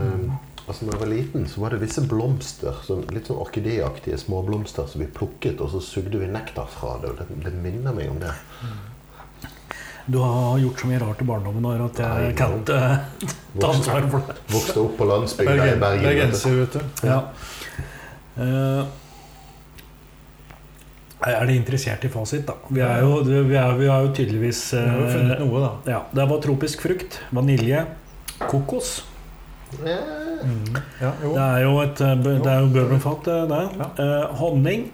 [0.64, 2.78] Altså når jeg var liten, så var det visse blomster,
[3.12, 7.10] litt sånn orkideaktige småblomster, som vi plukket, og så sugde vi nektar fra det.
[7.12, 8.32] og Det, det minner meg om det.
[10.06, 12.80] Du har gjort så mye rart i barndommen her at Nei, jeg kan ikke ta
[13.54, 14.36] Vokste, ansvar for det.
[14.52, 16.02] vokste opp på landsbygda i Bergen, Bergen.
[16.02, 16.08] vet du.
[16.10, 17.08] Bergenser, vet du.
[17.08, 17.20] Ja.
[18.34, 18.84] Uh,
[21.24, 22.58] er de interessert i fasit, da?
[22.68, 25.72] Vi er jo, vi er, vi har jo tydeligvis Vi har eh, funnet noe, da.
[25.94, 27.86] Ja, Det var tropisk frukt, vanilje,
[28.52, 28.98] kokos.
[30.44, 30.82] Ja.
[31.02, 31.32] Ja, jo.
[31.36, 33.62] Det er jo et eh, det er jo bourbonfat, eh, det.
[33.80, 33.88] Ja.
[34.04, 34.86] Eh, honning,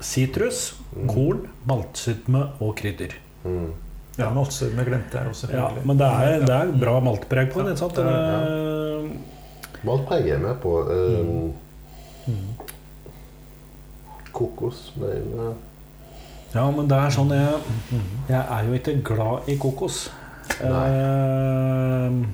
[0.00, 0.60] sitrus,
[1.08, 3.14] korn, maltsytme og krydder.
[3.44, 3.70] Mm.
[4.18, 5.48] Ja, maltsytme glemte jeg også.
[5.52, 7.72] Ja, men det er, det er bra maltpreg på den.
[7.72, 7.98] ikke sant?
[7.98, 8.08] Ja,
[9.82, 10.76] Maltpreg er jeg med på.
[10.88, 11.52] Um,
[12.22, 12.52] Mm.
[14.32, 15.22] kokos Med,
[16.54, 17.56] Ja, men det er sånn jeg
[18.28, 20.04] Jeg er jo ikke glad i kokos.
[20.60, 22.26] Eh, det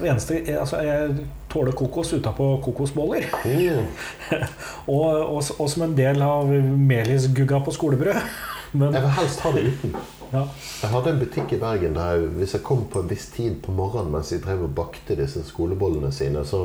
[0.00, 3.26] eneste altså, jeg tåler kokos utapå kokosboller.
[3.44, 3.86] mm.
[4.86, 5.04] Og,
[5.36, 8.18] og, og som en del av melisgugga på skolebrød.
[8.78, 9.96] Men Jeg vil helst ha det uten.
[10.32, 10.42] ja.
[10.82, 13.58] Jeg hadde en butikk i Bergen der jeg, hvis jeg kom på en viss tid
[13.62, 16.62] på morgenen mens de drev og bakte disse skolebollene sine, så,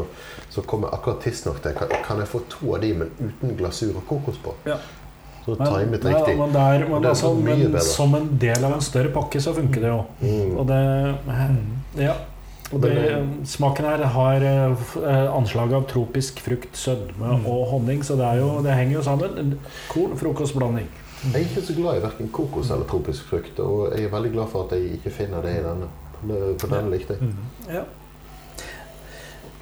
[0.49, 3.57] så kom jeg akkurat tidsnok til kan, kan jeg få to av de, men uten
[3.59, 4.55] glasur og kokos på.
[4.69, 4.79] Ja.
[5.43, 7.83] Så timet ja, men, det men det er altså, så mye men bedre.
[7.91, 9.99] som en del av en større pakke så funker det jo.
[10.23, 10.57] Mm.
[10.57, 10.81] Og det
[12.07, 12.15] Ja.
[12.73, 12.93] Og det,
[13.47, 17.45] smaken her har eh, eh, anslag av tropisk frukt, sødme Mm.
[17.45, 19.37] og honning, så det, er jo, det henger jo sammen.
[19.39, 19.53] En
[19.89, 20.87] Korn, frokostblanding.
[21.23, 24.31] Jeg er ikke så glad i verken kokos eller tropisk frukt, og jeg er veldig
[24.31, 25.87] glad for at jeg ikke finner det i denne.
[26.59, 27.21] For denne likte jeg.
[27.29, 27.73] Mm.
[27.73, 27.81] Ja.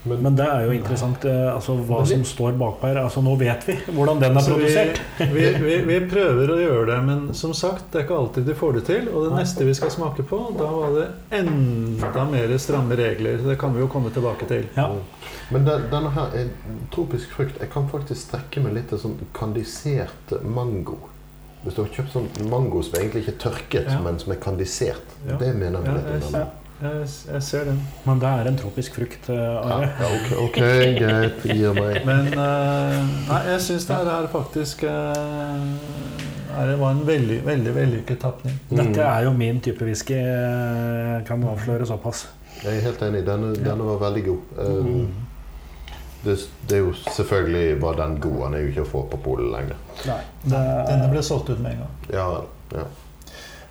[0.05, 2.99] Men, Men det er jo interessant eh, altså, hva vi- som står bakpå her.
[3.01, 4.99] Altså, nå vet vi hvordan den er produsert.
[5.33, 8.55] vi, vi, vi prøver å gjøre det, men som sagt, det er ikke alltid de
[8.59, 9.07] får det til.
[9.09, 9.39] Og det Nei.
[9.43, 11.07] neste vi skal smake på, da var det
[11.39, 13.41] enda mer stramme regler.
[13.47, 14.67] Det kan vi jo komme tilbake til.
[14.77, 14.91] Ja.
[15.51, 16.47] men den, denne her er
[16.93, 17.57] tropisk frukt.
[17.61, 20.97] Jeg kan faktisk strekke meg litt til sånn kandisert mango.
[21.65, 23.97] Hvis du har kjøpt sånn mango som egentlig ikke er tørket, Ja.
[24.05, 25.15] men som er kandisert.
[25.27, 25.37] Ja.
[25.41, 26.37] Det mener vi Ja, litt om
[26.81, 27.79] jeg, ser den.
[28.05, 29.29] Men det er en tropisk frukt.
[29.29, 31.43] eh, Ja, ja, ok, okay greit.
[31.47, 32.01] Gi meg.
[32.05, 32.99] Men uh,
[33.29, 34.89] nei, jeg syns det her er faktisk uh,
[36.55, 38.57] er, det var en veldig, veldig vellykket tapning.
[38.71, 40.19] Dette er jo min type whisky.
[41.27, 42.25] Kan avsløre såpass.
[42.63, 43.23] Jeg er helt enig.
[43.27, 44.51] Denne, denne var veldig god.
[44.57, 45.07] Um, Mm.
[46.25, 46.37] det,
[46.69, 48.37] det er jo selvfølgelig var den god.
[48.45, 49.75] Den er jo ikke å få på polet lenger.
[50.07, 50.21] Nei.
[50.45, 51.97] Denne ble solgt ut med en gang.
[52.13, 52.27] Ja,
[52.73, 52.85] ja.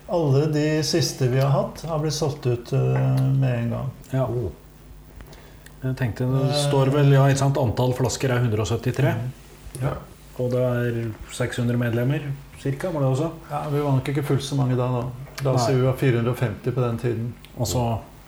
[0.07, 3.91] Alle de siste vi har hatt, har blitt solgt ut eh, med en gang.
[4.11, 4.25] Ja.
[4.27, 4.51] Oh.
[5.81, 9.15] Jeg tenkte, Det står vel ja, et sant antall flasker er 173.
[9.81, 9.95] ja.
[10.35, 10.95] Og det er
[11.31, 12.25] 600 medlemmer
[12.59, 13.29] cirka, var det også?
[13.51, 14.87] Ja, Vi var nok ikke fullt så mange da.
[14.91, 15.03] da.
[15.45, 17.29] La oss si vi var 450 på den tiden.
[17.57, 17.83] Og så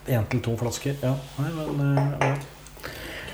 [0.08, 0.96] én til to flasker.
[1.04, 2.36] Ja, nei, men eh, ja.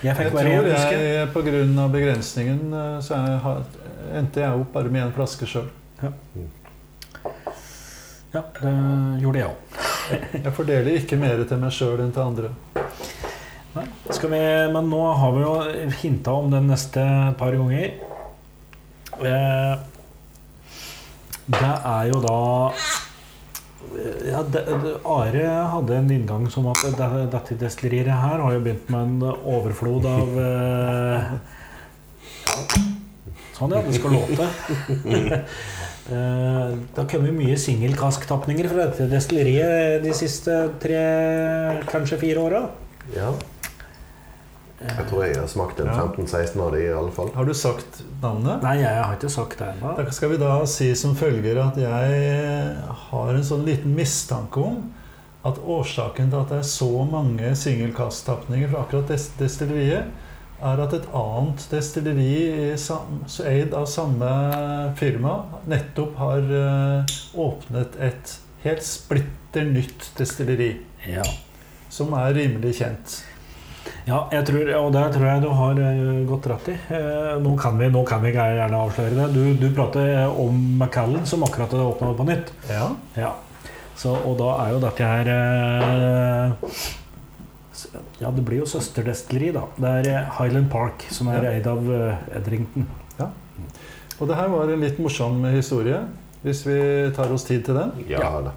[0.04, 0.98] Jeg fikk bare én, flaske.
[0.98, 1.14] jeg.
[1.20, 1.88] jeg, pga.
[1.94, 5.70] begrensningen, eh, så jeg endte jeg opp bare med én flaske sjøl.
[6.02, 6.12] Ja,
[8.34, 8.74] det
[9.22, 9.58] gjorde jeg òg.
[10.34, 12.50] Jeg fordeler ikke mer til meg sjøl enn til andre.
[13.74, 14.42] Nei, skal vi
[14.74, 15.54] Men nå har vi jo
[16.02, 17.04] hinta om den neste
[17.38, 17.94] par ganger.
[19.22, 19.74] Eh,
[21.54, 22.40] det er jo da
[24.26, 28.64] ja, det, det, Are hadde en inngang som at det, dette destilleriet her har jo
[28.64, 31.34] begynt med en overflod av eh,
[33.54, 33.84] Sånn, ja.
[33.86, 34.48] Det skal låte.
[36.12, 41.04] Eh, det har kommet mye singelkasktapninger fra dette destilleriet de siste tre,
[41.88, 42.64] kanskje fire åra.
[43.16, 43.32] Ja.
[44.84, 45.94] Jeg tror jeg har smakt en Ja.
[45.96, 47.30] 15-16 av de i alle fall.
[47.36, 48.62] Har du sagt navnet?
[48.64, 49.94] Nei, jeg har ikke sagt det ennå.
[49.96, 52.76] Da skal vi da si som følger at jeg
[53.12, 54.92] har en sånn liten mistanke om
[55.46, 59.08] at årsaken til at det er så mange singelkasttapninger fra akkurat
[59.40, 60.12] destilleriet,
[60.64, 64.30] er at et annet destilleri eid av samme
[65.00, 65.34] firma
[65.70, 68.34] nettopp har eh, åpnet et
[68.64, 70.72] helt splitter nytt destilleri,
[71.10, 71.24] Ja.
[71.92, 73.20] som er rimelig kjent.
[74.08, 76.78] Ja, jeg tror, og der tror jeg du har eh, godt rett i.
[76.96, 79.28] Eh, Nå kan vi, nå kan vi gjerne avsløre det.
[79.36, 82.54] Du, du prater om Macallan, som akkurat har åpna på nytt.
[82.72, 82.90] Ja,
[83.20, 83.34] Ja.
[83.96, 85.28] Så, og da er jo dette her
[88.22, 89.64] Ja, det blir jo søsterdestilleri, da.
[89.78, 91.52] Det er eh, Highland Park, som er Ja.
[91.52, 91.88] eid av
[92.36, 92.86] Edrington.
[93.20, 93.30] Ja.
[94.20, 96.00] Og det her var en litt morsom historie,
[96.44, 97.92] hvis vi tar oss tid til den.
[98.10, 98.52] Ja, Ja.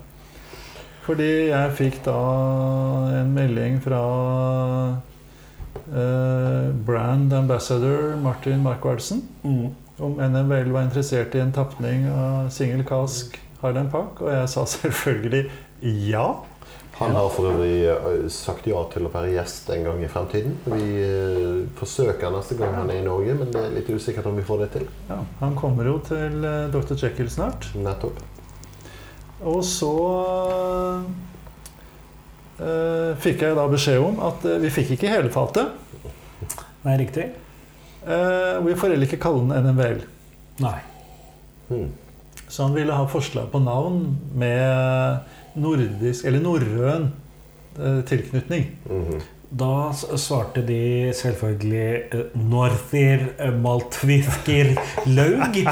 [1.06, 2.12] Fordi jeg fikk da
[3.20, 4.00] en melding fra
[5.92, 9.68] eh, brand ambassador Martin Markvardsen Mm.
[10.00, 14.64] om NML var interessert i en tapning av single kask Highland Park, og jeg sa
[14.76, 15.50] selvfølgelig
[16.10, 16.26] ja.
[16.97, 20.55] Han har for øvrig eh, sagt ja til å være gjest en gang i fremtiden.
[20.64, 24.38] Vi eh, forsøker neste gang han er i Norge, men det er litt usikkert om
[24.38, 24.86] vi får det til.
[25.11, 25.18] ja.
[25.42, 26.97] Han kommer jo til eh, Dr.
[26.97, 27.68] Jekyll snart.
[27.76, 28.22] Nettopp.
[29.44, 29.92] Og så
[32.57, 35.76] uh, fikk jeg da beskjed om at vi fikk ikke hele fatet.
[36.86, 37.26] Nei, riktig?
[38.07, 40.01] Uh, vi får heller ikke kalle den NMVL.
[40.64, 40.78] Nei.
[41.68, 41.90] Hmm.
[42.49, 47.09] Så han ville ha forslag på navn med nordisk, eller norrøn,
[47.76, 48.07] tilknytning.
[48.07, 48.66] tilknytning.
[48.88, 49.20] -hmm.
[49.50, 53.52] Da svarte de selvfølgelig eh, Northir eh,
[55.07, 55.57] Laug.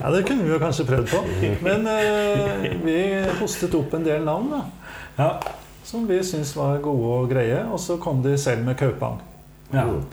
[0.00, 1.22] Ja, Det kunne vi jo kanskje prøvd på.
[1.64, 2.98] Men eh, vi
[3.40, 4.60] hostet opp en del navn da,
[5.18, 5.30] Ja.
[5.84, 7.64] som vi syntes var gode og greie.
[7.72, 9.20] Og så kom de selv med Kaupang.
[9.72, 9.84] ja.
[9.84, 10.04] Mm.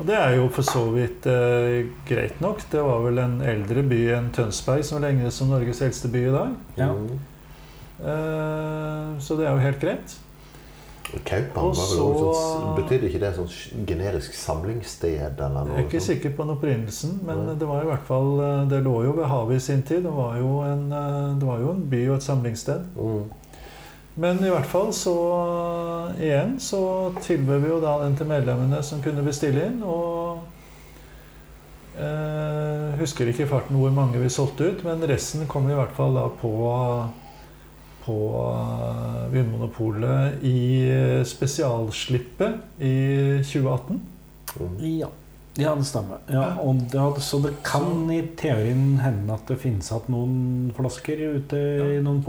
[0.00, 2.62] Og det er jo for så vidt eh, greit nok.
[2.72, 6.32] Det var vel en eldre by enn Tønsberg, som regnes som Norges eldste by i
[6.32, 6.54] dag.
[6.78, 6.86] Ja.
[8.00, 10.16] Eh, så det er jo helt greit.
[11.26, 16.00] Kaupang var vel så- også Betydde ikke det sånn generisk samlingssted eller Jeg er ikke
[16.00, 16.02] sånt?
[16.02, 17.54] sikker på den opprinnelsen, men Nei.
[17.58, 20.04] det var i hvert fall eh, Det lå jo ved havet i sin tid.
[20.04, 22.84] Det var jo en, eh, det var jo en by og et samlingssted.
[22.96, 23.24] Mm.
[24.16, 29.02] Men i hvert fall så igjen så tilbød vi jo da den til medlemmene som
[29.02, 29.82] kunne bestille inn.
[29.82, 30.38] Og
[31.98, 35.92] eh, husker ikke i farten hvor mange vi solgte ut, men resten kom i hvert
[35.96, 36.52] fall da på
[38.04, 42.94] på eh, Vinmonopolet i eh, spesialslippet i
[43.44, 44.00] 2018.
[44.60, 44.98] Mm.
[44.98, 45.08] Ja.
[45.54, 46.18] ja, det stemmer.
[46.26, 51.22] Ja, og det, så det kan i teorien hende at det finnes igjen noen flasker
[51.36, 52.22] ute i noen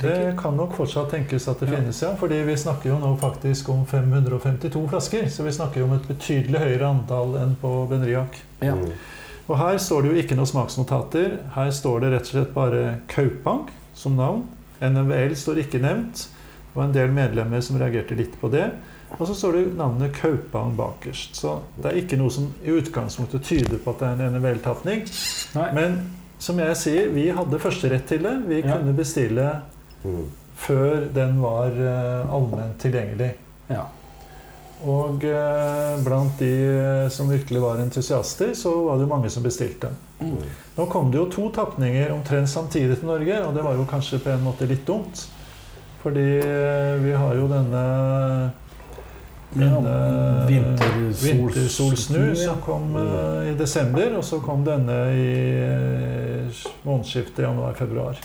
[0.00, 1.76] Det kan nok fortsatt tenkes at det Ja.
[1.76, 2.14] finnes, ja.
[2.16, 5.28] Fordi vi snakker jo nå faktisk om 552 flasker.
[5.28, 8.40] Så vi snakker jo om et betydelig høyere antall enn på Benriac.
[8.64, 8.74] Ja.
[8.74, 8.92] Mm.
[9.48, 11.38] Og her står det jo ikke noen smaksnotater.
[11.54, 14.44] Her står det rett og slett bare Kaupang som navn.
[14.80, 16.28] NMVL står ikke nevnt.
[16.68, 18.68] Det var en del medlemmer som reagerte litt på det.
[19.18, 21.34] Og så står det navnet Kaupang bakerst.
[21.40, 25.06] Så det er ikke noe som i utgangspunktet tyder på at det er en NMVL-tapning.
[25.74, 25.96] Men
[26.38, 28.34] som jeg sier, vi hadde førsterett til det.
[28.46, 28.76] Vi Ja.
[28.76, 29.48] kunne bestille
[30.04, 30.26] Mm.
[30.56, 33.32] før den var uh, allment tilgjengelig.
[33.70, 33.82] Ja.
[34.86, 39.42] Og eh, blant de eh, som virkelig var entusiaster, så var det jo mange som
[39.42, 39.90] bestilte.
[40.20, 40.36] Mm.
[40.76, 44.20] Nå kom det jo to tapninger omtrent samtidig til Norge, og det var jo kanskje
[44.22, 45.24] på en måte litt dumt.
[46.02, 47.84] Fordi eh, vi har jo denne
[49.54, 52.34] denne Vintersols- Vintersolsnu ja.
[52.34, 55.30] som kom eh, i desember, og så kom denne i
[55.62, 58.20] eh, månedsskiftet januar-februar.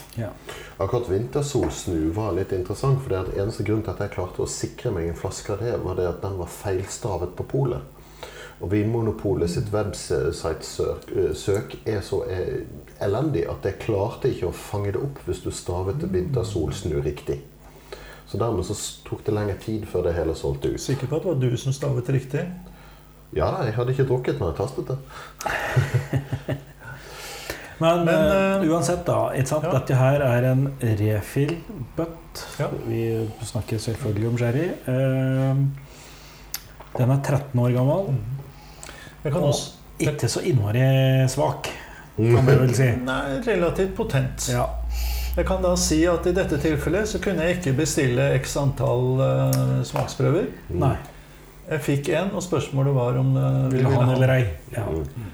[0.76, 4.50] Akkurat vintersolsnu var litt interessant, for det at eneste grunn til at jeg klarte å
[4.50, 7.90] sikre meg en flaske av det, var det at den var feilstavet på polet.
[8.62, 12.60] Og Vinmonopolet sitt website-søk er så eh,
[13.02, 17.40] elendig at jeg klarte ikke å fange det opp hvis du stavet vintersolsnu riktig.
[18.26, 20.80] Så dermed så tok det lengre tid før det hele solgte ut.
[20.80, 22.44] Sikker på at det var du som stavet riktig?
[23.34, 24.98] Ja, jeg hadde ikke drukket når jeg tastet det.
[27.82, 29.32] Men, Men, eh, uansett, da.
[29.34, 29.64] Ikke sant?
[29.66, 29.72] ja.
[29.74, 32.44] Dette her er en refill-butt.
[32.60, 32.68] Ja.
[32.86, 33.00] Vi
[33.42, 34.68] snakker selvfølgelig om sherry.
[34.86, 35.64] Uh,
[36.94, 38.14] Den er 13 år gammel.
[39.24, 40.84] Jeg kan Og også ikke så innmari
[41.28, 41.68] svak,
[42.16, 42.86] kan man vel si.
[43.02, 44.48] Nei, relativt potent.
[44.54, 44.68] Ja.
[45.34, 49.06] Jeg kan da si at i dette tilfellet så kunne jeg ikke bestille x antall
[49.18, 50.46] uh, smaksprøver.
[50.78, 50.96] Nei.
[51.70, 54.44] Jeg fikk en, og spørsmålet var om uh, Vil du ha den eller ei?
[54.76, 54.84] Ja.
[54.90, 55.32] Mm.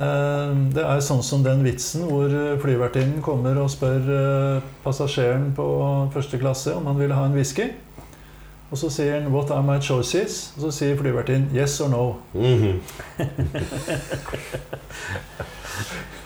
[0.00, 5.50] Eh, det er sånn som den vitsen hvor eh, flyvertinnen kommer og spør eh, passasjeren
[5.56, 5.66] på
[6.14, 7.66] første klasse om han ville ha en whisky.
[8.70, 12.14] Og så sier han 'What are my choices?' Og så sier flyvertinnen 'Yes or no'.
[12.34, 12.80] Mhm.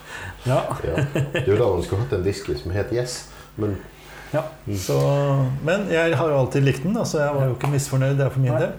[0.46, 0.60] ja.
[0.84, 1.04] Ja.
[1.46, 3.76] Du da, hun skulle hatt en whisky som het Yes, men
[4.76, 4.96] Så,
[5.62, 8.42] men jeg har jo alltid likt den, så jeg var jo ikke misfornøyd der for
[8.42, 8.60] min Nei.
[8.64, 8.72] del.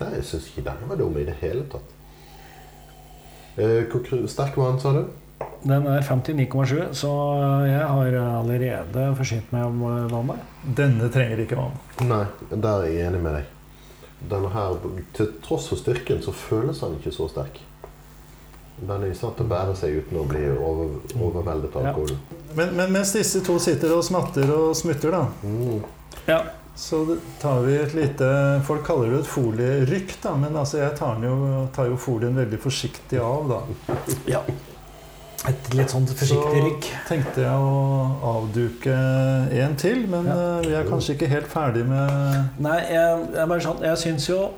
[0.00, 1.96] Nei, jeg syns ikke den var dum i det hele tatt.
[3.58, 5.02] Eh, Hvor sterk var den, sa du?
[5.64, 7.10] Den er 59,7, så
[7.68, 10.44] jeg har allerede forsynt meg om vann vannet.
[10.78, 11.74] Denne trenger ikke vann.
[12.08, 13.50] Nei, der er jeg enig med deg.
[14.30, 14.78] Denne her,
[15.16, 17.60] Til tross for styrken så føles den ikke så sterk.
[18.80, 21.88] Den er i stand til å bære seg uten å bli over, overveldet av Ja.
[21.92, 22.16] alkohol.
[22.56, 25.82] Men, men mens disse to sitter og smatter og smutter, da, Mm.
[26.26, 26.40] Ja.
[26.76, 31.14] så tar vi et lite Folk kaller det et folierykk, da, men altså jeg tar,
[31.20, 33.60] den jo, tar jo folien veldig forsiktig av, da.
[34.26, 34.40] ja.
[35.48, 36.84] Et litt sånn forsiktig rykk.
[36.84, 38.92] Så tenkte jeg å avduke
[39.62, 40.32] en til, men Ja.
[40.58, 44.26] eh, vi er kanskje ikke helt ferdig med Nei, jeg, jeg, bare sånn, jeg syns
[44.28, 44.50] jo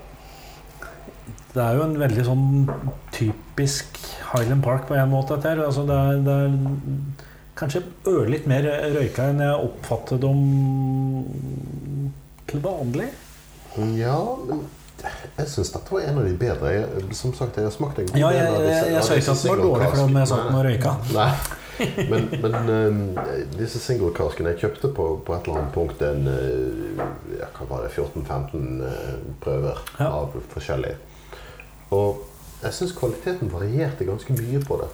[1.54, 2.44] Det er jo en veldig sånn
[3.52, 3.98] typisk
[4.34, 5.36] Highland Park på en måte.
[5.36, 5.66] Dette.
[5.66, 6.52] Altså det, er, det er
[7.58, 8.64] kanskje ørlitt mer
[8.96, 11.26] røyka enn jeg oppfattet dem
[12.48, 13.10] til vanlig.
[13.98, 14.16] Ja,
[14.48, 14.64] men
[15.02, 16.72] jeg syns dette var en av de bedre.
[16.76, 19.34] Jeg, som sagt, jeg har smakt en god Ja, jeg, jeg, disse- jeg, sa ikke
[19.34, 20.94] at den var dårlig for dem jeg satt sa at den var røyka.
[21.16, 21.32] Nei.
[22.12, 27.00] Men, men eh, disse single-caskene Jeg kjøpte på, på et eller annet punkt en uh,
[27.56, 30.10] hva var det, 14-15 uh, prøver Ja.
[30.20, 30.92] av forskjellig.
[31.96, 32.20] Og
[32.62, 34.88] jeg syns kvaliteten varierte ganske mye på det.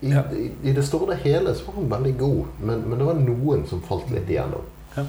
[0.00, 0.22] I, Ja.
[0.32, 3.14] i, I det store og hele så var den veldig god, men, men det var
[3.18, 4.62] noen som falt litt igjennom.
[4.96, 5.04] Ja.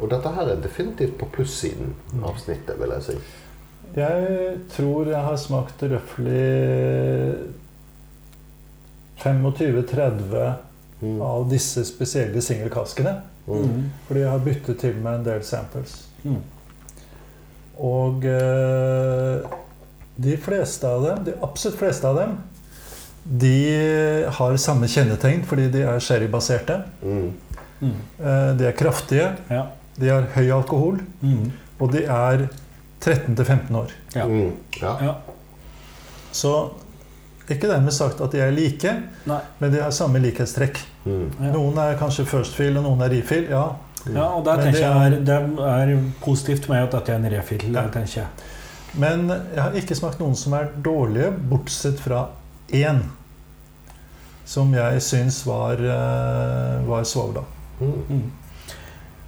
[0.00, 1.92] Og dette her er definitivt på plussiden
[2.26, 3.16] av snittet, vil jeg si.
[3.94, 6.42] Jeg tror jeg har smakt røftlig
[9.22, 10.54] 25-30
[11.02, 11.20] Mm.
[11.22, 13.16] av disse spesielle singelkaskene.
[13.48, 13.88] Mm.
[14.06, 15.96] Fordi jeg har byttet til meg en del samples.
[16.22, 16.36] Mm.
[17.82, 19.42] Og eh,
[20.16, 22.36] de fleste av dem, de absolutt fleste av dem,
[23.24, 26.80] de har samme kjennetegn fordi de er sherrybaserte.
[27.02, 27.32] Mm.
[27.82, 27.94] Mm.
[28.20, 29.66] Eh, de er kraftige, Ja.
[29.98, 31.52] de har høy alkohol, Mm.
[31.80, 32.48] og de er
[33.00, 33.90] 13-15 år.
[34.14, 34.26] Ja.
[34.26, 34.52] Mm.
[34.80, 34.96] ja.
[35.02, 35.14] ja.
[36.32, 36.70] Så
[37.50, 38.92] ikke dermed sagt at de er like,
[39.26, 39.40] Nei.
[39.60, 40.78] men de har samme likhetstrekk.
[41.04, 41.30] Mm.
[41.52, 43.48] Noen er kanskje first fill, og noen er refill.
[43.50, 43.64] Ja,
[44.12, 47.12] ja, og der Men tenker det jeg er- er, det er positivt med at dette
[47.12, 47.72] er en refill.
[47.72, 47.82] Ja.
[47.88, 48.26] tenker jeg.
[49.00, 52.26] Men jeg har ikke smakt noen som er dårlige, bortsett fra
[52.72, 53.00] én.
[54.44, 57.44] Som jeg syns var, eh, var svovla.
[57.80, 58.30] Mm.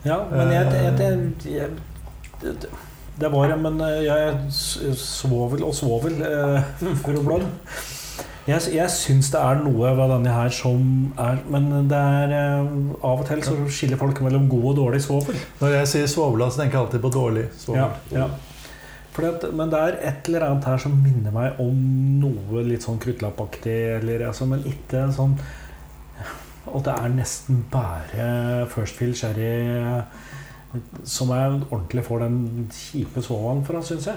[0.05, 1.69] Ja, men jeg, jeg, jeg,
[2.43, 2.57] jeg
[3.21, 7.41] det, var det, Men jeg svovel og svovel eh, for å.
[8.45, 10.81] Jeg, jeg syns det er noe ved denne her som
[11.17, 12.67] er Men det er eh,
[13.01, 15.39] av og til så skiller folk mellom god og dårlig svovel.
[15.63, 17.87] Når jeg sier svovla, så tenker jeg alltid på dårlig svovel.
[17.87, 18.29] Ja, ja.
[19.15, 21.77] At, men det er et eller annet her som minner meg om
[22.19, 23.77] noe litt sånn kruttlappaktig.
[24.01, 25.37] Eller, altså, men ikke sånn
[26.73, 29.53] Og det er nesten bare First Fill Sherry
[31.07, 32.39] som jeg ordentlig får den
[32.75, 34.17] kjipe svovelen fra, syns jeg.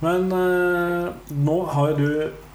[0.00, 1.10] Men eh,
[1.44, 2.06] nå har du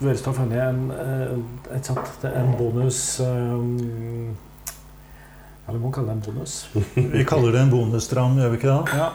[0.01, 4.31] Vørstad funnet en, eh, et sånt, er en bonus eh,
[5.65, 6.55] Ja, vi må kalle det en bonus.
[7.15, 8.97] Vi kaller det en bonusdram, gjør vi ikke det?
[8.97, 9.07] Ja,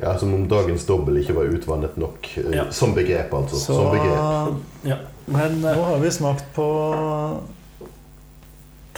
[0.00, 2.64] Ja, Som om dagens dobbel ikke var utvannet nok eh, Ja.
[2.70, 3.56] som begrep, altså.
[3.58, 4.98] Så som begrep.
[5.26, 6.66] men nå eh, har vi smakt på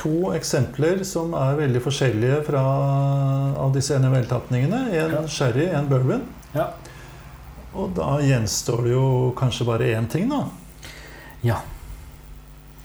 [0.01, 2.61] to eksempler som er veldig forskjellige fra,
[3.61, 4.87] av disse NML-tapningene.
[4.97, 5.27] En Ja.
[5.29, 6.23] sherry, en bourbon.
[6.55, 6.69] Ja.
[7.75, 10.45] Og da gjenstår det jo kanskje bare én ting, da.
[11.43, 11.57] Ja.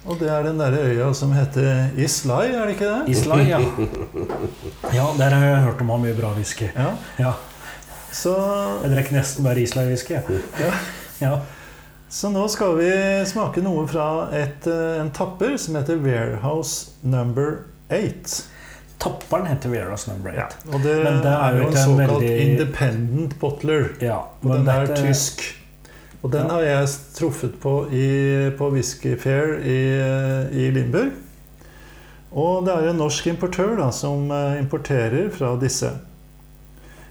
[0.05, 3.09] Og det er den derre øya som heter Islay, er det ikke det?
[3.09, 3.59] Islay, ja.
[4.93, 6.67] Ja, der har jeg hørt om har mye bra whisky.
[6.75, 6.91] Ja.
[7.17, 7.33] Ja.
[8.15, 8.31] Så,
[8.83, 10.15] Jeg drikker nesten bare Island-whisky.
[10.61, 10.71] Ja.
[11.19, 11.33] Ja.
[12.09, 12.89] så nå skal vi
[13.27, 14.05] smake noe fra
[14.35, 17.57] et, eh, en tapper som heter Warehouse Number
[17.91, 18.45] 8.
[19.03, 20.61] Tapperen heter Warehouse Number 8.
[20.71, 23.89] Og det, det er er jo en såkalt veldig- independent bottler.
[24.01, 25.43] Ja, Og den den er tysk.
[26.23, 26.53] Og den Ja.
[26.53, 26.87] har jeg
[27.19, 29.79] truffet på i, på Whisky Fair i,
[30.65, 31.11] i Limburg.
[32.31, 35.91] Og det er en norsk importør da, som eh, importerer fra disse.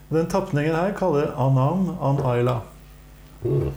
[0.09, 2.59] Den tapningen her kaller Anam An Ayla.
[3.45, 3.71] Mm.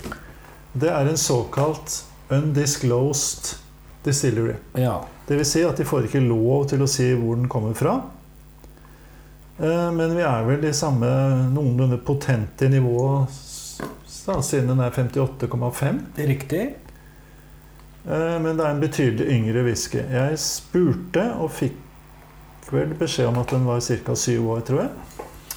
[0.72, 3.56] Det er en såkalt undisclosed
[4.04, 4.54] distillery.
[4.74, 5.00] Ja.
[5.26, 7.96] Det vil si at de får ikke lov til å si hvor den kommer fra.
[9.58, 11.08] Eh, Men vi er vel i samme
[11.52, 16.00] noenlunde potente nivå siden den er 58,5.
[16.28, 16.62] Riktig.
[18.06, 19.98] Eh, Men det er en betydelig yngre whisky.
[20.12, 21.76] Jeg spurte og fikk
[22.70, 24.14] vel beskjed om at den var ca.
[24.14, 24.90] syv år, tror jeg.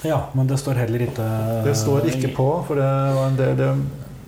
[0.03, 1.25] Ja, men det står heller ikke
[1.65, 2.87] Det står ikke på, for det
[3.17, 3.69] var en del det,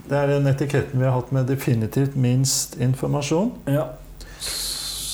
[0.10, 3.54] det er den etiketten vi har hatt med definitivt minst informasjon.
[3.72, 3.88] Ja.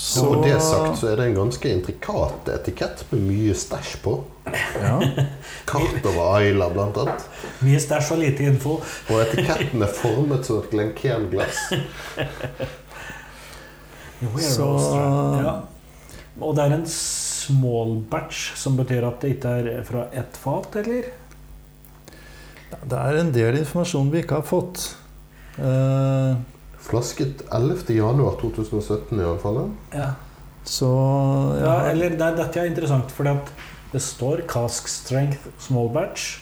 [0.10, 4.16] Så med det sagt så er det en ganske intrikat etikett med mye stæsj på.
[4.82, 4.96] ja.
[5.70, 7.28] Kart over Ayla, blant annet.
[7.62, 8.80] Mye stæsj og lite info.
[9.14, 11.62] Og etiketten er formet som et Glencairn-glass.
[14.40, 15.54] Så- ja.
[16.42, 16.86] Og det er en
[17.50, 21.10] small batch, som betyr at det ikke er fra ett fat, eller?
[22.86, 24.84] Det er en del informasjon vi ikke har fått.
[25.58, 26.36] Eh,
[26.90, 29.58] Flasket 11.11.2017 i alle fall.
[29.94, 30.12] Ja.
[30.70, 30.90] Så
[31.60, 33.26] ja ja, eller nei, dette er interessant, for
[33.94, 36.38] det står cask strength small batch.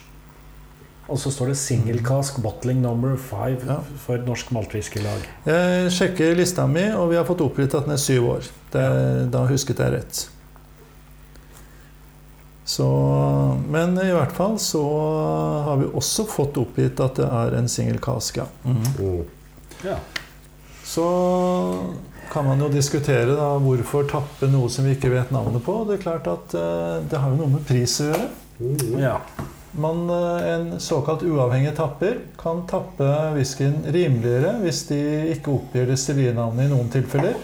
[1.07, 3.77] Og så står det single cask bottling number five Ja.
[4.03, 5.23] for Norsk Maltwhiskylag.
[5.47, 8.49] Jeg sjekker lista mi, og vi har fått oppgitt at den er syv år.
[8.73, 8.83] Det,
[9.31, 10.25] da husket jeg rett.
[12.67, 12.85] Så,
[13.71, 14.83] men i hvert fall så
[15.63, 18.81] har vi også fått oppgitt at det er en single cask, Mm.
[18.99, 19.23] Mm.
[19.85, 19.95] Ja.
[20.83, 21.05] Så
[22.31, 25.79] kan man jo diskutere da hvorfor tappe noe som vi ikke vet navnet på.
[25.87, 28.27] Det er klart at eh, det har jo noe med pris å gjøre.
[28.59, 28.99] Mm.
[28.99, 29.15] ja.
[29.77, 33.07] Man, eh, en såkalt uavhengig tapper kan tappe
[33.37, 34.99] whiskyen rimeligere hvis de
[35.37, 37.37] ikke oppgir destillinavnet i noen tilfeller.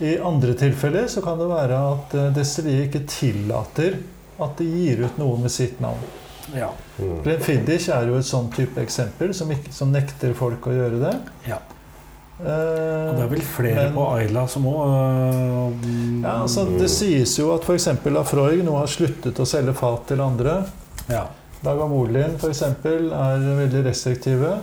[0.00, 3.98] I andre tilfeller så kan det være at Desiree ikke tillater
[4.40, 6.00] at de gir ut noe med sitt navn.
[6.56, 6.70] ja.
[6.98, 7.18] Mm.
[7.24, 11.12] Glenfiddich er jo et sånn type eksempel som, ikke, som nekter folk å gjøre det.
[11.48, 11.58] Ja.
[12.40, 12.46] Eh,
[13.10, 15.74] Og det er vel flere Men- på Ayla som òg
[16.22, 17.86] ja, altså, det sies jo at f.eks.
[18.08, 20.64] Lafroig nå har sluttet å selge fat til andre.
[21.08, 21.26] ja.
[21.62, 22.62] Dagavolin f.eks.
[22.62, 24.54] er veldig restriktive.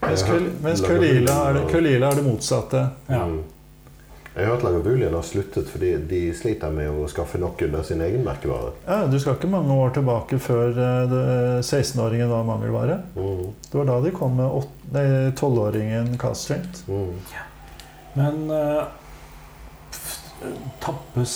[0.00, 2.90] Mens, Kulila Køl, mens Kølila er, det- Kølila er det motsatte.
[3.10, 3.26] ja.
[4.34, 8.00] Jeg har hørt Lagavulin har sluttet fordi de sliter med å skaffe nok under sin
[8.04, 8.70] egen merkevare.
[8.86, 11.14] Ja, du skal ikke mange år tilbake før eh,
[11.66, 13.00] 16-åringen var mangelvare.
[13.16, 13.42] Mm.
[13.66, 16.84] Det var da de kom med 12-åringen Cast Strength.
[16.86, 17.10] Mm.
[18.14, 18.84] Men uh,
[20.80, 21.34] tappes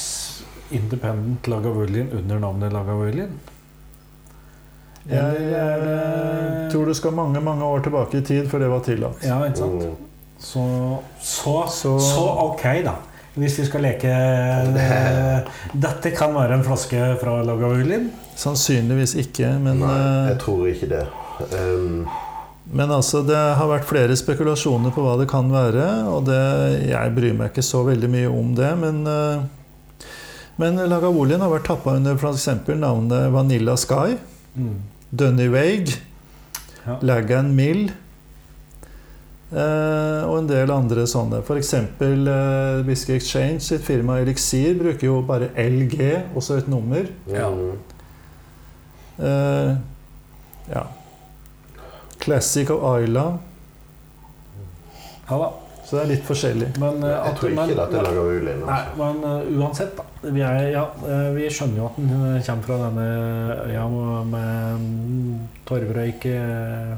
[0.70, 3.34] Independent Lagavulin under navnet Lagavulin?
[5.05, 8.80] Jeg det- eh, tror du skal mange mange år tilbake i tid før det var
[8.80, 9.24] tillatt.
[9.26, 9.82] Ja, ikke sant?
[9.82, 10.03] Mm.
[10.45, 10.62] Så,
[11.24, 12.95] så, så, Så- ok, da.
[13.34, 18.05] Hvis vi skal leke eh, Dette kan være en flaske fra Lagavulin.
[18.38, 21.01] Sannsynligvis ikke, men, Nei, eh, jeg tror ikke det.
[21.51, 22.05] Um,
[22.74, 25.88] men altså, det har vært flere spekulasjoner på hva det kan være.
[26.14, 26.38] Og det,
[26.92, 29.45] jeg bryr meg ikke så veldig mye om det, men eh,
[30.62, 32.45] Men Lagavulin har vært tappa under f.eks.
[32.78, 34.14] navnet Vanilla Sky,
[34.55, 34.76] Mm.
[35.11, 35.88] Dunny Waig,
[36.86, 36.99] Ja.
[37.03, 37.88] Lagan Mill
[39.55, 41.40] eh, og en del andre sånne.
[41.46, 41.72] F.eks.
[42.00, 46.00] Uh, Biske Exchange sitt firma Elixir bruker jo bare LG,
[46.36, 47.07] også et nummer.
[47.30, 47.48] Ja.
[49.18, 49.74] Eh,
[50.74, 50.86] ja.
[52.24, 53.26] Classic of Isla.
[55.28, 55.50] Ja da.
[55.84, 56.70] Så det er litt forskjellig.
[56.80, 58.61] Men, eh, Jeg tror ikke men- dette er Lagavulin.
[58.64, 58.96] Nei, Altså.
[58.96, 60.02] men uh, uansett, da.
[60.32, 63.09] Vi, er, ja, eh, vi skjønner jo at den eh, kommer fra denne
[63.68, 66.94] øya med, med torvrøyk eh,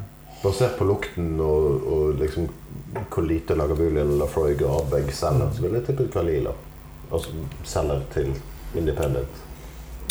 [0.47, 2.47] Basert på lukten og, og liksom
[3.11, 6.53] hvor lite Lagavulin, Lafroig og Ardbeg selger, så vil jeg tippe Kalila.
[7.11, 7.35] Altså
[7.67, 8.31] selger til
[8.77, 9.43] Independent.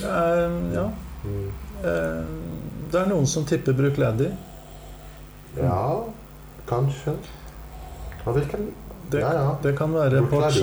[0.04, 0.86] Uh, ja.
[1.24, 1.48] Mm.
[1.80, 4.34] Uh, det er noen som tipper Bruichladdie.
[5.56, 6.04] Ja,
[6.68, 7.16] kanskje.
[8.26, 8.74] Og hvilken
[9.12, 9.50] Det, Ja, ja.
[9.62, 10.58] det kan være Port,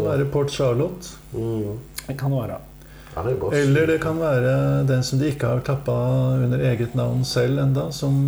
[0.00, 1.16] være Port Charlotte.
[1.32, 1.78] mm.
[2.06, 2.60] Det kan være.
[3.56, 5.94] Eller det kan være den som de ikke har tappa
[6.36, 7.88] under eget navn selv enda.
[7.92, 8.18] Som,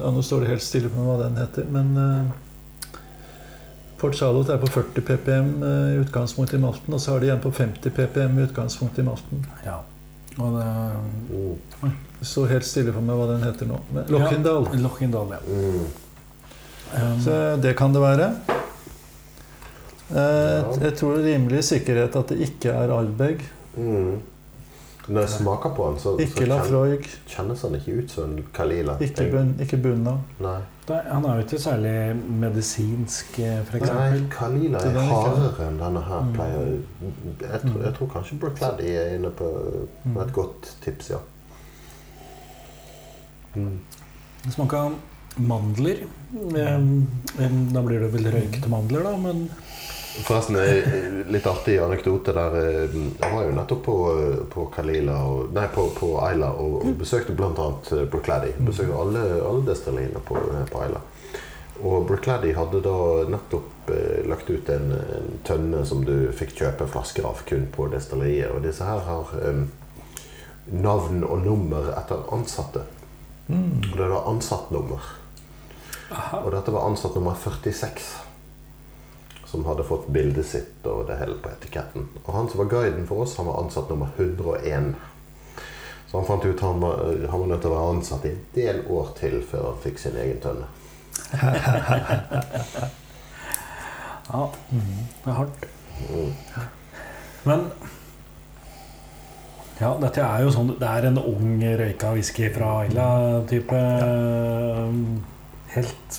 [0.00, 3.00] ja, nå står det helt stille på hva den heter, men uh,
[4.00, 7.34] Port Salot er på 40 ppm uh, i utgangspunkt i malten, og så har de
[7.34, 9.44] en på 50 ppm i utgangspunkt i malten.
[9.66, 9.82] Ja.
[10.38, 10.70] Og det
[11.84, 11.92] mm.
[12.18, 13.78] Det står helt stille for meg hva den heter nå.
[14.08, 14.14] Lochindal.
[14.16, 14.68] Lockindal.
[14.72, 15.40] Ja, Lochindal ja.
[15.44, 15.82] Mm.
[16.94, 18.30] Um, Så det kan det være.
[20.10, 20.72] Eh, Ja.
[20.80, 23.44] Jeg tror det er rimelig sikkerhet at det ikke er Ardbeg.
[23.76, 24.20] Mm.
[25.08, 26.22] Når jeg smaker på den, så, så
[26.94, 28.94] Ikke kjennes han ikke ut som en Kalila.
[29.04, 30.14] Ikke, bun, ikke Bunna.
[30.40, 30.60] Nei.
[30.88, 31.92] Nei, han er jo ikke særlig
[32.40, 33.36] medisinsk,
[33.68, 33.90] f.eks.
[33.90, 34.22] Nei.
[34.32, 36.24] Kalila er er hardere enn denne her.
[36.24, 36.32] Mm.
[36.38, 36.72] Pleier.
[37.42, 39.50] Jeg, tror, jeg tror kanskje Brookladdy er inne på
[40.04, 40.16] Mm.
[40.24, 41.20] et godt tips, ja.
[43.54, 43.78] Mm.
[44.44, 44.94] Det smaker
[45.36, 46.04] mandler.
[46.32, 49.48] Da blir det vel røykte mandler, da, men
[50.22, 52.54] Forresten, en litt artig anekdote der.
[52.60, 53.96] eh, Jeg var jo nettopp på,
[54.52, 57.50] på Kalila og, Nei, på, på Ayla og, og besøkte bl.a.
[58.12, 58.52] Brookladdy.
[58.62, 60.38] Besøkte alle, alle destilleriene på,
[60.70, 61.00] på Ayla.
[61.82, 62.94] Og Brookladdy hadde da
[63.34, 67.88] nettopp eh, lagt ut en, en tønne som du fikk kjøpe flasker av kun på
[67.90, 68.52] destilleriet.
[68.54, 69.64] Og disse her har eh,
[70.78, 72.86] navn og nummer etter ansatte.
[73.50, 73.82] Mm.
[73.90, 75.10] Og det var ansattnummer.
[76.14, 76.44] aha.
[76.44, 78.06] Og dette var ansatt nummer 46
[79.54, 82.08] som hadde fått bildet sitt og det hele på etiketten.
[82.24, 84.94] Og han som var guiden for oss, han var ansatt nummer 101.
[86.10, 88.42] Så han fant ut han var, han var nødt til å være ansatt i en
[88.56, 90.66] del år til før han fikk sin egen tønne.
[94.24, 95.66] Ja, det er hardt.
[96.08, 96.30] Mm.
[97.44, 97.66] Men
[99.76, 103.82] ja, dette er jo sånn Det er en ung røyka whisky fra Aila-type.
[105.74, 106.18] Helt,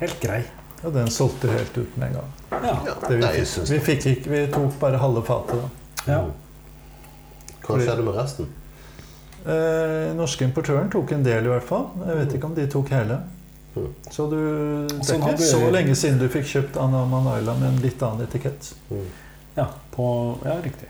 [0.00, 0.40] helt grei.
[0.80, 2.32] Ja, den solgte helt ut med en gang.
[2.62, 2.96] Ja.
[3.08, 5.60] Det vi, fikk, vi, fikk ikke, vi tok bare halve fatet.
[5.60, 6.12] da.
[6.12, 6.22] ja.
[7.64, 8.50] Hva skjedde med resten?
[9.44, 11.88] Eh, norske importøren tok en del, i hvert fall.
[12.06, 13.18] Jeg vet ikke om de tok hele.
[13.74, 13.90] Mm.
[14.10, 14.38] Så du,
[14.88, 18.28] det er ikke så lenge siden du fikk kjøpt Anna Manayla med en litt annen
[18.28, 18.70] etikett.
[18.90, 19.06] Mm.
[19.58, 19.66] ja,
[19.96, 20.06] på,
[20.46, 20.88] ja riktig.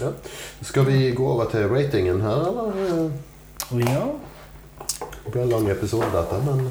[0.00, 0.10] Ja.
[0.62, 3.10] Skal vi gå over til ratingen her, eller?
[3.86, 4.04] Ja,
[5.24, 6.70] Det ble en lang episode, dette, men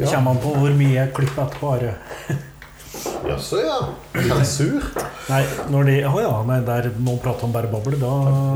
[0.00, 1.74] det kommer an på hvor mye jeg klipper etterpå.
[1.76, 1.94] Are.
[3.30, 3.76] Jaså, ja.
[4.16, 4.82] Sensur?
[5.30, 5.40] Nei,
[5.70, 8.10] når de oh ja, nei, der må prater prate om bare boble, da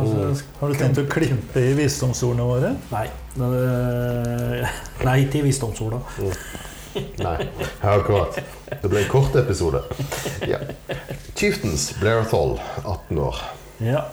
[0.05, 0.35] Mm.
[0.61, 2.73] Har du tenkt å klippe i visdomsordene våre?
[2.91, 3.07] Nei.
[3.37, 4.69] det-
[5.09, 6.01] Nei til visdomsorda.
[7.19, 7.37] Nei,
[7.83, 8.37] akkurat.
[8.83, 9.81] Det ble en kort episode.
[10.47, 10.59] Ja.
[11.35, 13.41] Chieftains Blairthol, 18 år.
[13.83, 14.05] Ja.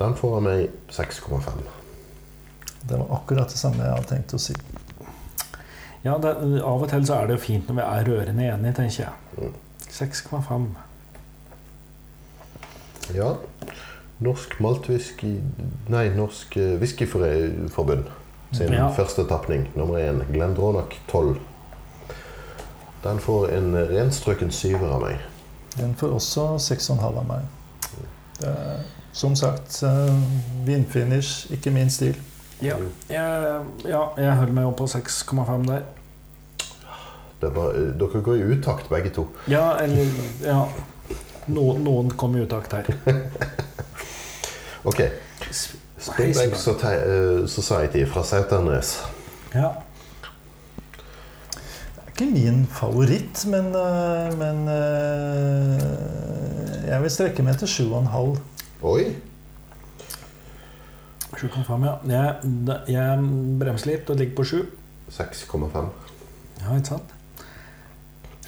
[0.00, 1.60] Den får av meg 6,5.
[2.88, 4.54] Det var akkurat det samme jeg hadde tenkt å si.
[6.04, 6.30] Ja det,
[6.64, 9.12] av og til så er det jo fint når vi er rørende enige, tenker jeg.
[9.38, 9.54] Mm.
[9.90, 10.66] 6,5.
[13.14, 13.34] Ja.
[14.20, 15.40] Norsk maltwhisky
[15.90, 18.04] Nei, Norsk eh, Whiskyforbund
[18.52, 18.88] sin Ja.
[18.92, 21.36] første tapning, nummer én, Glendronach 12.
[23.04, 25.20] Den får en renstrøken syver av meg.
[25.76, 27.46] Den får også 6,5 av meg.
[28.40, 28.80] Det er,
[29.12, 30.16] som sagt, eh,
[30.66, 32.16] vindfinish, ikke min stil.
[32.60, 32.76] Ja,
[33.08, 35.84] jeg, ja, jeg holder meg opp på 6,5 der.
[37.40, 39.26] Det var, eh, dere går i utakt, begge to.
[39.48, 40.06] Ja, eller
[40.44, 40.64] Ja.
[41.50, 42.90] No, noen kom i utakt her.
[44.84, 45.00] Ok.
[46.00, 48.94] Springbank eh, Society fra Sauternes.
[49.52, 49.72] Ja.
[51.50, 54.62] Det er ikke min favoritt, men, eh, men
[56.88, 58.38] jeg vil strekke meg til 7,5.
[58.88, 59.04] Oi!
[61.40, 61.94] 7,5, ja.
[62.10, 62.28] Jeg,
[62.92, 63.08] jeg
[63.60, 64.54] bremser litt og ligger på 7.
[65.10, 65.88] 6,5.
[66.60, 67.08] Ja, ikke sant?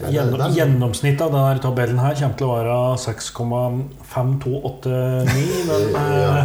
[0.02, 5.90] Gjennom, Gjennomsnittet av denne tabellen her kommer til å være 6,5289.
[5.92, 5.98] Ja,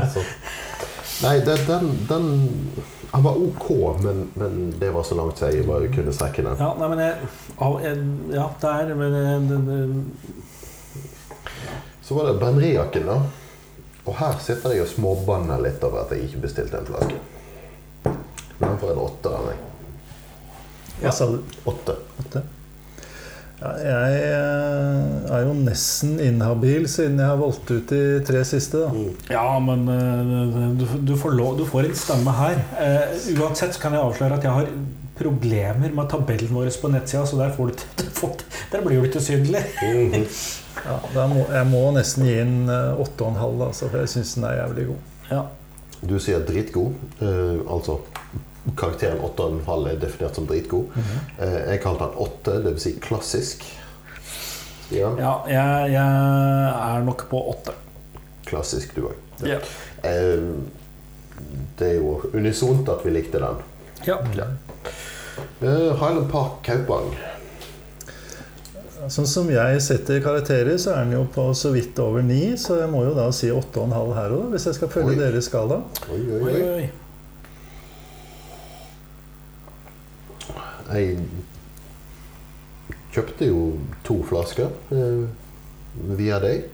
[0.04, 0.16] eh.
[1.24, 2.26] Nei, den, den, den
[3.10, 3.68] Han var ok,
[4.04, 6.60] men, men det var så langt jeg bare kunne strekke den.
[6.62, 7.16] ja, nei, men jeg,
[7.88, 7.96] jeg,
[8.36, 9.78] Ja, det er men jeg, det, det,
[12.06, 13.18] Så var det brennerijakken, da.
[14.08, 17.18] Og her sitter jeg og småbanner litt over at jeg ikke bestilte en flaske.
[18.58, 19.66] Men den får en åtter av meg.
[21.14, 21.42] Sa du?
[21.68, 21.98] Åtte.
[22.24, 22.44] Åtte?
[23.58, 28.84] Ja, jeg eh, er jo nesten inhabil siden jeg har valgt ut de tre siste.
[28.84, 29.06] Da.
[29.34, 32.62] Ja, men eh, du, du, får lov, du får en stemme her.
[32.78, 34.70] Uh, uansett kan jeg avsløre at jeg har
[35.18, 38.38] problemer med tabellen vår på nettsida, så der, får du, du får,
[38.72, 39.66] der blir du litt usynlig.
[39.82, 40.30] Mhm.
[40.88, 44.14] Ja, må, jeg må nesten gi den eh, åtte og en halv, altså, for jeg
[44.14, 45.14] syns den er jævlig god.
[45.32, 45.42] Ja.
[46.06, 46.94] Du sier dritgod.
[47.26, 47.98] uh, altså
[48.76, 50.90] karakteren 8,5 er definert som dritgod.
[51.40, 52.82] Eh, jeg kalte den 8, dvs.
[52.84, 53.64] Si klassisk.
[54.92, 56.04] Ja, Ja, jeg, jeg
[56.98, 57.74] er nok på 8.
[58.48, 59.16] Klassisk, du òg.
[59.48, 59.58] Ja.
[60.08, 60.52] Eh,
[61.78, 63.60] det er jo unisont at vi likte den.
[64.08, 64.20] Ja.
[64.36, 64.46] Ja.
[65.62, 67.12] Eh, Highland Park Kaupang.
[69.08, 72.80] Sånn som jeg setter karakterer, så er den jo på så vidt over ni, så
[72.82, 75.14] jeg må jo da si åtte og en halv her òg, hvis jeg skal følge
[75.14, 75.20] Oi.
[75.22, 75.78] deres skala.
[76.12, 76.72] Oi, oi, Oi, oi.
[76.82, 76.88] oi.
[80.88, 81.18] Jeg
[83.14, 83.62] kjøpte jo
[84.08, 85.26] to flasker eh,
[86.20, 86.68] via deg.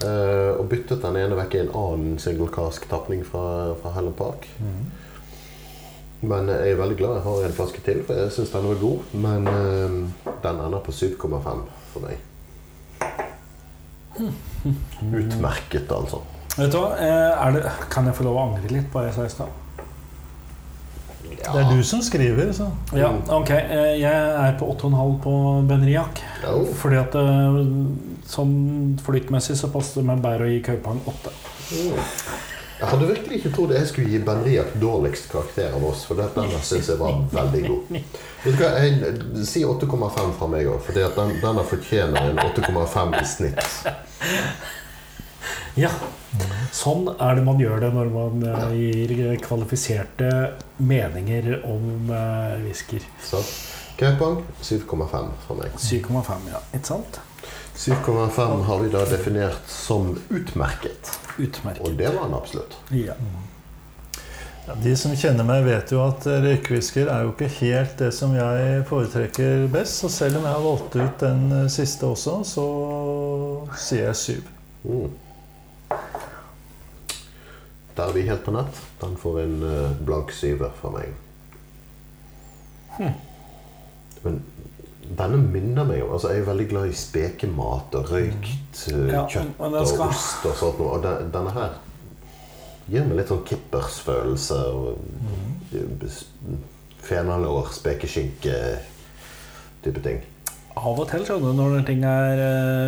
[0.00, 4.48] Eh, og byttet den ene vekk i en annen single cask-tapning fra, fra Helen Park.
[6.20, 8.82] Men jeg er veldig glad jeg har en flaske til, for jeg syns den var
[8.82, 9.14] god.
[9.26, 12.26] Men eh, den ender på 7,5 for meg.
[15.20, 16.22] Utmerket, altså.
[16.56, 17.50] Vet du hva?
[17.54, 19.59] det, kan jeg få lov å angre litt på det jeg sa i stad?
[21.30, 23.50] Det er du som skriver, så Ja, ok.
[23.50, 25.34] eh, Jeg er på 8,5 på
[25.68, 26.20] Benriak.
[26.46, 26.66] Oh.
[26.82, 27.16] Fordi at
[28.30, 31.32] sånn flytmessig så passer det meg bedre å gi Kaupang 8.
[32.80, 36.60] Jeg hadde virkelig ikke trodd jeg skulle gi Benriak dårligst karakter av oss, for denne
[36.64, 37.98] syns jeg var veldig god.
[38.44, 43.18] Vet du hva, jeg Si 8,5 fra meg òg, for den, denne fortjener en 8,5
[43.20, 43.60] i snitt.
[45.78, 45.90] Ja.
[46.74, 50.30] Sånn er det man gjør det når man eh, gir kvalifiserte
[50.78, 53.04] meninger om uh, whisker.
[53.24, 53.42] Så
[54.00, 55.74] Kaupang 7,5 fra meg.
[55.76, 56.62] 7,5, ja.
[56.72, 57.20] Ikke sant?
[57.76, 61.14] 7,5 har vi da definert som utmerket.
[61.38, 61.84] Utmerket.
[61.84, 62.76] Og det var den absolutt.
[62.96, 63.16] Ja.
[64.66, 68.10] Ja, De som kjenner meg, vet jo at eh, røykvisker er jo ikke helt det
[68.14, 70.02] som jeg foretrekker best.
[70.02, 72.66] Så selv om jeg har valgt ut den eh, siste også, så
[73.80, 74.52] sier jeg syv.
[74.84, 75.10] Mm.
[77.96, 78.80] Der er vi helt på nett.
[79.00, 81.12] Den får en uh, blank syver fra meg.
[82.96, 83.12] Hm.
[84.24, 84.40] Men
[85.18, 89.22] denne minner meg om altså Jeg er veldig glad i spekemat og røykt eh, Ja,
[89.30, 90.82] kjøtt og skal- ost og sånt.
[90.84, 91.78] Og den, denne her
[92.90, 94.60] gir meg litt sånn kippersfølelse.
[94.74, 94.98] Og
[95.72, 96.60] mm.
[97.00, 98.56] Fenalår, spekeskinke
[99.84, 100.20] type ting.
[100.78, 102.40] Av og til, skjønner du, når ting er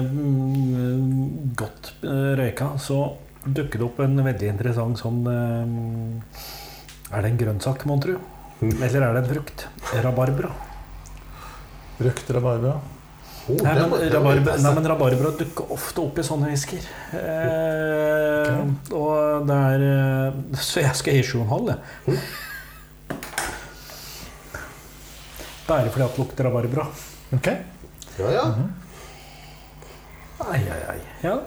[0.06, 2.98] mm, godt eh, røyka, så
[3.42, 5.66] dukker det opp en veldig interessant sånn eh,
[7.10, 8.14] Er det en grønnsak, mon tru?
[8.62, 9.66] Eller er det en frukt?
[10.04, 10.52] Rabarbra.
[12.02, 12.76] Røkt rabarbra.
[13.50, 16.84] Oh, Nei, men, det rabarbra, nei, men rabarbra dukker ofte opp i sånne whisker.
[17.18, 18.60] Eh,
[18.94, 19.82] Og det er
[20.62, 22.20] Så jeg skal gi 7,5, jeg.
[25.66, 26.86] Bare fordi at det lukter rabarbra.
[27.32, 27.46] Ok.
[28.18, 28.54] Ja, ja.
[30.38, 30.98] Ai, ai, ai.
[31.22, 31.38] Ja.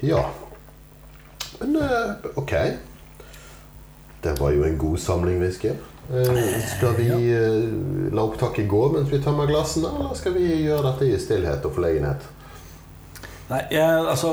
[0.00, 0.30] Ja.
[1.60, 2.54] Men eh, ok.
[4.22, 5.68] Det var jo en god samling whisky.
[6.10, 10.90] Eh, skal vi eh, la opptaket gå mens vi tømmer glassene, eller skal vi gjøre
[10.90, 12.26] dette i stillhet og forlegenhet?
[13.50, 14.28] Nei, jeg, altså,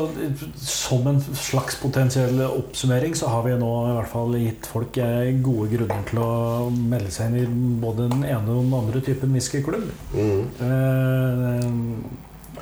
[0.62, 5.32] Som en slags potensiell oppsummering så har vi nå i hvert fall gitt folk eh,
[5.44, 6.32] gode grunner til å
[6.70, 9.90] melde seg inn i både den ene og den andre typen whiskyklubb.
[10.14, 10.44] Mm.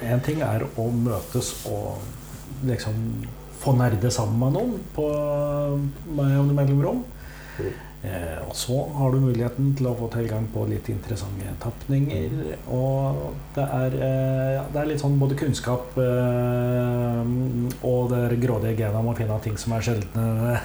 [0.06, 2.00] Én ting er å møtes og
[2.68, 3.04] liksom
[3.60, 5.10] få nerde sammen med noen på
[6.16, 7.04] med mellomrom.
[7.60, 7.85] Eh,
[8.46, 12.36] og så har du muligheten til å få tilgang på litt interessante tapninger.
[12.72, 17.34] Og det er, eh, det er litt sånn både kunnskap eh,
[17.82, 20.62] og det grådige genet om å finne ting som er sjeldne,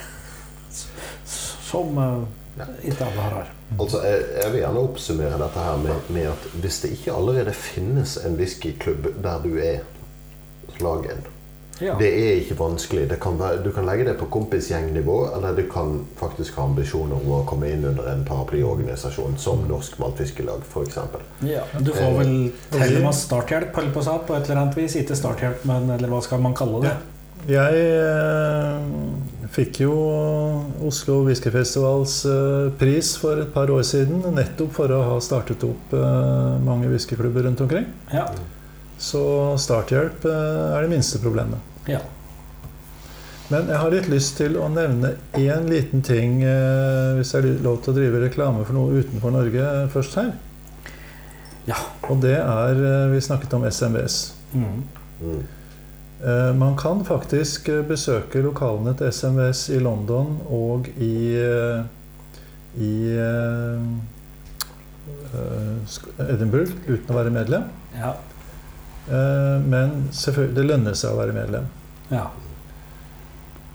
[1.70, 3.50] som eh, ikke alle har.
[3.78, 7.56] Altså, jeg, jeg vil gjerne oppsummere dette her med, med at hvis det ikke allerede
[7.56, 9.84] finnes en whiskyklubb der du er,
[10.80, 11.28] lag en.
[11.80, 11.94] Ja.
[11.98, 13.06] Det er ikke vanskelig.
[13.10, 17.16] Det kan være, du kan legge det på kompisgjengnivå, eller du kan faktisk ha ambisjoner
[17.16, 20.98] om å komme inn under en paraplyorganisasjon som Norsk Maltfiskelag f.eks.
[21.48, 22.34] Ja, du får vel
[22.74, 24.98] til og starthjelp eller på, på et eller annet vis.
[25.00, 26.98] Ikke starthjelp, men eller hva skal man kalle det?
[27.48, 29.94] Jeg eh, fikk jo
[30.86, 35.94] Oslo Whiskyfestivals eh, pris for et par år siden nettopp for å ha startet opp
[35.96, 37.88] eh, mange whiskyklubber rundt omkring.
[38.12, 38.28] Ja.
[39.00, 39.22] Så
[39.56, 41.69] starthjelp eh, er det minste problemet.
[41.88, 42.00] Ja.
[43.50, 47.64] Men jeg har litt lyst til å nevne én liten ting, eh, hvis jeg har
[47.64, 50.28] lov til å drive reklame for noe utenfor Norge først her.
[51.66, 51.80] Ja.
[52.08, 54.20] Og det er eh, Vi snakket om SMVS.
[54.54, 54.84] Mm.
[55.18, 55.42] Mm.
[56.22, 61.34] Eh, Man kan faktisk besøke lokalene til SMVS i London og i,
[62.78, 62.94] i
[66.22, 67.66] Edinburgh uten å være medlem.
[67.98, 68.14] Ja.
[69.08, 71.66] Eh, Men selvfølgelig, det lønner seg å være medlem.
[72.10, 72.26] ja.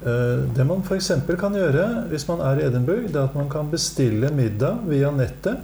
[0.06, 1.12] Eh, Det man f.eks.
[1.40, 5.10] kan gjøre hvis man er i Edinburgh, det er at man kan bestille middag via
[5.12, 5.58] nettet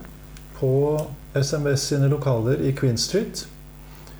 [0.60, 0.72] på
[1.36, 3.46] SMS sine lokaler i Queen Street.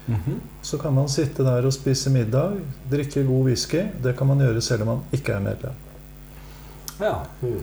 [0.08, 0.40] Mhm.
[0.62, 2.60] Så kan man sitte der og spise middag,
[2.92, 3.84] drikke god whisky.
[4.04, 5.74] Det kan man gjøre selv om man ikke er medlem.
[7.00, 7.16] ja.
[7.42, 7.62] Mm.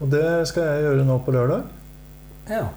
[0.00, 1.62] Og det skal jeg gjøre nå på lørdag.
[2.48, 2.68] ja.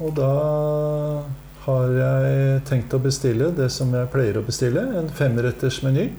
[0.00, 1.22] Og da
[1.64, 4.82] har jeg tenkt å bestille det som jeg pleier å bestille.
[4.98, 6.10] En femretters meny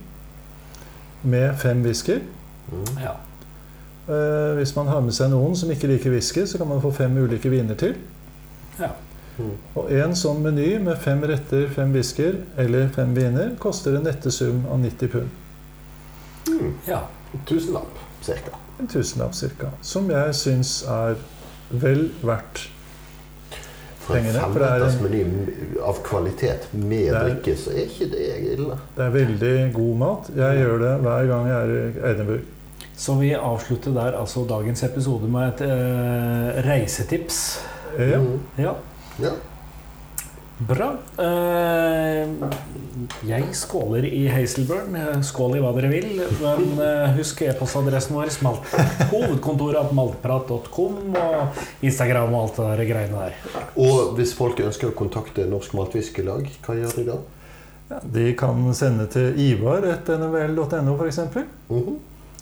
[1.26, 2.22] med fem whisker.
[2.72, 2.92] Mm.
[3.04, 3.16] ja.
[4.10, 6.92] Eh, Hvis man har med seg noen som ikke liker whisky, så kan man få
[6.94, 7.96] fem ulike viner til.
[8.80, 8.92] Ja.
[9.38, 9.56] Mm.
[9.76, 14.64] Og en sånn meny med fem retter, fem whisker eller fem viner koster en nettesum
[14.72, 15.42] av 90 pund.
[16.50, 16.74] Mm.
[16.88, 17.04] ja.
[17.46, 18.54] Tusenlapp, cirka.
[18.80, 19.74] En tusenlapp cirka.
[19.84, 21.18] Som jeg syns er
[21.70, 22.70] vel verdt
[24.06, 25.22] For en er, femretters meny
[25.82, 28.76] av kvalitet med er- drikke, så er ikke det ille.
[28.98, 30.30] det er veldig god mat.
[30.36, 32.44] Jeg gjør det hver gang jeg er i Edinburgh.
[32.96, 37.42] Så vi avslutter der altså dagens episode med et eh, reisetips.
[38.00, 38.20] Ja.
[38.20, 38.40] Mm.
[38.58, 38.74] Ja,
[39.20, 39.34] Ja.
[40.58, 40.88] Bra.
[41.20, 42.30] Eh,
[43.28, 44.96] jeg skåler i Hazelburn.
[45.26, 46.08] Skål i hva dere vil.
[46.42, 48.32] Men eh, husk e-postadressen vår.
[48.34, 48.72] Smalt,
[49.12, 53.38] hovedkontoret på maltprat.com og Instagram og alt det der greiene der.
[53.76, 57.22] Og hvis folk ønsker å kontakte Norsk Maltfiskelag, hva gjør de da?
[57.92, 61.24] Ja, De kan sende til ivar.nvl.no f.eks.
[61.70, 61.96] Mhm.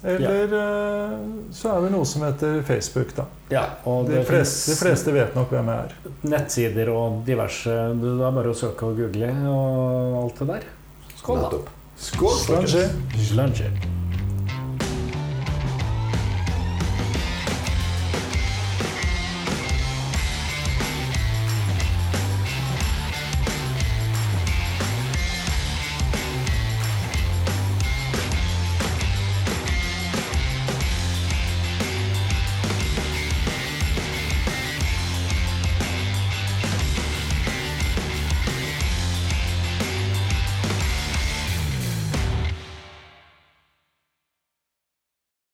[0.03, 1.19] Eller ja.
[1.55, 3.13] så er vi noe som heter Facebook.
[3.15, 3.25] da.
[3.53, 6.13] Ja, og De fleste, de fleste vet nok hvem jeg er.
[6.27, 7.77] nettsider og diverse.
[8.01, 10.69] Det er bare å søke og google og alt det der.
[11.15, 11.63] Skål, da.
[11.95, 12.39] Skål!
[13.29, 14.02] Slanger.